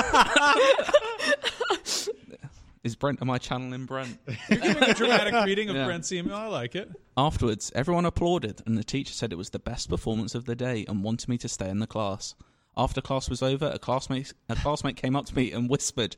[2.84, 3.20] Is Brent?
[3.20, 4.18] Am I channeling Brent?
[4.48, 5.84] You're giving a dramatic reading of Yeah.
[5.86, 6.36] Brent's email.
[6.36, 6.90] I like it.
[7.16, 10.84] Afterwards, everyone applauded, and the teacher said it was the best performance of the day
[10.88, 12.34] and wanted me to stay in the class.
[12.76, 16.16] After class was over, a classmate a classmate came up to me and whispered,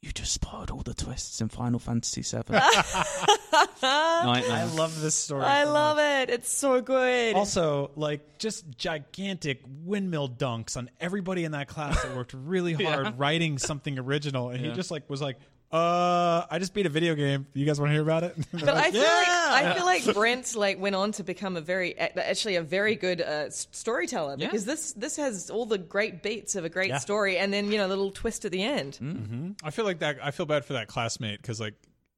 [0.00, 2.42] "You just spoiled all the twists in Final Fantasy VII."
[3.82, 5.42] I love this story.
[5.42, 6.04] I love much.
[6.28, 6.30] it.
[6.30, 7.34] It's so good.
[7.34, 13.18] Also, like just gigantic windmill dunks on everybody in that class that worked really hard
[13.18, 15.38] writing something original, and he just like was like,
[15.72, 17.46] "Uh, I just beat a video game.
[17.52, 20.54] You guys want to hear about it?" But I feel like I feel like Brent
[20.56, 24.46] like went on to become a very actually a very good uh, storyteller Yeah.
[24.46, 26.98] because this this has all the great beats of a great Yeah.
[26.98, 29.56] story and then you know a little twist at the end.
[29.62, 30.18] I feel like that.
[30.22, 31.74] I feel bad for that classmate because like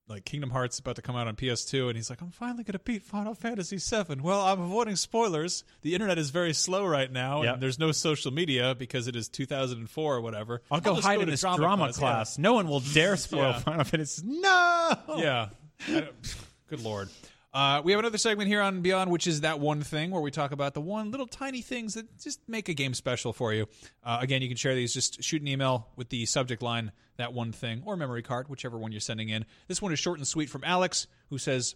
[0.08, 2.64] like Kingdom Hearts is about to come out on PS2, and he's like, I'm finally
[2.64, 4.20] gonna beat Final Fantasy VII.
[4.20, 5.64] Well, I'm avoiding spoilers.
[5.82, 7.54] The internet is very slow right now, Yep.
[7.54, 10.62] and there's no social media because it is 2004 or whatever.
[10.70, 12.38] I'll go hide to in this drama, class.
[12.38, 13.58] No one will dare spoil Yeah.
[13.60, 14.22] Final Fantasy.
[14.26, 14.92] No.
[15.16, 15.48] Yeah.
[16.68, 17.08] Good lord.
[17.52, 20.30] Uh, we have another segment here on Beyond, which is that one thing where we
[20.30, 23.66] talk about the one little tiny things that just make a game special for you.
[24.04, 24.92] Uh, again, you can share these.
[24.92, 28.78] Just shoot an email with the subject line, that one thing, or memory card, whichever
[28.78, 29.44] one you're sending in.
[29.66, 31.74] This one is short and sweet from Alex, who says,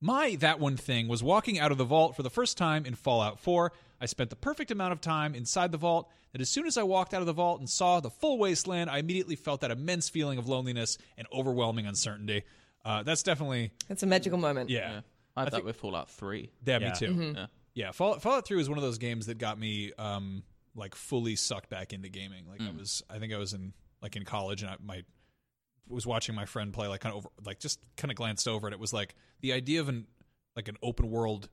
[0.00, 2.94] My that one thing was walking out of the vault for the first time in
[2.94, 3.72] Fallout 4.
[4.00, 6.82] I spent the perfect amount of time inside the vault that as soon as I
[6.82, 10.08] walked out of the vault and saw the full wasteland, I immediately felt that immense
[10.08, 12.42] feeling of loneliness and overwhelming uncertainty.
[12.84, 14.70] Uh, that's definitely, It's a magical moment.
[14.70, 14.80] yeah.
[14.84, 15.02] I had
[15.36, 16.50] I that think- with Fallout 3.
[16.66, 16.88] Yeah, Yeah.
[16.88, 17.06] me too.
[17.06, 17.36] Mm-hmm.
[17.36, 17.46] Yeah.
[17.74, 20.42] Yeah, Fallout, Fallout 3 was one of those games that got me um
[20.74, 22.44] like fully sucked back into gaming.
[22.50, 23.72] Like I was I think I was in
[24.02, 25.02] like in college and I my
[25.88, 28.66] was watching my friend play like kind of over like just kind of glanced over
[28.66, 30.06] and it was like the idea of an
[30.56, 31.48] like an open world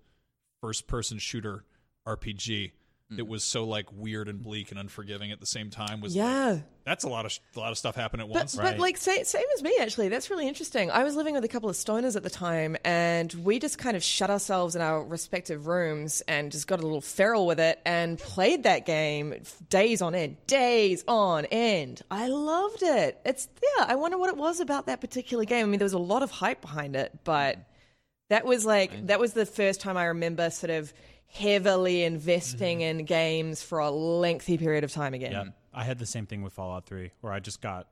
[0.61, 1.65] first person shooter
[2.07, 2.71] RPG
[3.11, 3.27] that mm.
[3.27, 6.60] was so like weird and bleak and unforgiving at the same time was like, Yeah.
[6.84, 8.56] that's a lot of sh- a lot of stuff happened at But, once.
[8.56, 10.10] but like sa- same as me actually.
[10.10, 10.91] That's really interesting.
[10.91, 13.98] I was living with a couple of stoners at the time and we just kind
[13.98, 17.80] of shut ourselves in our respective rooms and just got a little feral with it
[17.84, 19.34] and played that game
[19.69, 22.03] days on end days on end.
[22.11, 23.19] I loved it.
[23.26, 25.65] It's yeah i wonder what it was about that particular game.
[25.65, 27.64] I mean there was a lot of hype behind it but mm.
[28.30, 30.94] that was like that was the first time i remember sort of
[31.31, 32.99] heavily investing mm-hmm.
[32.99, 35.31] in games for a lengthy period of time again.
[35.31, 35.43] Yeah,
[35.73, 37.88] I had the same thing with Fallout 3, where I just got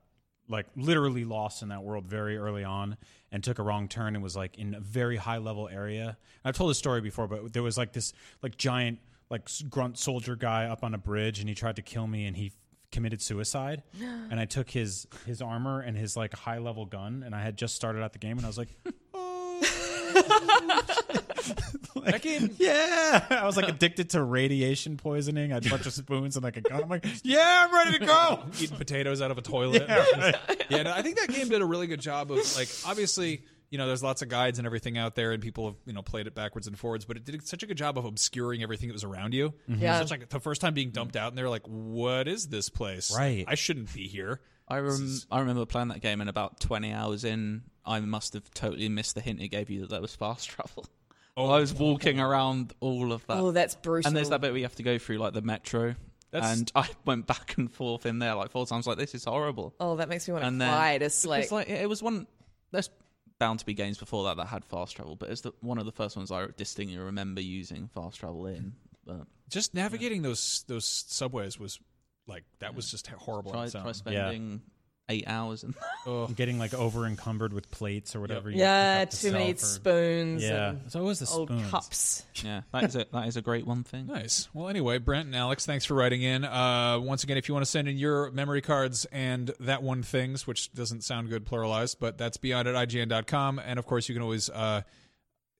[0.48, 2.96] like literally lost in that world very early on
[3.30, 6.16] and took a wrong turn and was like in a very high level area.
[6.44, 8.12] I've told this story before, but there was like this
[8.42, 8.98] like giant
[9.30, 12.36] like grunt soldier guy up on a bridge and he tried to kill me and
[12.36, 12.52] he
[12.90, 13.82] committed suicide.
[14.30, 17.56] And I took his his armor and his like high level gun and I had
[17.56, 18.68] just started out the game and I was like
[22.04, 25.92] that game yeah I was like addicted to radiation poisoning I had a bunch of
[25.92, 29.30] spoons and like a gun I'm like yeah I'm ready to go eating potatoes out
[29.30, 29.84] of a toilet.
[30.70, 33.78] Yeah, no, I think that game did a really good job of like obviously you
[33.78, 36.26] know there's lots of guides and everything out there and people have you know played
[36.26, 38.94] it backwards and forwards, but it did such a good job of obscuring everything that
[38.94, 39.52] was around you.
[39.68, 39.82] Mm-hmm.
[39.82, 39.98] Yeah.
[39.98, 43.14] such like the first time being dumped out and they're like, "What is this place?
[43.16, 43.44] Right.
[43.46, 44.40] I shouldn't be here."
[44.70, 48.50] I rem- I remember playing that game and about 20 hours in, I must have
[48.52, 50.86] totally missed the hint it gave you that there was fast travel.
[51.36, 53.36] Oh, I was walking around all of that.
[53.38, 55.42] oh that's brutal and there's that bit where you have to go through like the
[55.42, 55.94] metro.
[56.30, 58.86] That's- and I went back and forth in there like four times.
[58.86, 59.74] Like this is horrible.
[59.80, 60.92] Oh, that makes me want to and then cry.
[60.92, 62.26] It's because, like, like it was one.
[62.70, 62.90] There's
[63.38, 65.86] bound to be games before that that had fast travel, but it's the, one of
[65.86, 68.74] the first ones I distinctly remember using fast travel in.
[69.06, 71.78] But Just navigating those those subways was
[72.26, 73.52] like that was just horrible.
[73.52, 73.82] on try, its own.
[73.82, 74.62] try spending
[75.10, 75.74] eight hours and
[76.36, 78.50] getting like over encumbered with plates or whatever.
[78.50, 81.28] you yeah, pick to too many sell for- spoons Yeah, and so it was the
[81.34, 81.70] old spoons.
[81.70, 82.22] cups.
[82.44, 84.06] yeah, that is a that is a great one thing.
[84.06, 84.48] Nice.
[84.52, 86.44] Well, anyway, Brent and Alex, thanks for writing in.
[86.44, 90.02] Uh, once again, if you want to send in your memory cards and that one
[90.02, 93.58] things, which doesn't sound good pluralized, but that's beyond at IGN.com.
[93.58, 94.82] And of course, you can always uh,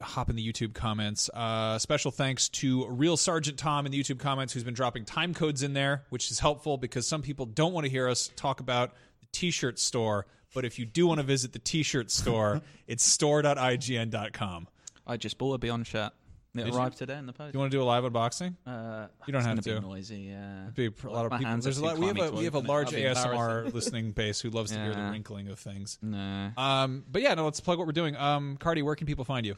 [0.00, 1.28] hop in the YouTube comments.
[1.34, 5.34] Uh, special thanks to Real Sergeant Tom in the YouTube comments, who's been dropping time
[5.34, 8.60] codes in there, which is helpful because some people don't want to hear us talk
[8.60, 8.92] about
[9.32, 10.26] the t shirt store.
[10.54, 14.68] But if you do want to visit the t shirt store, it's store.ign.com.
[15.06, 16.12] I just bought a Beyond shirt.
[16.54, 16.78] It Did you?
[16.78, 17.54] arrived today in the post.
[17.54, 18.56] You want to do a live unboxing?
[18.66, 19.80] Uh, You don't it's have gonna to.
[19.82, 20.64] Be noisy, yeah.
[20.74, 21.50] be a lot of My people.
[21.50, 21.98] hands There's a too lot.
[21.98, 22.72] We have clammy a to we have a open it.
[22.72, 23.72] large That'd be ASMR embarrassing.
[23.74, 25.10] listening base who loves to hear the Yeah.
[25.10, 25.98] wrinkling of things.
[26.02, 26.50] No.
[26.56, 28.16] Um, but yeah, no, let's plug what we're doing.
[28.16, 29.56] Um, Cardy, where can people find you?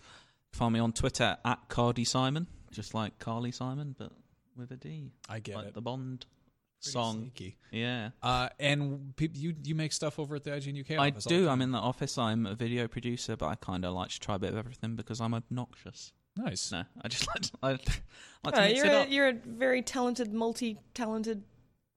[0.52, 4.10] Find me on Twitter at Cardy Simon, just like Carly Simon, but
[4.56, 5.12] with a D.
[5.28, 5.74] I get like it.
[5.74, 6.39] the Bond Pretty
[6.80, 7.20] song.
[7.20, 7.56] sneaky.
[7.70, 8.10] Yeah.
[8.22, 11.26] Uh, and peop you you make stuff over at the IGN UK I office.
[11.26, 11.44] all do.
[11.44, 11.52] time.
[11.52, 12.18] I'm in the office.
[12.18, 14.96] I'm a video producer, but I kind of like to try a bit of everything
[14.96, 16.12] because I'm obnoxious.
[16.36, 16.72] nice.
[16.72, 19.10] No, I just like to, I like to mix you're it a, up.
[19.10, 21.42] you're a very talented, multi-talented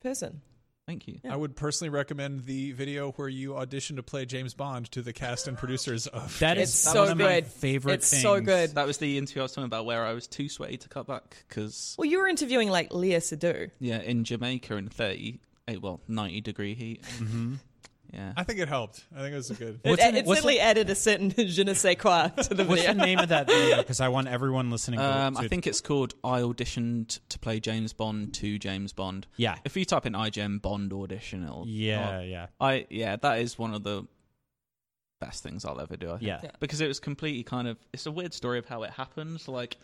[0.02, 0.42] person.
[0.86, 1.20] Thank you.
[1.30, 5.14] I would personally recommend the video where you audition to play James Bond to the
[5.14, 6.38] cast and producers of.
[6.40, 7.48] That is so one of my good.
[7.48, 8.22] favorite It's things.
[8.24, 8.76] so good.
[8.76, 11.08] That was the interview I was talking about where I was too sweaty to cut
[11.08, 13.72] back because Well, you were interviewing like Léa Seydoux.
[13.80, 15.40] yeah, in Jamaica in 30,
[15.70, 17.02] eh, well, 90 degree heat.
[17.18, 17.54] Mm-hmm.
[18.14, 18.34] Yeah.
[18.38, 19.04] I think it helped.
[19.16, 19.80] I think it was a good.
[19.84, 22.82] It, What's it what's certainly added a certain je ne sais quoi to the What's
[22.84, 22.94] video.
[22.94, 23.78] the name of that video?
[23.84, 25.00] Because I want everyone listening.
[25.00, 28.94] To, Um, to, I think it's called I auditioned to play James Bond to James
[28.94, 29.26] Bond.
[29.38, 29.56] Yeah.
[29.66, 33.74] If you type in IGN Bond audition, it'll Yeah, yeah, I yeah, that is one
[33.74, 34.06] of the
[35.20, 36.08] best things I'll ever do.
[36.10, 36.22] I think.
[36.24, 36.40] yeah.
[36.44, 36.52] Yeah.
[36.60, 39.42] because it was completely kind of it's a weird story of how it happened.
[39.48, 39.80] Like I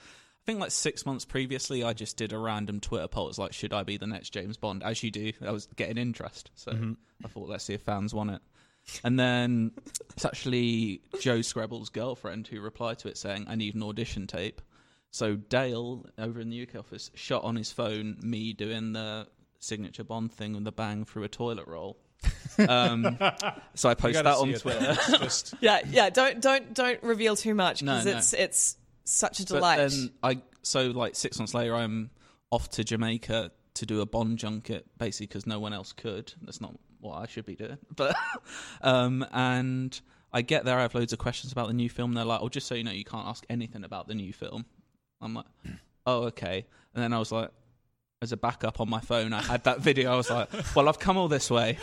[0.50, 3.30] think like six months previously, I just did a random Twitter poll.
[3.30, 4.84] It's like, should I be the next James Bond?
[4.84, 6.94] As you do, I was getting interest, so Mm-hmm.
[7.26, 8.42] I thought let's see if fans want it.
[9.04, 9.72] And then
[10.16, 14.62] it's actually Joe Skrebels' girlfriend who replied to it saying, "I need an audition tape."
[15.12, 19.28] So Dale over in the UK office shot on his phone me doing the
[19.60, 21.98] signature Bond thing with the bang through a toilet roll.
[22.68, 23.18] Um,
[23.76, 24.96] so I post that on see it, though.
[24.96, 25.18] Twitter.
[25.24, 26.10] Just Yeah, yeah.
[26.10, 28.18] Don't don't don't reveal too much because no.
[28.18, 28.78] it's it's
[29.12, 29.78] such a But delight.
[29.78, 32.10] then I so like six months later, I'm
[32.52, 36.34] off to Jamaica to do a Bond junket, basically because no one else could.
[36.42, 37.78] That's not what I should be doing.
[37.96, 38.16] But
[38.82, 40.00] um, and
[40.34, 42.14] I get there, I have loads of questions about the new film.
[42.14, 44.66] They're like, "Oh, just so you know, you can't ask anything about the new film."
[45.22, 45.46] I'm like,
[46.06, 47.50] "Oh, okay." And then I was like,
[48.22, 50.12] as a backup on my phone, I had that video.
[50.12, 51.78] I was like, "Well, I've come all this way.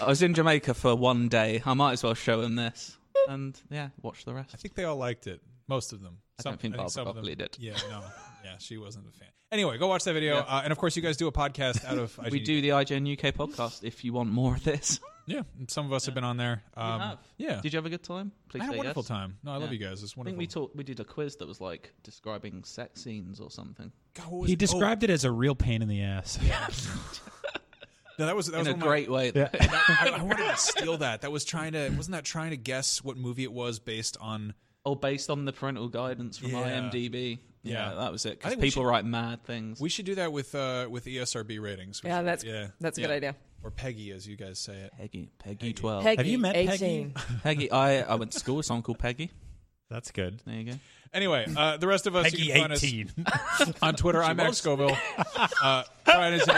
[0.00, 1.62] I was in Jamaica for one day.
[1.64, 2.96] I might as well show them this."
[3.28, 4.50] And yeah, watch the rest.
[4.52, 5.40] I think they all liked it.
[5.68, 6.18] Most of them.
[6.46, 7.56] I don't think Barbara some of them- Buckley did.
[7.58, 8.02] Yeah, no.
[8.44, 9.28] Yeah, she wasn't a fan.
[9.52, 10.38] Anyway, go watch that video.
[10.38, 12.18] Uh, and of course, you guys do a podcast out of.
[12.32, 14.98] We do the IGN UK podcast if you want more of this.
[15.24, 16.64] Yeah, and some of us have been on there.
[16.76, 17.18] Um, have?
[17.38, 17.60] Yeah.
[17.60, 18.32] Did you have a good time?
[18.48, 19.08] Please I had a wonderful yes.
[19.08, 19.38] time.
[19.44, 20.02] No, I love you guys.
[20.02, 20.30] It's wonderful.
[20.36, 20.74] I think we talked.
[20.74, 23.92] We did a quiz that was like describing sex scenes or something.
[24.14, 24.58] God, was He it?
[24.58, 26.40] described it as a real pain in the ass.
[26.42, 26.70] Oh,
[28.18, 29.32] no, that was that was In a one of my- great way.
[29.36, 31.20] I, I wanted to steal that.
[31.22, 34.54] That was trying to wasn't that trying to guess what movie it was based on?
[34.84, 36.62] Oh, based on the parental guidance from Yeah.
[36.80, 37.38] IMDb.
[37.62, 37.94] Yeah, Yeah.
[37.94, 38.38] that was it.
[38.40, 39.80] Because people should- write mad things.
[39.80, 42.00] We should do that with uh, with ESRB ratings.
[42.04, 43.06] Yeah, should- that's yeah, that's a yeah.
[43.06, 43.36] good idea.
[43.62, 44.92] Or Peggy, as you guys say it.
[44.98, 46.02] Peggy, Peggy, twelve.
[46.02, 46.72] Peggy, Have you met Peggy?
[46.72, 47.14] 18.
[47.44, 47.70] Peggy.
[47.70, 49.30] I I went to school with someone called Peggy.
[49.88, 50.40] That's good.
[50.44, 50.78] There you go.
[51.14, 53.12] Anyway, uh, the rest of us Peggy you can find us 18.
[53.82, 54.22] on Twitter.
[54.22, 54.56] I'm Max.
[54.58, 54.96] Scoville.
[55.62, 56.48] Uh, Brian is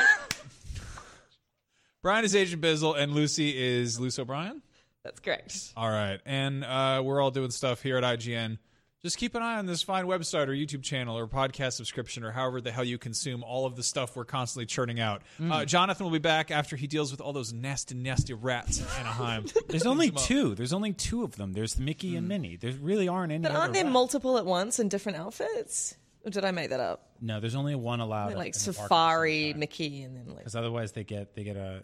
[2.02, 4.62] Brian is Agent Bizzle, and Lucy is Luce O'Brien.
[5.04, 5.72] That's correct.
[5.76, 8.58] All right, and uh, we're all doing stuff here at IGN.
[9.02, 12.30] Just keep an eye on this fine website or YouTube channel or podcast subscription or
[12.30, 15.20] however the hell you consume all of the stuff we're constantly churning out.
[15.38, 18.86] Uh, Jonathon will be back after he deals with all those nasty, nasty rats in
[18.98, 19.44] Anaheim.
[19.68, 20.54] There's only two.
[20.54, 21.52] There's only two of them.
[21.52, 22.56] There's Mickey and Minnie.
[22.56, 23.42] There really aren't any.
[23.42, 23.92] But aren't there rats.
[23.92, 25.96] multiple at once in different outfits?
[26.24, 27.10] Or did I make that up?
[27.20, 28.32] No, there's only one allowed.
[28.32, 29.52] Like in the park at the Safari.
[29.52, 31.82] Mickey, and then like Because otherwise they get they get a,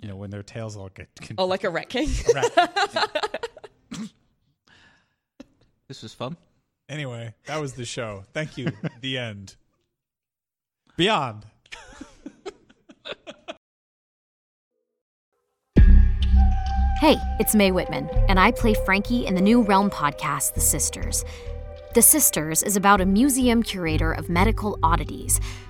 [0.00, 1.08] you know, when their tails all get.
[1.38, 2.08] oh, like a Rat King.
[2.34, 3.48] rat.
[5.88, 6.38] This was fun.
[6.88, 8.24] anyway, that was the show.
[8.32, 8.72] Thank you.
[9.02, 9.56] the end.
[10.96, 11.44] Beyond.
[17.00, 21.24] Hey, it's Mae Whitman, and I play Frankie in the new Realm podcast, The Sisters.
[21.94, 25.40] The Sisters is about a museum curator of medical oddities